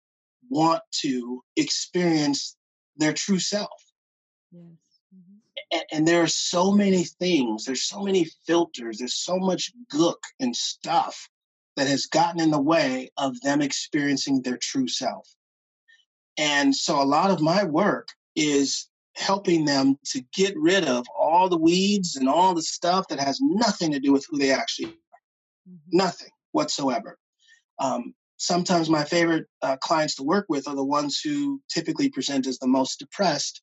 want 0.51 0.83
to 0.91 1.43
experience 1.57 2.57
their 2.97 3.13
true 3.13 3.39
self. 3.39 3.83
Yes. 4.51 4.63
Mm-hmm. 5.15 5.37
And, 5.73 5.83
and, 5.93 6.09
there 6.09 6.23
are 6.23 6.29
so 6.29 6.73
many 6.73 7.05
things. 7.05 7.65
There's 7.65 7.83
so 7.83 8.03
many 8.03 8.27
filters. 8.47 8.99
There's 8.99 9.15
so 9.15 9.37
much 9.39 9.73
gook 9.93 10.23
and 10.41 10.57
stuff 10.57 11.29
that 11.77 11.87
has 11.87 12.07
gotten 12.07 12.41
in 12.41 12.51
the 12.51 12.61
way 12.61 13.11
of 13.19 13.39
them 13.43 13.61
experiencing 13.61 14.41
their 14.41 14.57
true 14.57 14.89
self. 14.89 15.29
And 16.39 16.75
so 16.75 17.01
a 17.01 17.05
lot 17.05 17.31
of 17.31 17.41
my 17.41 17.65
work 17.65 18.09
is 18.37 18.89
helping 19.17 19.65
them 19.65 19.99
to 20.07 20.23
get 20.33 20.57
rid 20.57 20.85
of 20.85 21.05
all 21.19 21.49
the 21.49 21.59
weeds 21.59 22.17
and 22.17 22.29
all 22.29 22.55
the 22.55 22.63
stuff 22.63 23.09
that 23.09 23.19
has 23.19 23.41
nothing 23.41 23.93
to 23.93 23.99
do 23.99 24.13
with 24.13 24.25
who 24.31 24.39
they 24.39 24.53
actually 24.53 24.87
are. 24.87 25.71
Mm-hmm. 25.71 25.97
Nothing 25.97 26.31
whatsoever. 26.53 27.19
Um, 27.81 28.15
sometimes 28.37 28.89
my 28.89 29.05
favorite 29.05 29.47
uh, 29.63 29.77
clients 29.79 30.15
to 30.17 30.23
work 30.23 30.47
with 30.49 30.69
are 30.69 30.77
the 30.77 30.85
ones 30.85 31.21
who 31.23 31.61
typically 31.69 32.09
present 32.09 32.47
as 32.47 32.59
the 32.59 32.69
most 32.69 33.01
depressed 33.01 33.61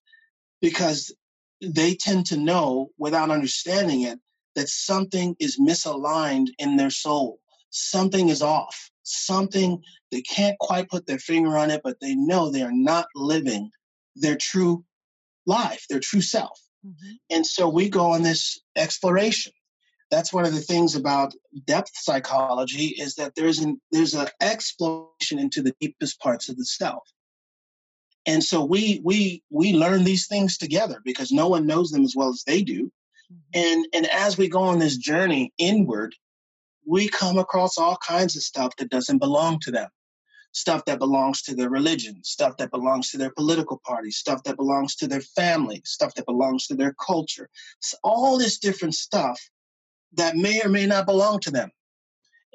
because 0.62 1.16
they 1.62 1.96
tend 1.96 2.26
to 2.26 2.38
know 2.38 2.90
without 2.98 3.32
understanding 3.32 4.02
it 4.02 4.20
that 4.56 4.68
something 4.68 5.36
is 5.40 5.60
misaligned 5.60 6.48
in 6.60 6.76
their 6.76 6.90
soul 6.90 7.40
something 7.76 8.30
is 8.30 8.42
off. 8.42 8.90
Something 9.08 9.82
they 10.12 10.22
can't 10.22 10.58
quite 10.60 10.90
put 10.90 11.06
their 11.06 11.20
finger 11.20 11.58
on 11.58 11.72
it, 11.72 11.82
but 11.84 12.00
they 12.02 12.16
know 12.16 12.50
they 12.50 12.64
are 12.64 12.74
not 12.74 13.08
living 13.16 13.72
their 14.16 14.36
true 14.36 14.84
life, 15.46 15.86
their 15.90 16.00
true 16.00 16.22
self. 16.22 16.60
Mm-hmm. 16.86 17.12
And 17.30 17.46
so 17.46 17.70
we 17.70 17.90
go 17.90 18.12
on 18.12 18.24
this 18.24 18.60
exploration. 18.76 19.54
That's 20.12 20.34
one 20.34 20.46
of 20.46 20.54
the 20.54 20.62
things 20.62 20.96
about 20.96 21.34
depth 21.66 21.92
psychology 21.96 22.96
is 23.00 23.16
that 23.16 23.34
there's 23.36 23.60
an 23.60 23.82
there's 23.92 24.14
an 24.14 24.28
exploration 24.42 25.40
into 25.40 25.62
the 25.62 25.76
deepest 25.80 26.20
parts 26.20 26.48
of 26.48 26.58
the 26.58 26.66
self. 26.66 27.04
And 28.26 28.44
so 28.44 28.64
we 28.64 29.02
we 29.04 29.44
we 29.50 29.74
learn 29.74 30.04
these 30.04 30.28
things 30.28 30.58
together 30.58 31.02
because 31.04 31.32
no 31.32 31.48
one 31.48 31.66
knows 31.66 31.92
them 31.92 32.04
as 32.04 32.16
well 32.16 32.30
as 32.30 32.44
they 32.46 32.62
do. 32.62 32.92
Mm-hmm. 33.32 33.60
And 33.60 33.88
and 33.94 34.06
as 34.08 34.38
we 34.38 34.48
go 34.48 34.62
on 34.62 34.80
this 34.80 34.98
journey 34.98 35.54
inward, 35.58 36.16
we 36.86 37.08
come 37.08 37.38
across 37.38 37.78
all 37.78 37.98
kinds 37.98 38.36
of 38.36 38.44
stuff 38.44 38.76
that 38.78 38.90
doesn't 38.90 39.20
belong 39.20 39.60
to 39.60 39.72
them 39.72 39.90
stuff 40.56 40.86
that 40.86 41.00
belongs 41.00 41.42
to 41.42 41.54
their 41.54 41.70
religion, 41.70 42.24
stuff 42.24 42.56
that 42.58 42.72
belongs 42.72 43.12
to 43.12 43.18
their 43.18 43.30
political 43.32 43.82
party, 43.86 44.10
stuff 44.10 44.42
that 44.44 44.56
belongs 44.56 44.96
to 44.96 45.06
their 45.06 45.22
family, 45.22 45.82
stuff 45.84 46.14
that 46.16 46.26
belongs 46.26 46.66
to 46.66 46.76
their 46.76 46.94
culture. 46.94 47.50
All 48.04 48.38
this 48.38 48.58
different 48.58 48.96
stuff 48.96 49.38
that 50.14 50.38
may 50.38 50.62
or 50.62 50.70
may 50.70 50.86
not 50.86 51.06
belong 51.06 51.42
to 51.42 51.52
them. 51.52 51.70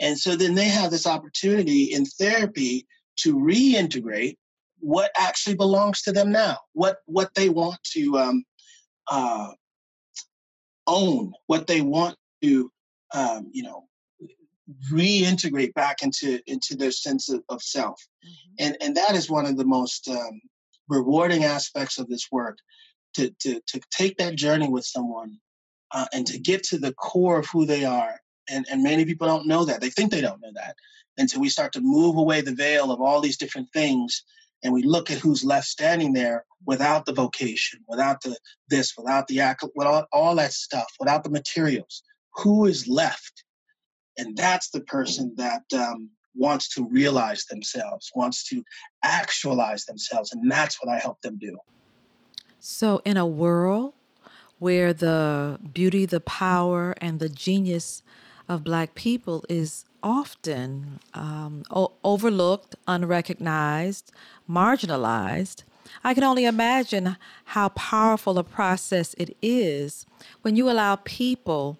And 0.01 0.19
so 0.19 0.35
then 0.35 0.55
they 0.55 0.69
have 0.69 0.91
this 0.91 1.07
opportunity 1.07 1.93
in 1.93 2.07
therapy 2.07 2.87
to 3.17 3.37
reintegrate 3.37 4.37
what 4.79 5.11
actually 5.19 5.57
belongs 5.57 6.01
to 6.03 6.13
them 6.13 6.33
now, 6.33 6.57
what 6.73 6.99
what 7.05 7.35
they 7.35 7.51
want 7.51 7.79
to 7.93 8.17
um, 8.17 8.45
uh, 9.11 9.51
own, 10.87 11.35
what 11.49 11.67
they 11.67 11.83
want 11.83 12.17
to 12.43 12.73
um, 13.13 13.51
you 13.53 13.63
know 13.63 13.90
reintegrate 14.93 15.75
back 15.75 16.03
into 16.03 16.41
into 16.47 16.77
their 16.77 16.93
sense 16.93 17.29
of, 17.29 17.43
of 17.49 17.63
self 17.63 18.01
mm-hmm. 18.25 18.67
and 18.67 18.77
and 18.81 18.97
that 18.97 19.15
is 19.15 19.31
one 19.31 19.47
of 19.47 19.57
the 19.57 19.65
most 19.65 20.09
um, 20.09 20.41
rewarding 20.89 21.45
aspects 21.45 21.99
of 21.99 22.09
this 22.09 22.29
work 22.31 22.59
to, 23.15 23.31
to 23.41 23.61
to 23.67 23.81
take 23.91 24.17
that 24.19 24.37
journey 24.37 24.69
with 24.69 24.85
someone 24.85 25.39
uh, 25.93 26.07
and 26.13 26.27
to 26.27 26.39
get 26.39 26.63
to 26.65 26.79
the 26.79 26.93
core 26.95 27.39
of 27.39 27.47
who 27.49 27.67
they 27.67 27.85
are. 27.85 28.21
And, 28.49 28.67
and 28.71 28.83
many 28.83 29.05
people 29.05 29.27
don't 29.27 29.47
know 29.47 29.65
that. 29.65 29.81
They 29.81 29.91
think 29.91 30.11
they 30.11 30.21
don't 30.21 30.41
know 30.41 30.53
that 30.55 30.75
until 31.19 31.41
we 31.41 31.49
start 31.49 31.73
to 31.75 31.81
move 31.81 32.17
away 32.17 32.41
the 32.41 32.55
veil 32.55 32.91
of 32.91 33.01
all 33.01 33.21
these 33.21 33.37
different 33.37 33.69
things 33.73 34.25
and 34.63 34.73
we 34.73 34.83
look 34.83 35.11
at 35.11 35.19
who's 35.19 35.45
left 35.45 35.67
standing 35.67 36.13
there 36.13 36.45
without 36.67 37.07
the 37.07 37.13
vocation, 37.13 37.81
without 37.89 38.21
the 38.23 38.37
this, 38.69 38.95
without 38.97 39.27
the 39.27 39.41
act, 39.41 39.65
without 39.75 40.07
all 40.13 40.35
that 40.35 40.53
stuff, 40.53 40.87
without 40.99 41.25
the 41.25 41.31
materials. 41.31 42.03
Who 42.35 42.67
is 42.67 42.87
left? 42.87 43.45
And 44.21 44.37
that's 44.37 44.69
the 44.69 44.83
person 44.83 45.33
that 45.37 45.63
um, 45.75 46.11
wants 46.35 46.69
to 46.75 46.87
realize 46.87 47.47
themselves, 47.47 48.11
wants 48.15 48.45
to 48.51 48.63
actualize 49.03 49.87
themselves. 49.87 50.33
And 50.33 50.51
that's 50.51 50.77
what 50.83 50.95
I 50.95 50.99
help 50.99 51.21
them 51.23 51.39
do. 51.39 51.57
So, 52.61 53.01
in 53.07 53.17
a 53.17 53.27
world 53.27 53.95
where 54.59 54.93
the 54.93 55.59
beauty, 55.73 56.05
the 56.05 56.21
power, 56.21 56.95
and 57.01 57.19
the 57.19 57.31
genius 57.31 58.03
of 58.47 58.63
Black 58.63 58.95
people 58.95 59.43
is 59.49 59.87
often 60.03 61.01
um, 61.15 61.63
o- 61.71 61.93
overlooked, 62.05 62.77
unrecognized, 62.87 64.13
marginalized, 64.49 65.63
I 66.05 66.13
can 66.13 66.25
only 66.25 66.45
imagine 66.45 67.17
how 67.47 67.71
powerful 67.71 68.39
a 68.39 68.45
process 68.45 69.15
it 69.15 69.35
is 69.41 70.05
when 70.43 70.57
you 70.57 70.71
allow 70.71 70.97
people 70.97 71.79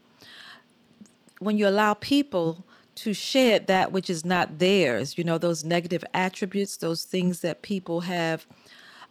when 1.41 1.59
you 1.59 1.67
allow 1.67 1.95
people 1.95 2.65
to 2.95 3.15
shed 3.15 3.67
that 3.67 3.93
which 3.93 4.11
is 4.11 4.25
not 4.25 4.59
theirs, 4.59 5.17
you 5.17 5.25
know, 5.25 5.39
those 5.39 5.65
negative 5.65 6.05
attributes, 6.15 6.77
those 6.77 7.05
things 7.05 7.41
that 7.41 7.63
people 7.63 8.03
have 8.03 8.47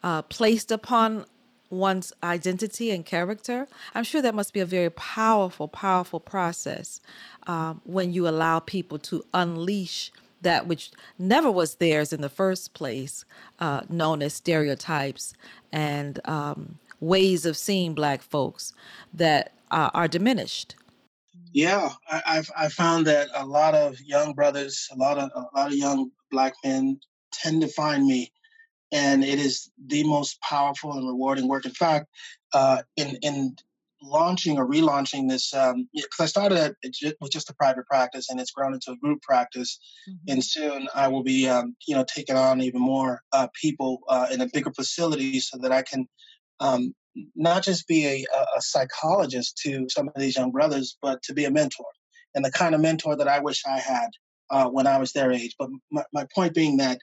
uh, 0.03 0.21
placed 0.23 0.71
upon 0.71 1.25
one's 1.69 2.13
identity 2.23 2.91
and 2.91 3.05
character. 3.05 3.67
I'm 3.93 4.03
sure 4.03 4.21
that 4.21 4.35
must 4.35 4.53
be 4.53 4.59
a 4.59 4.65
very 4.65 4.89
powerful, 4.91 5.67
powerful 5.67 6.19
process 6.19 7.01
um, 7.47 7.81
when 7.83 8.13
you 8.13 8.27
allow 8.27 8.59
people 8.59 8.99
to 8.99 9.23
unleash 9.33 10.11
that 10.41 10.67
which 10.67 10.91
never 11.17 11.51
was 11.51 11.75
theirs 11.75 12.13
in 12.13 12.21
the 12.21 12.29
first 12.29 12.73
place, 12.73 13.25
uh, 13.59 13.81
known 13.89 14.21
as 14.21 14.33
stereotypes 14.33 15.33
and 15.71 16.19
um, 16.25 16.79
ways 16.99 17.45
of 17.45 17.57
seeing 17.57 17.93
Black 17.93 18.21
folks 18.21 18.73
that 19.13 19.51
uh, 19.71 19.89
are 19.93 20.07
diminished. 20.07 20.75
Yeah, 21.53 21.89
I, 22.07 22.21
I've 22.25 22.51
I 22.57 22.69
found 22.69 23.07
that 23.07 23.29
a 23.33 23.45
lot 23.45 23.73
of 23.75 23.99
young 24.01 24.33
brothers, 24.33 24.87
a 24.91 24.95
lot 24.95 25.17
of 25.17 25.31
a 25.35 25.57
lot 25.57 25.71
of 25.71 25.77
young 25.77 26.11
black 26.31 26.53
men 26.63 26.99
tend 27.33 27.61
to 27.61 27.67
find 27.67 28.05
me, 28.05 28.31
and 28.91 29.23
it 29.23 29.39
is 29.39 29.71
the 29.87 30.03
most 30.03 30.39
powerful 30.41 30.93
and 30.93 31.07
rewarding 31.07 31.47
work. 31.47 31.65
In 31.65 31.71
fact, 31.71 32.07
uh, 32.53 32.83
in 32.97 33.17
in 33.21 33.55
launching 34.01 34.57
or 34.57 34.67
relaunching 34.67 35.27
this, 35.27 35.51
because 35.51 35.73
um, 35.73 35.87
I 36.19 36.25
started 36.25 36.57
at, 36.57 36.75
with 37.19 37.31
just 37.31 37.49
a 37.49 37.55
private 37.55 37.85
practice, 37.87 38.29
and 38.29 38.39
it's 38.39 38.51
grown 38.51 38.73
into 38.73 38.91
a 38.91 38.97
group 38.97 39.21
practice, 39.21 39.79
mm-hmm. 40.07 40.33
and 40.33 40.43
soon 40.43 40.87
I 40.93 41.07
will 41.07 41.23
be 41.23 41.47
um, 41.47 41.75
you 41.87 41.95
know 41.95 42.05
taking 42.07 42.35
on 42.35 42.61
even 42.61 42.81
more 42.81 43.21
uh, 43.33 43.47
people 43.59 44.01
uh, 44.07 44.27
in 44.31 44.41
a 44.41 44.49
bigger 44.53 44.71
facility 44.71 45.39
so 45.39 45.57
that 45.57 45.71
I 45.71 45.81
can 45.81 46.07
um, 46.59 46.93
not 47.35 47.63
just 47.63 47.87
be 47.87 48.05
a, 48.05 48.25
a 48.57 48.61
psychologist 48.61 49.57
to 49.63 49.87
some 49.89 50.07
of 50.07 50.13
these 50.15 50.35
young 50.35 50.51
brothers, 50.51 50.97
but 51.01 51.21
to 51.23 51.33
be 51.33 51.45
a 51.45 51.51
mentor 51.51 51.85
and 52.35 52.43
the 52.45 52.51
kind 52.51 52.75
of 52.75 52.81
mentor 52.81 53.15
that 53.15 53.27
I 53.27 53.39
wish 53.39 53.63
I 53.65 53.79
had 53.79 54.09
uh, 54.49 54.69
when 54.69 54.87
I 54.87 54.97
was 54.97 55.13
their 55.13 55.31
age. 55.31 55.55
But 55.57 55.69
my, 55.91 56.03
my 56.13 56.25
point 56.33 56.53
being 56.53 56.77
that 56.77 56.99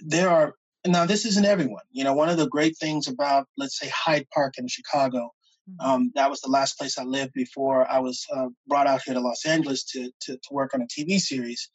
there 0.00 0.28
are, 0.28 0.54
now 0.86 1.06
this 1.06 1.26
isn't 1.26 1.44
everyone. 1.44 1.82
You 1.90 2.04
know, 2.04 2.14
one 2.14 2.28
of 2.28 2.38
the 2.38 2.48
great 2.48 2.76
things 2.78 3.08
about, 3.08 3.46
let's 3.56 3.78
say, 3.78 3.90
Hyde 3.94 4.26
Park 4.32 4.54
in 4.58 4.68
Chicago, 4.68 5.30
mm-hmm. 5.68 5.86
um, 5.86 6.12
that 6.14 6.30
was 6.30 6.40
the 6.40 6.50
last 6.50 6.78
place 6.78 6.98
I 6.98 7.04
lived 7.04 7.32
before 7.32 7.90
I 7.90 7.98
was 7.98 8.24
uh, 8.34 8.48
brought 8.66 8.86
out 8.86 9.02
here 9.04 9.14
to 9.14 9.20
Los 9.20 9.44
Angeles 9.44 9.84
to, 9.84 10.10
to, 10.22 10.32
to 10.36 10.48
work 10.50 10.74
on 10.74 10.82
a 10.82 10.86
TV 10.86 11.18
series. 11.18 11.70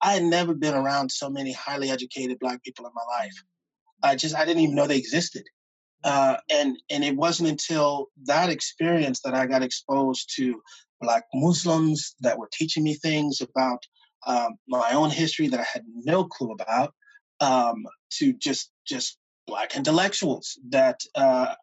I 0.00 0.14
had 0.14 0.24
never 0.24 0.54
been 0.54 0.74
around 0.74 1.10
so 1.10 1.28
many 1.28 1.52
highly 1.52 1.90
educated 1.90 2.38
Black 2.38 2.62
people 2.62 2.86
in 2.86 2.92
my 2.94 3.18
life. 3.18 3.34
I 4.02 4.14
just, 4.14 4.36
I 4.36 4.44
didn't 4.44 4.62
even 4.62 4.76
know 4.76 4.86
they 4.86 4.96
existed. 4.98 5.42
Uh, 6.04 6.36
and 6.50 6.78
and 6.90 7.02
it 7.04 7.16
wasn't 7.16 7.48
until 7.48 8.06
that 8.24 8.50
experience 8.50 9.20
that 9.22 9.34
I 9.34 9.46
got 9.46 9.62
exposed 9.62 10.32
to 10.36 10.60
black 11.00 11.24
Muslims 11.34 12.14
that 12.20 12.38
were 12.38 12.48
teaching 12.52 12.84
me 12.84 12.94
things 12.94 13.40
about 13.40 13.82
um, 14.26 14.56
my 14.68 14.90
own 14.92 15.10
history 15.10 15.48
that 15.48 15.60
I 15.60 15.66
had 15.72 15.84
no 16.04 16.24
clue 16.24 16.52
about, 16.52 16.94
um, 17.40 17.84
to 18.18 18.32
just 18.34 18.70
just 18.86 19.18
black 19.46 19.74
intellectuals 19.74 20.58
that 20.68 21.00
uh, 21.14 21.54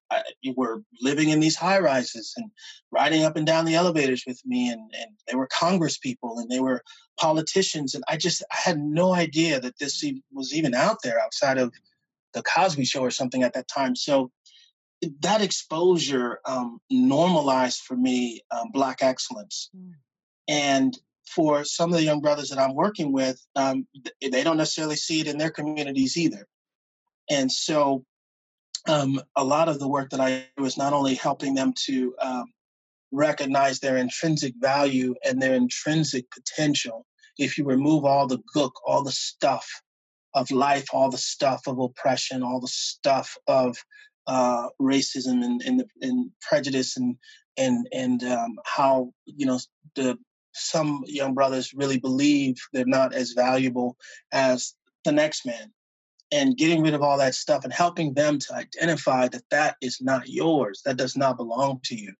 were 0.56 0.82
living 1.02 1.30
in 1.30 1.40
these 1.40 1.56
high 1.56 1.78
rises 1.78 2.34
and 2.36 2.50
riding 2.92 3.24
up 3.24 3.38
and 3.38 3.46
down 3.46 3.64
the 3.64 3.76
elevators 3.76 4.24
with 4.26 4.42
me, 4.44 4.70
and, 4.70 4.82
and 5.00 5.12
they 5.28 5.36
were 5.36 5.48
Congress 5.52 5.98
people 5.98 6.40
and 6.40 6.50
they 6.50 6.60
were 6.60 6.82
politicians, 7.20 7.94
and 7.94 8.04
I 8.10 8.18
just 8.18 8.44
I 8.52 8.58
had 8.58 8.80
no 8.80 9.14
idea 9.14 9.60
that 9.60 9.78
this 9.80 10.04
was 10.34 10.54
even 10.54 10.74
out 10.74 10.98
there 11.04 11.22
outside 11.22 11.58
of 11.58 11.72
the 12.36 12.44
Cosby 12.44 12.86
Show 12.86 13.02
or 13.02 13.12
something 13.12 13.42
at 13.42 13.54
that 13.54 13.68
time. 13.68 13.96
So 13.96 14.32
that 15.22 15.42
exposure 15.42 16.40
um, 16.46 16.80
normalized 16.92 17.80
for 17.80 17.96
me 17.96 18.42
um, 18.52 18.70
Black 18.72 19.02
excellence. 19.02 19.70
Mm. 19.76 19.92
And 20.48 20.98
for 21.28 21.64
some 21.64 21.92
of 21.92 21.98
the 21.98 22.04
young 22.04 22.22
brothers 22.22 22.50
that 22.50 22.60
I'm 22.60 22.76
working 22.76 23.12
with, 23.12 23.44
um, 23.56 23.88
they 24.22 24.44
don't 24.44 24.58
necessarily 24.58 24.96
see 24.96 25.22
it 25.22 25.28
in 25.28 25.40
their 25.40 25.50
communities 25.50 26.18
either. 26.18 26.46
And 27.30 27.52
so 27.52 28.06
um, 28.88 29.20
a 29.36 29.44
lot 29.44 29.68
of 29.70 29.80
the 29.80 29.88
work 29.88 30.12
that 30.12 30.20
I 30.20 30.46
do 30.56 30.66
is 30.66 30.78
not 30.78 30.94
only 30.94 31.16
helping 31.16 31.56
them 31.56 31.74
to 31.88 32.16
um, 32.22 32.46
recognize 33.12 33.80
their 33.80 33.98
intrinsic 33.98 34.54
value 34.60 35.16
and 35.26 35.42
their 35.42 35.56
intrinsic 35.56 36.30
potential. 36.30 37.06
If 37.38 37.58
you 37.58 37.66
remove 37.66 38.06
all 38.06 38.28
the 38.28 38.42
gook, 38.56 38.72
all 38.86 39.04
the 39.04 39.12
stuff 39.12 39.68
of 40.36 40.52
life, 40.52 40.86
all 40.94 41.10
the 41.10 41.18
stuff 41.18 41.62
of 41.66 41.80
oppression, 41.80 42.44
all 42.44 42.60
the 42.60 42.68
stuff 42.68 43.36
of 43.48 43.78
uh, 44.28 44.68
racism 44.82 45.44
and, 45.44 45.62
and, 45.64 45.84
and, 46.02 46.32
prejudice 46.42 46.98
and 46.98 47.16
and 47.58 47.88
and 47.94 48.24
um, 48.24 48.56
how 48.66 49.12
you 49.26 49.46
know 49.46 49.60
the 49.96 50.18
some 50.54 51.04
young 51.06 51.34
brothers 51.34 51.74
really 51.74 52.00
believe 52.00 52.56
they're 52.74 52.86
not 52.86 53.14
as 53.14 53.32
valuable 53.32 53.98
as 54.32 54.74
the 55.04 55.12
next 55.12 55.46
man. 55.46 55.72
And 56.32 56.58
getting 56.58 56.82
rid 56.82 56.96
of 56.96 57.02
all 57.02 57.18
that 57.20 57.36
stuff 57.36 57.64
and 57.64 57.74
helping 57.74 58.14
them 58.14 58.40
to 58.40 58.56
identify 58.56 59.28
that 59.28 59.44
that 59.52 59.76
is 59.82 60.00
not 60.02 60.28
yours 60.28 60.82
that 60.84 60.98
does 60.98 61.16
not 61.16 61.38
belong 61.38 61.80
to 61.86 61.96
you 61.96 62.14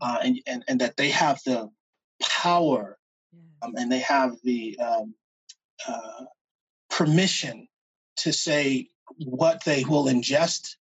uh, 0.00 0.18
and, 0.22 0.40
and 0.46 0.64
and 0.68 0.80
that 0.80 0.96
they 0.96 1.08
have 1.10 1.40
the 1.46 1.68
power 2.22 2.98
um, 3.62 3.74
and 3.76 3.90
they 3.90 4.00
have 4.00 4.36
the 4.44 4.78
um, 4.78 5.14
uh, 5.86 6.24
permission 6.98 7.68
to 8.16 8.32
say 8.32 8.88
what 9.18 9.62
they 9.64 9.84
will 9.84 10.06
ingest 10.06 10.74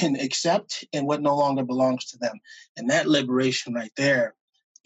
and 0.00 0.18
accept 0.18 0.82
and 0.94 1.06
what 1.06 1.20
no 1.20 1.36
longer 1.36 1.62
belongs 1.62 2.06
to 2.06 2.16
them. 2.16 2.40
And 2.78 2.88
that 2.88 3.06
liberation 3.06 3.74
right 3.74 3.92
there 3.94 4.34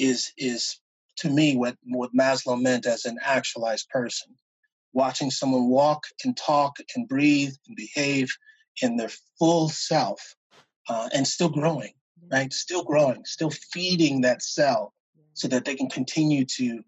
is 0.01 0.33
is 0.37 0.81
to 1.19 1.31
me 1.31 1.57
what, 1.57 1.77
what 1.85 2.13
Maslow 2.13 2.61
meant 2.61 2.87
as 2.87 3.05
an 3.05 3.19
actualized 3.23 3.89
person. 3.91 4.35
Watching 4.93 5.31
someone 5.31 5.69
walk 5.69 6.03
and 6.25 6.37
talk 6.37 6.77
and 6.97 7.07
breathe 7.09 7.55
and 7.69 7.77
behave 7.77 8.29
in 8.83 8.97
their 8.97 9.11
full 9.39 9.69
self 9.69 10.35
uh, 10.89 11.09
and 11.15 11.27
still 11.27 11.49
growing, 11.49 11.93
right? 12.33 12.53
Still 12.53 12.83
growing, 12.83 13.25
still 13.25 13.51
feeding 13.73 14.23
that 14.23 14.43
cell 14.43 14.93
so 15.35 15.47
that 15.47 15.65
they 15.65 15.77
can 15.77 15.89
continue 15.89 16.45
to 16.57 16.83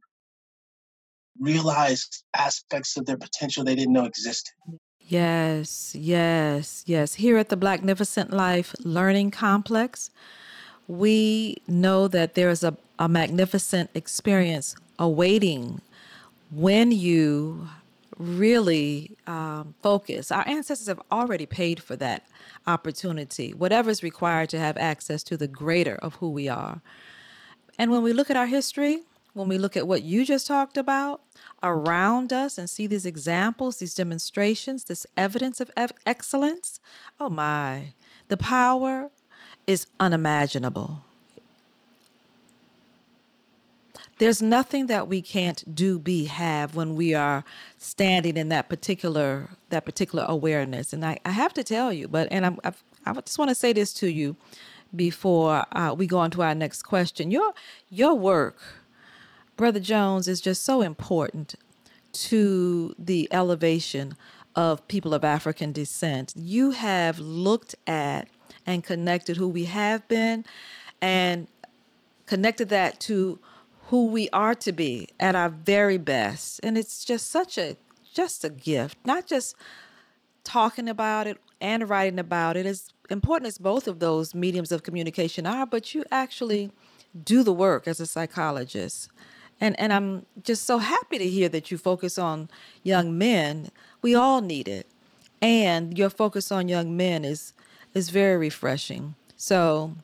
realize 1.40 2.08
aspects 2.36 2.96
of 2.96 3.06
their 3.06 3.16
potential 3.16 3.64
they 3.64 3.74
didn't 3.74 3.92
know 3.92 4.04
existed. 4.04 4.52
Yes, 5.00 5.94
yes, 5.94 6.82
yes. 6.86 7.14
Here 7.14 7.36
at 7.36 7.50
the 7.50 7.56
Blacknificent 7.56 8.32
Life 8.32 8.74
Learning 8.80 9.30
Complex, 9.30 10.10
we 10.88 11.58
know 11.66 12.08
that 12.08 12.34
there 12.34 12.48
is 12.48 12.64
a, 12.64 12.76
a 12.98 13.08
magnificent 13.08 13.90
experience 13.94 14.76
awaiting 14.98 15.82
when 16.50 16.90
you 16.92 17.68
really 18.18 19.10
um, 19.26 19.74
focus. 19.82 20.30
Our 20.30 20.46
ancestors 20.48 20.86
have 20.86 21.02
already 21.10 21.46
paid 21.46 21.82
for 21.82 21.96
that 21.96 22.24
opportunity, 22.66 23.52
whatever 23.52 23.90
is 23.90 24.02
required 24.02 24.48
to 24.50 24.58
have 24.58 24.76
access 24.76 25.22
to 25.24 25.36
the 25.36 25.48
greater 25.48 25.96
of 25.96 26.14
who 26.16 26.30
we 26.30 26.48
are. 26.48 26.80
And 27.78 27.90
when 27.90 28.02
we 28.02 28.12
look 28.12 28.30
at 28.30 28.36
our 28.36 28.46
history, 28.46 29.02
when 29.34 29.48
we 29.48 29.58
look 29.58 29.76
at 29.76 29.86
what 29.86 30.02
you 30.02 30.24
just 30.24 30.46
talked 30.46 30.76
about 30.76 31.20
around 31.62 32.32
us 32.32 32.56
and 32.56 32.70
see 32.70 32.86
these 32.86 33.04
examples, 33.04 33.78
these 33.78 33.94
demonstrations, 33.94 34.84
this 34.84 35.06
evidence 35.16 35.60
of 35.60 35.70
excellence, 36.06 36.80
oh 37.20 37.28
my, 37.28 37.92
the 38.28 38.36
power 38.36 39.10
is 39.66 39.86
unimaginable. 39.98 41.02
There's 44.18 44.40
nothing 44.40 44.86
that 44.86 45.08
we 45.08 45.20
can't 45.20 45.74
do, 45.74 45.98
be, 45.98 46.26
have 46.26 46.76
when 46.76 46.94
we 46.94 47.14
are 47.14 47.44
standing 47.78 48.36
in 48.36 48.48
that 48.50 48.68
particular 48.68 49.48
that 49.70 49.84
particular 49.84 50.24
awareness. 50.28 50.92
And 50.92 51.04
I, 51.04 51.18
I 51.24 51.30
have 51.30 51.52
to 51.54 51.64
tell 51.64 51.92
you, 51.92 52.06
but 52.06 52.28
and 52.30 52.46
I'm, 52.46 52.58
I've, 52.62 52.82
I 53.04 53.12
just 53.14 53.38
want 53.38 53.48
to 53.48 53.56
say 53.56 53.72
this 53.72 53.92
to 53.94 54.06
you 54.06 54.36
before 54.94 55.64
uh, 55.72 55.92
we 55.98 56.06
go 56.06 56.18
on 56.18 56.30
to 56.30 56.42
our 56.42 56.54
next 56.54 56.84
question. 56.84 57.32
Your 57.32 57.52
your 57.90 58.14
work, 58.14 58.83
Brother 59.56 59.80
Jones, 59.80 60.26
is 60.26 60.40
just 60.40 60.64
so 60.64 60.82
important 60.82 61.54
to 62.12 62.94
the 62.98 63.28
elevation 63.30 64.16
of 64.56 64.86
people 64.88 65.14
of 65.14 65.24
African 65.24 65.72
descent. 65.72 66.32
You 66.36 66.72
have 66.72 67.18
looked 67.18 67.74
at 67.86 68.28
and 68.66 68.82
connected 68.82 69.36
who 69.36 69.48
we 69.48 69.64
have 69.64 70.06
been 70.08 70.44
and 71.00 71.48
connected 72.26 72.68
that 72.70 72.98
to 73.00 73.38
who 73.88 74.06
we 74.06 74.28
are 74.30 74.54
to 74.56 74.72
be 74.72 75.08
at 75.20 75.36
our 75.36 75.50
very 75.50 75.98
best. 75.98 76.60
And 76.62 76.78
it's 76.78 77.04
just 77.04 77.30
such 77.30 77.58
a 77.58 77.76
just 78.12 78.44
a 78.44 78.48
gift, 78.48 78.96
not 79.04 79.26
just 79.26 79.56
talking 80.44 80.88
about 80.88 81.26
it 81.26 81.38
and 81.60 81.88
writing 81.88 82.18
about 82.18 82.56
it 82.56 82.64
as 82.64 82.90
important 83.10 83.48
as 83.48 83.58
both 83.58 83.88
of 83.88 83.98
those 83.98 84.34
mediums 84.34 84.70
of 84.70 84.82
communication 84.82 85.46
are, 85.46 85.66
but 85.66 85.94
you 85.94 86.04
actually 86.10 86.70
do 87.24 87.42
the 87.42 87.52
work 87.52 87.86
as 87.88 88.00
a 88.00 88.06
psychologist. 88.06 89.08
And 89.60 89.78
and 89.78 89.92
I'm 89.92 90.26
just 90.42 90.64
so 90.64 90.78
happy 90.78 91.18
to 91.18 91.28
hear 91.28 91.48
that 91.50 91.70
you 91.70 91.78
focus 91.78 92.18
on 92.18 92.48
young 92.82 93.16
men. 93.16 93.70
We 94.02 94.14
all 94.14 94.40
need 94.40 94.68
it. 94.68 94.86
And 95.40 95.96
your 95.96 96.10
focus 96.10 96.50
on 96.50 96.68
young 96.68 96.96
men 96.96 97.24
is 97.24 97.52
is 97.94 98.10
very 98.10 98.36
refreshing. 98.36 99.14
So 99.36 99.94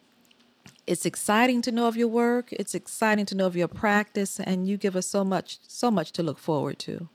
it's 0.87 1.07
exciting 1.07 1.63
to 1.63 1.73
know 1.73 1.87
of 1.87 1.97
your 1.97 2.09
work. 2.09 2.53
It's 2.53 2.75
exciting 2.75 3.27
to 3.27 3.37
know 3.37 3.47
of 3.47 3.57
your 3.57 3.69
practice, 3.69 4.41
and 4.41 4.67
you 4.67 4.77
give 4.77 4.97
us 4.97 5.07
so 5.07 5.25
much, 5.25 5.59
so 5.67 5.91
much 5.91 6.11
to 6.13 6.23
look 6.23 6.39
forward 6.39 6.79
to. 6.81 7.09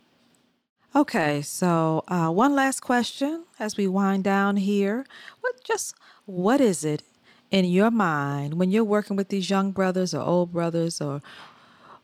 Okay, 0.95 1.41
so 1.41 2.05
uh, 2.07 2.29
one 2.29 2.55
last 2.55 2.79
question 2.79 3.43
as 3.59 3.75
we 3.75 3.85
wind 3.85 4.23
down 4.23 4.55
here. 4.55 5.05
What 5.41 5.61
just 5.63 5.93
what 6.25 6.61
is 6.61 6.85
it 6.85 7.03
in 7.51 7.65
your 7.65 7.91
mind 7.91 8.53
when 8.53 8.71
you're 8.71 8.85
working 8.85 9.17
with 9.17 9.27
these 9.27 9.49
young 9.49 9.71
brothers 9.71 10.13
or 10.13 10.21
old 10.21 10.53
brothers, 10.53 11.01
or 11.01 11.21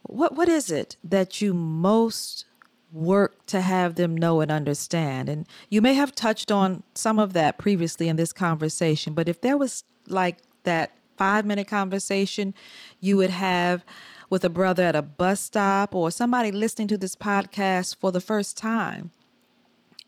what 0.03 0.35
what 0.35 0.49
is 0.49 0.71
it 0.71 0.97
that 1.03 1.41
you 1.41 1.53
most 1.53 2.45
work 2.91 3.45
to 3.45 3.61
have 3.61 3.95
them 3.95 4.15
know 4.15 4.41
and 4.41 4.51
understand? 4.51 5.29
And 5.29 5.47
you 5.69 5.81
may 5.81 5.93
have 5.93 6.13
touched 6.13 6.51
on 6.51 6.83
some 6.93 7.19
of 7.19 7.33
that 7.33 7.57
previously 7.57 8.07
in 8.09 8.15
this 8.15 8.33
conversation, 8.33 9.13
but 9.13 9.29
if 9.29 9.41
there 9.41 9.57
was 9.57 9.83
like 10.07 10.39
that 10.63 10.91
five 11.17 11.45
minute 11.45 11.67
conversation 11.67 12.53
you 12.99 13.15
would 13.17 13.29
have 13.29 13.85
with 14.31 14.43
a 14.43 14.49
brother 14.49 14.83
at 14.83 14.95
a 14.95 15.01
bus 15.01 15.41
stop 15.41 15.93
or 15.93 16.09
somebody 16.09 16.51
listening 16.51 16.87
to 16.87 16.97
this 16.97 17.15
podcast 17.15 17.95
for 17.97 18.11
the 18.11 18.21
first 18.21 18.57
time. 18.57 19.11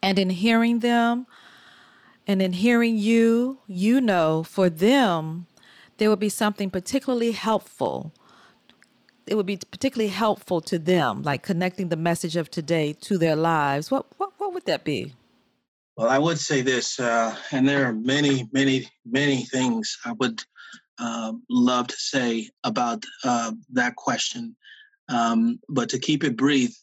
And 0.01 0.17
in 0.17 0.31
hearing 0.31 0.79
them 0.79 1.27
and 2.25 2.41
in 2.41 2.53
hearing 2.53 2.97
you, 2.97 3.59
you 3.67 4.01
know, 4.01 4.43
for 4.43 4.69
them, 4.69 5.45
there 5.97 6.09
would 6.09 6.19
be 6.19 6.29
something 6.29 6.69
particularly 6.69 7.33
helpful. 7.33 8.13
It 9.25 9.35
would 9.35 9.45
be 9.45 9.57
particularly 9.57 10.09
helpful 10.11 10.61
to 10.61 10.77
them, 10.77 11.23
like 11.23 11.43
connecting 11.43 11.89
the 11.89 11.95
message 11.95 12.35
of 12.35 12.51
today 12.51 12.93
to 13.01 13.17
their 13.17 13.35
lives. 13.35 13.89
What 13.89 14.05
what, 14.17 14.31
what 14.37 14.53
would 14.53 14.65
that 14.65 14.83
be? 14.83 15.13
Well, 15.95 16.09
I 16.09 16.17
would 16.17 16.39
say 16.39 16.61
this, 16.61 16.99
uh, 16.99 17.35
and 17.51 17.67
there 17.67 17.85
are 17.85 17.93
many, 17.93 18.49
many, 18.51 18.89
many 19.05 19.45
things 19.45 19.97
I 20.03 20.13
would 20.13 20.41
uh, 20.97 21.33
love 21.49 21.87
to 21.87 21.95
say 21.95 22.49
about 22.63 23.03
uh, 23.23 23.51
that 23.73 23.95
question. 23.95 24.55
Um, 25.07 25.59
but 25.69 25.89
to 25.89 25.99
keep 25.99 26.23
it 26.23 26.35
brief, 26.35 26.75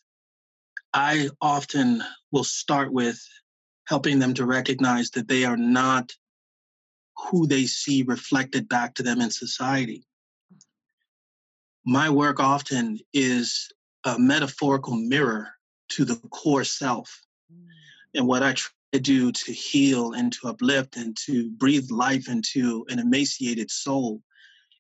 I 0.95 1.31
often 1.41 2.03
will 2.31 2.45
start 2.45 2.93
with 2.93 3.21
helping 3.87 4.21
them 4.21 4.35
to 4.35 4.47
recognize 4.47 5.11
that 5.11 5.27
they 5.27 5.45
are 5.45 5.57
not 5.57 6.13
who 7.17 7.47
they 7.47 7.67
see 7.67 8.05
reflected 8.05 8.69
back 8.69 8.95
to 8.95 9.03
them 9.03 9.21
in 9.21 9.31
society. 9.31 10.05
My 11.85 12.11
work 12.11 12.41
often 12.41 12.99
is 13.13 13.71
a 14.05 14.19
metaphorical 14.19 14.95
mirror 14.95 15.49
to 15.91 16.05
the 16.05 16.17
core 16.31 16.65
self. 16.65 17.23
Mm. 17.53 17.67
And 18.15 18.27
what 18.27 18.43
I 18.43 18.53
try 18.53 18.71
to 18.93 19.01
do 19.01 19.33
to 19.33 19.53
heal 19.53 20.13
and 20.13 20.33
to 20.35 20.49
uplift 20.49 20.97
and 20.97 21.17
to 21.27 21.51
breathe 21.51 21.91
life 21.91 22.29
into 22.29 22.85
an 22.89 22.99
emaciated 22.99 23.71
soul 23.71 24.23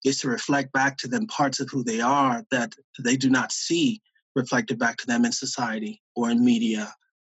is 0.04 0.20
to 0.20 0.28
reflect 0.28 0.72
back 0.72 0.96
to 0.98 1.08
them 1.08 1.26
parts 1.26 1.60
of 1.60 1.68
who 1.70 1.84
they 1.84 2.00
are 2.00 2.44
that 2.50 2.74
they 2.98 3.16
do 3.16 3.30
not 3.30 3.52
see 3.52 4.00
reflected 4.34 4.78
back 4.78 4.96
to 4.96 5.06
them 5.06 5.24
in 5.24 5.32
society 5.32 6.00
or 6.14 6.30
in 6.30 6.44
media 6.44 6.92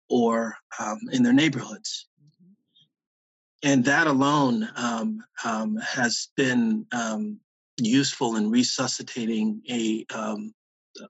or 0.09 0.57
um, 0.79 0.99
in 1.13 1.23
their 1.23 1.33
neighborhoods. 1.33 2.09
Mm-hmm. 2.23 3.69
And 3.71 3.85
that 3.85 4.07
alone 4.07 4.69
um, 4.77 5.23
um, 5.45 5.77
has 5.77 6.29
been 6.37 6.87
um, 6.93 7.41
useful 7.79 8.37
in 8.37 8.51
resuscitating 8.51 9.61
a, 9.69 10.05
um, 10.15 10.53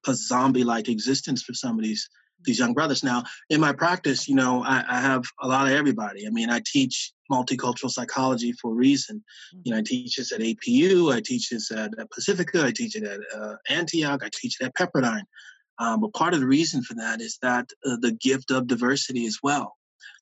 a 0.07 0.15
zombie 0.15 0.65
like 0.65 0.89
existence 0.89 1.43
for 1.43 1.55
some 1.55 1.79
of 1.79 1.85
these 1.85 2.09
these 2.45 2.59
young 2.59 2.75
brothers. 2.75 3.03
Now, 3.03 3.25
in 3.51 3.61
my 3.61 3.73
practice, 3.73 4.29
you 4.29 4.35
know, 4.35 4.62
I, 4.62 4.85
I, 4.89 5.01
have 5.01 5.25
a 5.41 5.49
lot 5.49 5.67
of 5.67 5.73
everybody. 5.73 6.27
I 6.27 6.31
mean, 6.31 6.51
I 6.51 6.61
teach 6.65 7.12
multicultural 7.31 7.91
psychology 7.91 8.53
for 8.53 8.73
a 8.73 8.75
reason. 8.75 9.23
You 9.65 9.73
know, 9.73 9.79
I 9.79 9.83
teach 9.83 10.17
this 10.17 10.33
at 10.33 10.41
APU, 10.41 11.12
I 11.12 11.21
teach 11.25 11.51
this 11.51 11.71
at, 11.71 11.93
Pacifica, 12.11 12.65
I 12.65 12.71
teach 12.71 12.97
it 12.97 13.05
at 13.05 13.21
uh, 13.35 13.55
Antioch, 13.69 14.23
I 14.23 14.29
teach 14.33 14.59
it 14.61 14.67
at 14.67 14.75
Pepperdine. 14.75 15.25
Um, 15.79 16.01
but 16.01 16.15
part 16.15 16.35
of 16.35 16.41
the 16.41 16.47
reason 16.47 16.83
for 16.83 16.95
that 16.95 17.21
is 17.21 17.39
that 17.43 17.67
uh, 17.85 17.97
the 18.01 18.12
gift 18.12 18.51
of 18.51 18.67
diversity 18.67 19.27
as 19.27 19.39
well. 19.43 19.75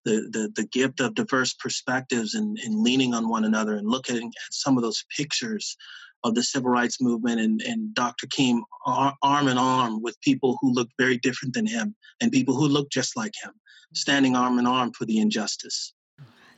The, 0.05 0.29
the, 0.33 0.53
the 0.57 0.67
gift 0.67 1.01
of 1.01 1.15
diverse 1.15 1.55
perspectives 1.55 2.35
and, 2.35 2.59
and 2.65 2.83
leaning 2.83 3.15
on 3.15 3.29
one 3.29 3.45
another 3.45 3.77
and 3.77 3.89
looking 3.89 4.27
at 4.27 4.53
some 4.53 4.77
of 4.77 4.83
those 4.83 5.05
pictures 5.17 5.77
of 6.25 6.35
the 6.35 6.43
civil 6.43 6.71
rights 6.71 7.01
movement 7.01 7.41
and, 7.41 7.63
and 7.63 7.95
Dr. 7.95 8.27
King 8.27 8.63
arm 8.87 9.49
in 9.49 9.59
arm 9.59 10.03
with 10.03 10.21
people 10.21 10.59
who 10.61 10.73
looked 10.73 10.93
very 10.99 11.19
different 11.19 11.55
than 11.55 11.67
him 11.67 11.95
and 12.21 12.31
people 12.33 12.55
who 12.55 12.67
looked 12.67 12.93
just 12.93 13.17
like 13.17 13.33
him, 13.43 13.53
standing 13.95 14.37
arm 14.37 14.59
in 14.59 14.67
arm 14.67 14.93
for 14.93 15.05
the 15.05 15.19
injustice. 15.19 15.93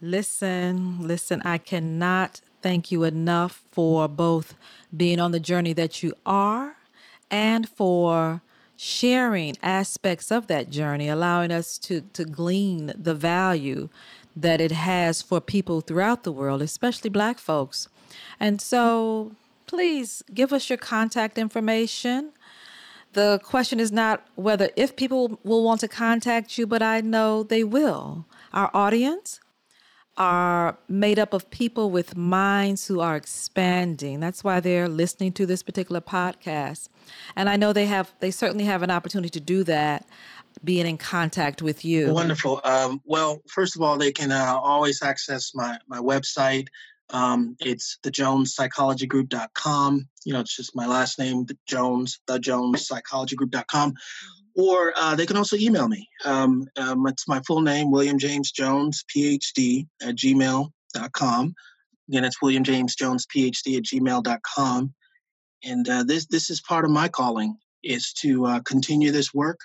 Listen, 0.01 1.07
listen, 1.07 1.41
I 1.43 1.59
cannot 1.59 2.41
thank 2.63 2.91
you 2.91 3.05
enough 3.05 3.63
for 3.71 4.09
both 4.09 4.55
being 4.95 5.21
on 5.21 5.33
the 5.33 5.41
journey 5.41 5.73
that 5.75 6.03
you 6.03 6.15
are 6.27 6.77
and 7.31 7.69
for 7.69 8.43
sharing 8.77 9.57
aspects 9.63 10.31
of 10.31 10.47
that 10.49 10.71
journey, 10.71 11.09
allowing 11.09 11.51
us 11.51 11.79
to, 11.79 12.03
to 12.13 12.25
glean 12.25 12.93
the 12.97 13.15
value 13.15 13.89
that 14.37 14.61
it 14.61 14.73
has 14.73 15.23
for 15.23 15.41
people 15.41 15.81
throughout 15.81 16.25
the 16.25 16.33
world, 16.33 16.61
especially 16.61 17.09
Black 17.09 17.39
folks. 17.39 17.89
And 18.41 18.61
so 18.61 19.33
please 19.67 20.23
give 20.33 20.53
us 20.53 20.69
your 20.69 20.79
contact 20.79 21.39
information. 21.39 22.33
The 23.13 23.41
question 23.43 23.79
is 23.79 23.93
not 23.93 24.27
whether 24.35 24.71
if 24.77 24.97
people 24.97 25.39
will 25.45 25.63
want 25.63 25.81
to 25.81 25.89
contact 25.89 26.59
you, 26.59 26.67
but 26.67 26.83
I 26.83 27.01
know 27.01 27.43
they 27.43 27.65
will. 27.65 28.27
Our 28.53 28.71
audience 28.75 29.41
are 30.17 30.79
made 30.89 31.19
up 31.19 31.33
of 31.33 31.51
people 31.51 31.91
with 31.91 32.17
minds 32.17 32.87
who 32.87 33.01
are 33.01 33.17
expanding. 33.17 34.21
That's 34.21 34.45
why 34.45 34.61
they're 34.61 34.89
listening 34.89 35.33
to 35.33 35.47
this 35.47 35.63
particular 35.63 36.01
podcast. 36.01 36.89
And 37.35 37.49
I 37.49 37.57
know 37.57 37.73
they 37.73 37.87
have 37.87 38.13
they 38.21 38.31
certainly 38.31 38.65
have 38.65 38.83
an 38.83 38.91
opportunity 38.91 39.29
to 39.31 39.41
do 39.41 39.65
that 39.65 40.07
being 40.63 40.87
in 40.87 40.99
contact 40.99 41.63
with 41.63 41.85
you. 41.85 42.13
Wonderful. 42.13 42.61
Um, 42.65 43.01
well, 43.05 43.43
first 43.49 43.75
of 43.77 43.83
all, 43.83 43.99
they 43.99 44.13
can 44.13 44.31
uh, 44.31 44.59
always 44.63 45.03
access 45.03 45.53
my, 45.55 45.79
my 45.89 45.99
website, 45.99 46.69
um, 47.11 47.57
it's 47.61 47.99
the 48.03 48.11
Jones 48.11 48.55
Psychology 48.55 49.07
Group.com. 49.07 50.09
You 50.25 50.33
know, 50.33 50.41
it's 50.41 50.57
just 50.57 50.75
my 50.75 50.87
last 50.87 51.19
name, 51.19 51.45
the 51.45 51.57
Jones, 51.67 52.21
the 52.27 52.39
Jones 52.39 52.87
Psychology 52.87 53.37
Group.com. 53.37 53.91
Mm-hmm. 53.91 54.63
Or 54.63 54.93
uh, 54.97 55.17
they 55.17 55.27
can 55.27 55.37
also 55.37 55.57
email 55.57 55.89
me. 55.89 56.09
Um, 56.25 56.67
um, 56.77 57.07
it's 57.09 57.27
my 57.27 57.41
full 57.47 57.61
name, 57.61 57.91
William 57.91 58.19
James 58.19 58.53
Jones, 58.53 59.05
PhD 59.15 59.89
at 60.01 60.15
gmail.com. 60.15 61.55
Again, 62.09 62.25
it's 62.25 62.41
William 62.41 62.63
James 62.63 62.95
Jones, 62.95 63.27
PhD 63.27 63.79
at 63.79 63.83
gmail.com. 63.83 64.95
And 65.65 65.89
uh, 65.89 66.05
this 66.05 66.27
this 66.27 66.51
is 66.51 66.61
part 66.61 66.85
of 66.85 66.91
my 66.91 67.09
calling 67.09 67.57
is 67.83 68.13
to 68.21 68.47
uh, 68.47 68.61
continue 68.61 69.11
this 69.11 69.35
work, 69.35 69.59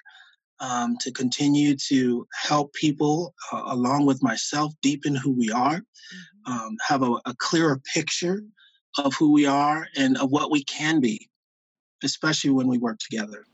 um, 0.59 0.97
to 1.01 1.11
continue 1.11 1.75
to 1.87 2.27
help 2.33 2.73
people 2.73 3.33
uh, 3.51 3.63
along 3.67 4.05
with 4.05 4.21
myself 4.21 4.73
deepen 4.81 5.15
who 5.15 5.31
we 5.31 5.51
are, 5.51 5.77
mm-hmm 5.77 6.29
um, 6.49 6.77
have 6.87 7.03
a, 7.03 7.11
a 7.25 7.35
clearer 7.37 7.81
picture 7.93 8.43
of 8.97 9.13
who 9.15 9.31
we 9.31 9.45
are 9.45 9.87
and 9.95 10.17
of 10.17 10.31
what 10.31 10.51
we 10.51 10.63
can 10.63 10.99
be, 10.99 11.29
especially 12.03 12.49
when 12.49 12.67
we 12.67 12.77
work 12.77 12.97
together. 12.99 13.45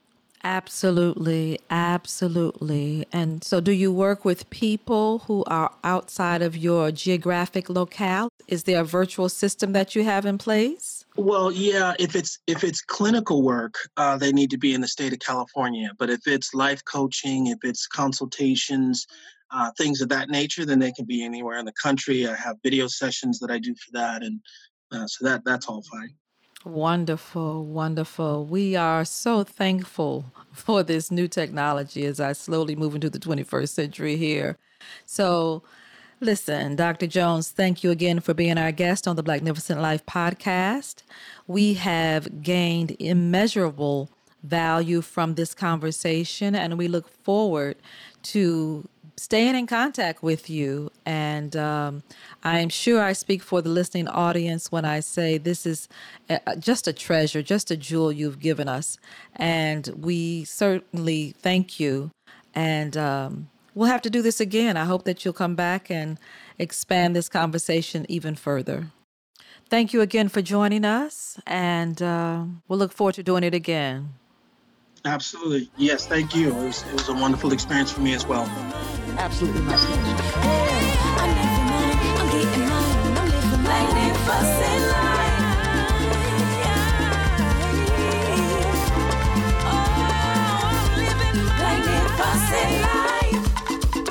Absolutely, 0.45 1.59
absolutely. 1.71 3.07
And 3.11 3.43
so, 3.43 3.59
do 3.59 3.71
you 3.71 3.91
work 3.91 4.23
with 4.23 4.47
people 4.51 5.19
who 5.27 5.43
are 5.45 5.73
outside 5.83 6.43
of 6.43 6.55
your 6.55 6.91
geographic 6.91 7.67
locale? 7.69 8.29
Is 8.47 8.63
there 8.65 8.81
a 8.81 8.83
virtual 8.85 9.27
system 9.27 9.73
that 9.73 9.95
you 9.95 10.03
have 10.03 10.25
in 10.25 10.37
place? 10.37 11.05
Well, 11.17 11.51
yeah. 11.51 11.95
If 11.99 12.15
it's 12.15 12.37
if 12.47 12.63
it's 12.63 12.81
clinical 12.81 13.41
work, 13.43 13.89
uh, 13.97 14.17
they 14.17 14.31
need 14.31 14.51
to 14.51 14.57
be 14.59 14.75
in 14.75 14.81
the 14.81 14.87
state 14.87 15.13
of 15.13 15.19
California. 15.19 15.91
But 15.97 16.11
if 16.11 16.27
it's 16.27 16.53
life 16.53 16.83
coaching, 16.85 17.47
if 17.47 17.59
it's 17.63 17.87
consultations, 17.87 19.07
uh, 19.51 19.71
things 19.79 20.01
of 20.01 20.09
that 20.09 20.29
nature, 20.29 20.65
then 20.65 20.79
they 20.79 20.91
can 20.91 21.05
be 21.05 21.25
anywhere 21.25 21.57
in 21.57 21.65
the 21.65 21.73
country. 21.81 22.27
I 22.27 22.35
have 22.35 22.57
video 22.63 22.87
sessions 22.87 23.39
that 23.39 23.51
I 23.51 23.59
do 23.59 23.75
for 23.75 23.91
that, 23.93 24.23
and 24.23 24.41
Uh, 24.91 25.07
so 25.07 25.25
that 25.25 25.43
that's 25.45 25.67
all 25.67 25.83
fine. 25.91 26.15
Wonderful, 26.65 27.63
wonderful. 27.63 28.43
We 28.43 28.75
are 28.75 29.05
so 29.05 29.43
thankful 29.43 30.25
for 30.51 30.81
this 30.81 31.11
new 31.11 31.27
technology 31.27 32.05
as 32.05 32.19
I 32.19 32.33
slowly 32.33 32.75
move 32.75 32.95
into 32.95 33.09
the 33.09 33.19
21st 33.19 33.69
century 33.69 34.17
here. 34.17 34.57
So, 35.05 35.61
listen, 36.19 36.75
Dr. 36.75 37.05
Jones, 37.05 37.51
thank 37.51 37.83
you 37.83 37.91
again 37.91 38.19
for 38.19 38.33
being 38.33 38.57
our 38.57 38.71
guest 38.71 39.07
on 39.07 39.15
the 39.15 39.23
Blacknificent 39.23 39.79
Life 39.79 40.07
podcast. 40.07 41.03
We 41.45 41.75
have 41.75 42.41
gained 42.41 42.95
immeasurable 42.97 44.09
value 44.43 45.01
from 45.01 45.35
this 45.35 45.53
conversation, 45.53 46.55
and 46.55 46.79
we 46.79 46.87
look 46.87 47.07
forward 47.23 47.75
to 48.23 48.89
staying 49.17 49.55
in 49.55 49.67
contact 49.67 50.21
with 50.21 50.49
you. 50.49 50.91
And 51.05 51.55
um, 51.55 52.03
I 52.43 52.59
am 52.59 52.69
sure 52.69 53.01
I 53.01 53.13
speak 53.13 53.41
for 53.41 53.61
the 53.61 53.69
listening 53.69 54.07
audience 54.07 54.71
when 54.71 54.85
I 54.85 54.99
say 54.99 55.37
this 55.37 55.65
is 55.65 55.87
a, 56.29 56.57
just 56.57 56.87
a 56.87 56.93
treasure, 56.93 57.41
just 57.41 57.71
a 57.71 57.77
jewel 57.77 58.11
you've 58.11 58.39
given 58.39 58.67
us. 58.67 58.97
And 59.35 59.87
we 59.97 60.43
certainly 60.43 61.33
thank 61.39 61.79
you. 61.79 62.11
And 62.53 62.95
um, 62.97 63.49
we'll 63.73 63.89
have 63.89 64.01
to 64.03 64.09
do 64.09 64.21
this 64.21 64.39
again. 64.39 64.77
I 64.77 64.85
hope 64.85 65.03
that 65.05 65.23
you'll 65.23 65.33
come 65.33 65.55
back 65.55 65.89
and 65.91 66.17
expand 66.57 67.15
this 67.15 67.29
conversation 67.29 68.05
even 68.09 68.35
further. 68.35 68.91
Thank 69.67 69.93
you 69.93 70.01
again 70.01 70.29
for 70.29 70.43
joining 70.43 70.85
us, 70.85 71.39
and 71.47 71.99
uh, 71.99 72.45
we'll 72.67 72.77
look 72.77 72.93
forward 72.93 73.15
to 73.15 73.23
doing 73.23 73.43
it 73.43 73.55
again. 73.55 74.13
Absolutely. 75.05 75.71
Yes, 75.75 76.05
thank 76.05 76.35
you. 76.35 76.49
It 76.49 76.65
was, 76.65 76.83
it 76.83 76.93
was 76.93 77.09
a 77.09 77.13
wonderful 77.13 77.51
experience 77.51 77.91
for 77.91 78.01
me 78.01 78.13
as 78.13 78.27
well. 78.27 78.45
Absolutely, 79.17 79.61
my. 79.61 79.75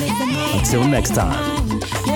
Until 0.53 0.87
next 0.87 1.15
time. 1.15 2.14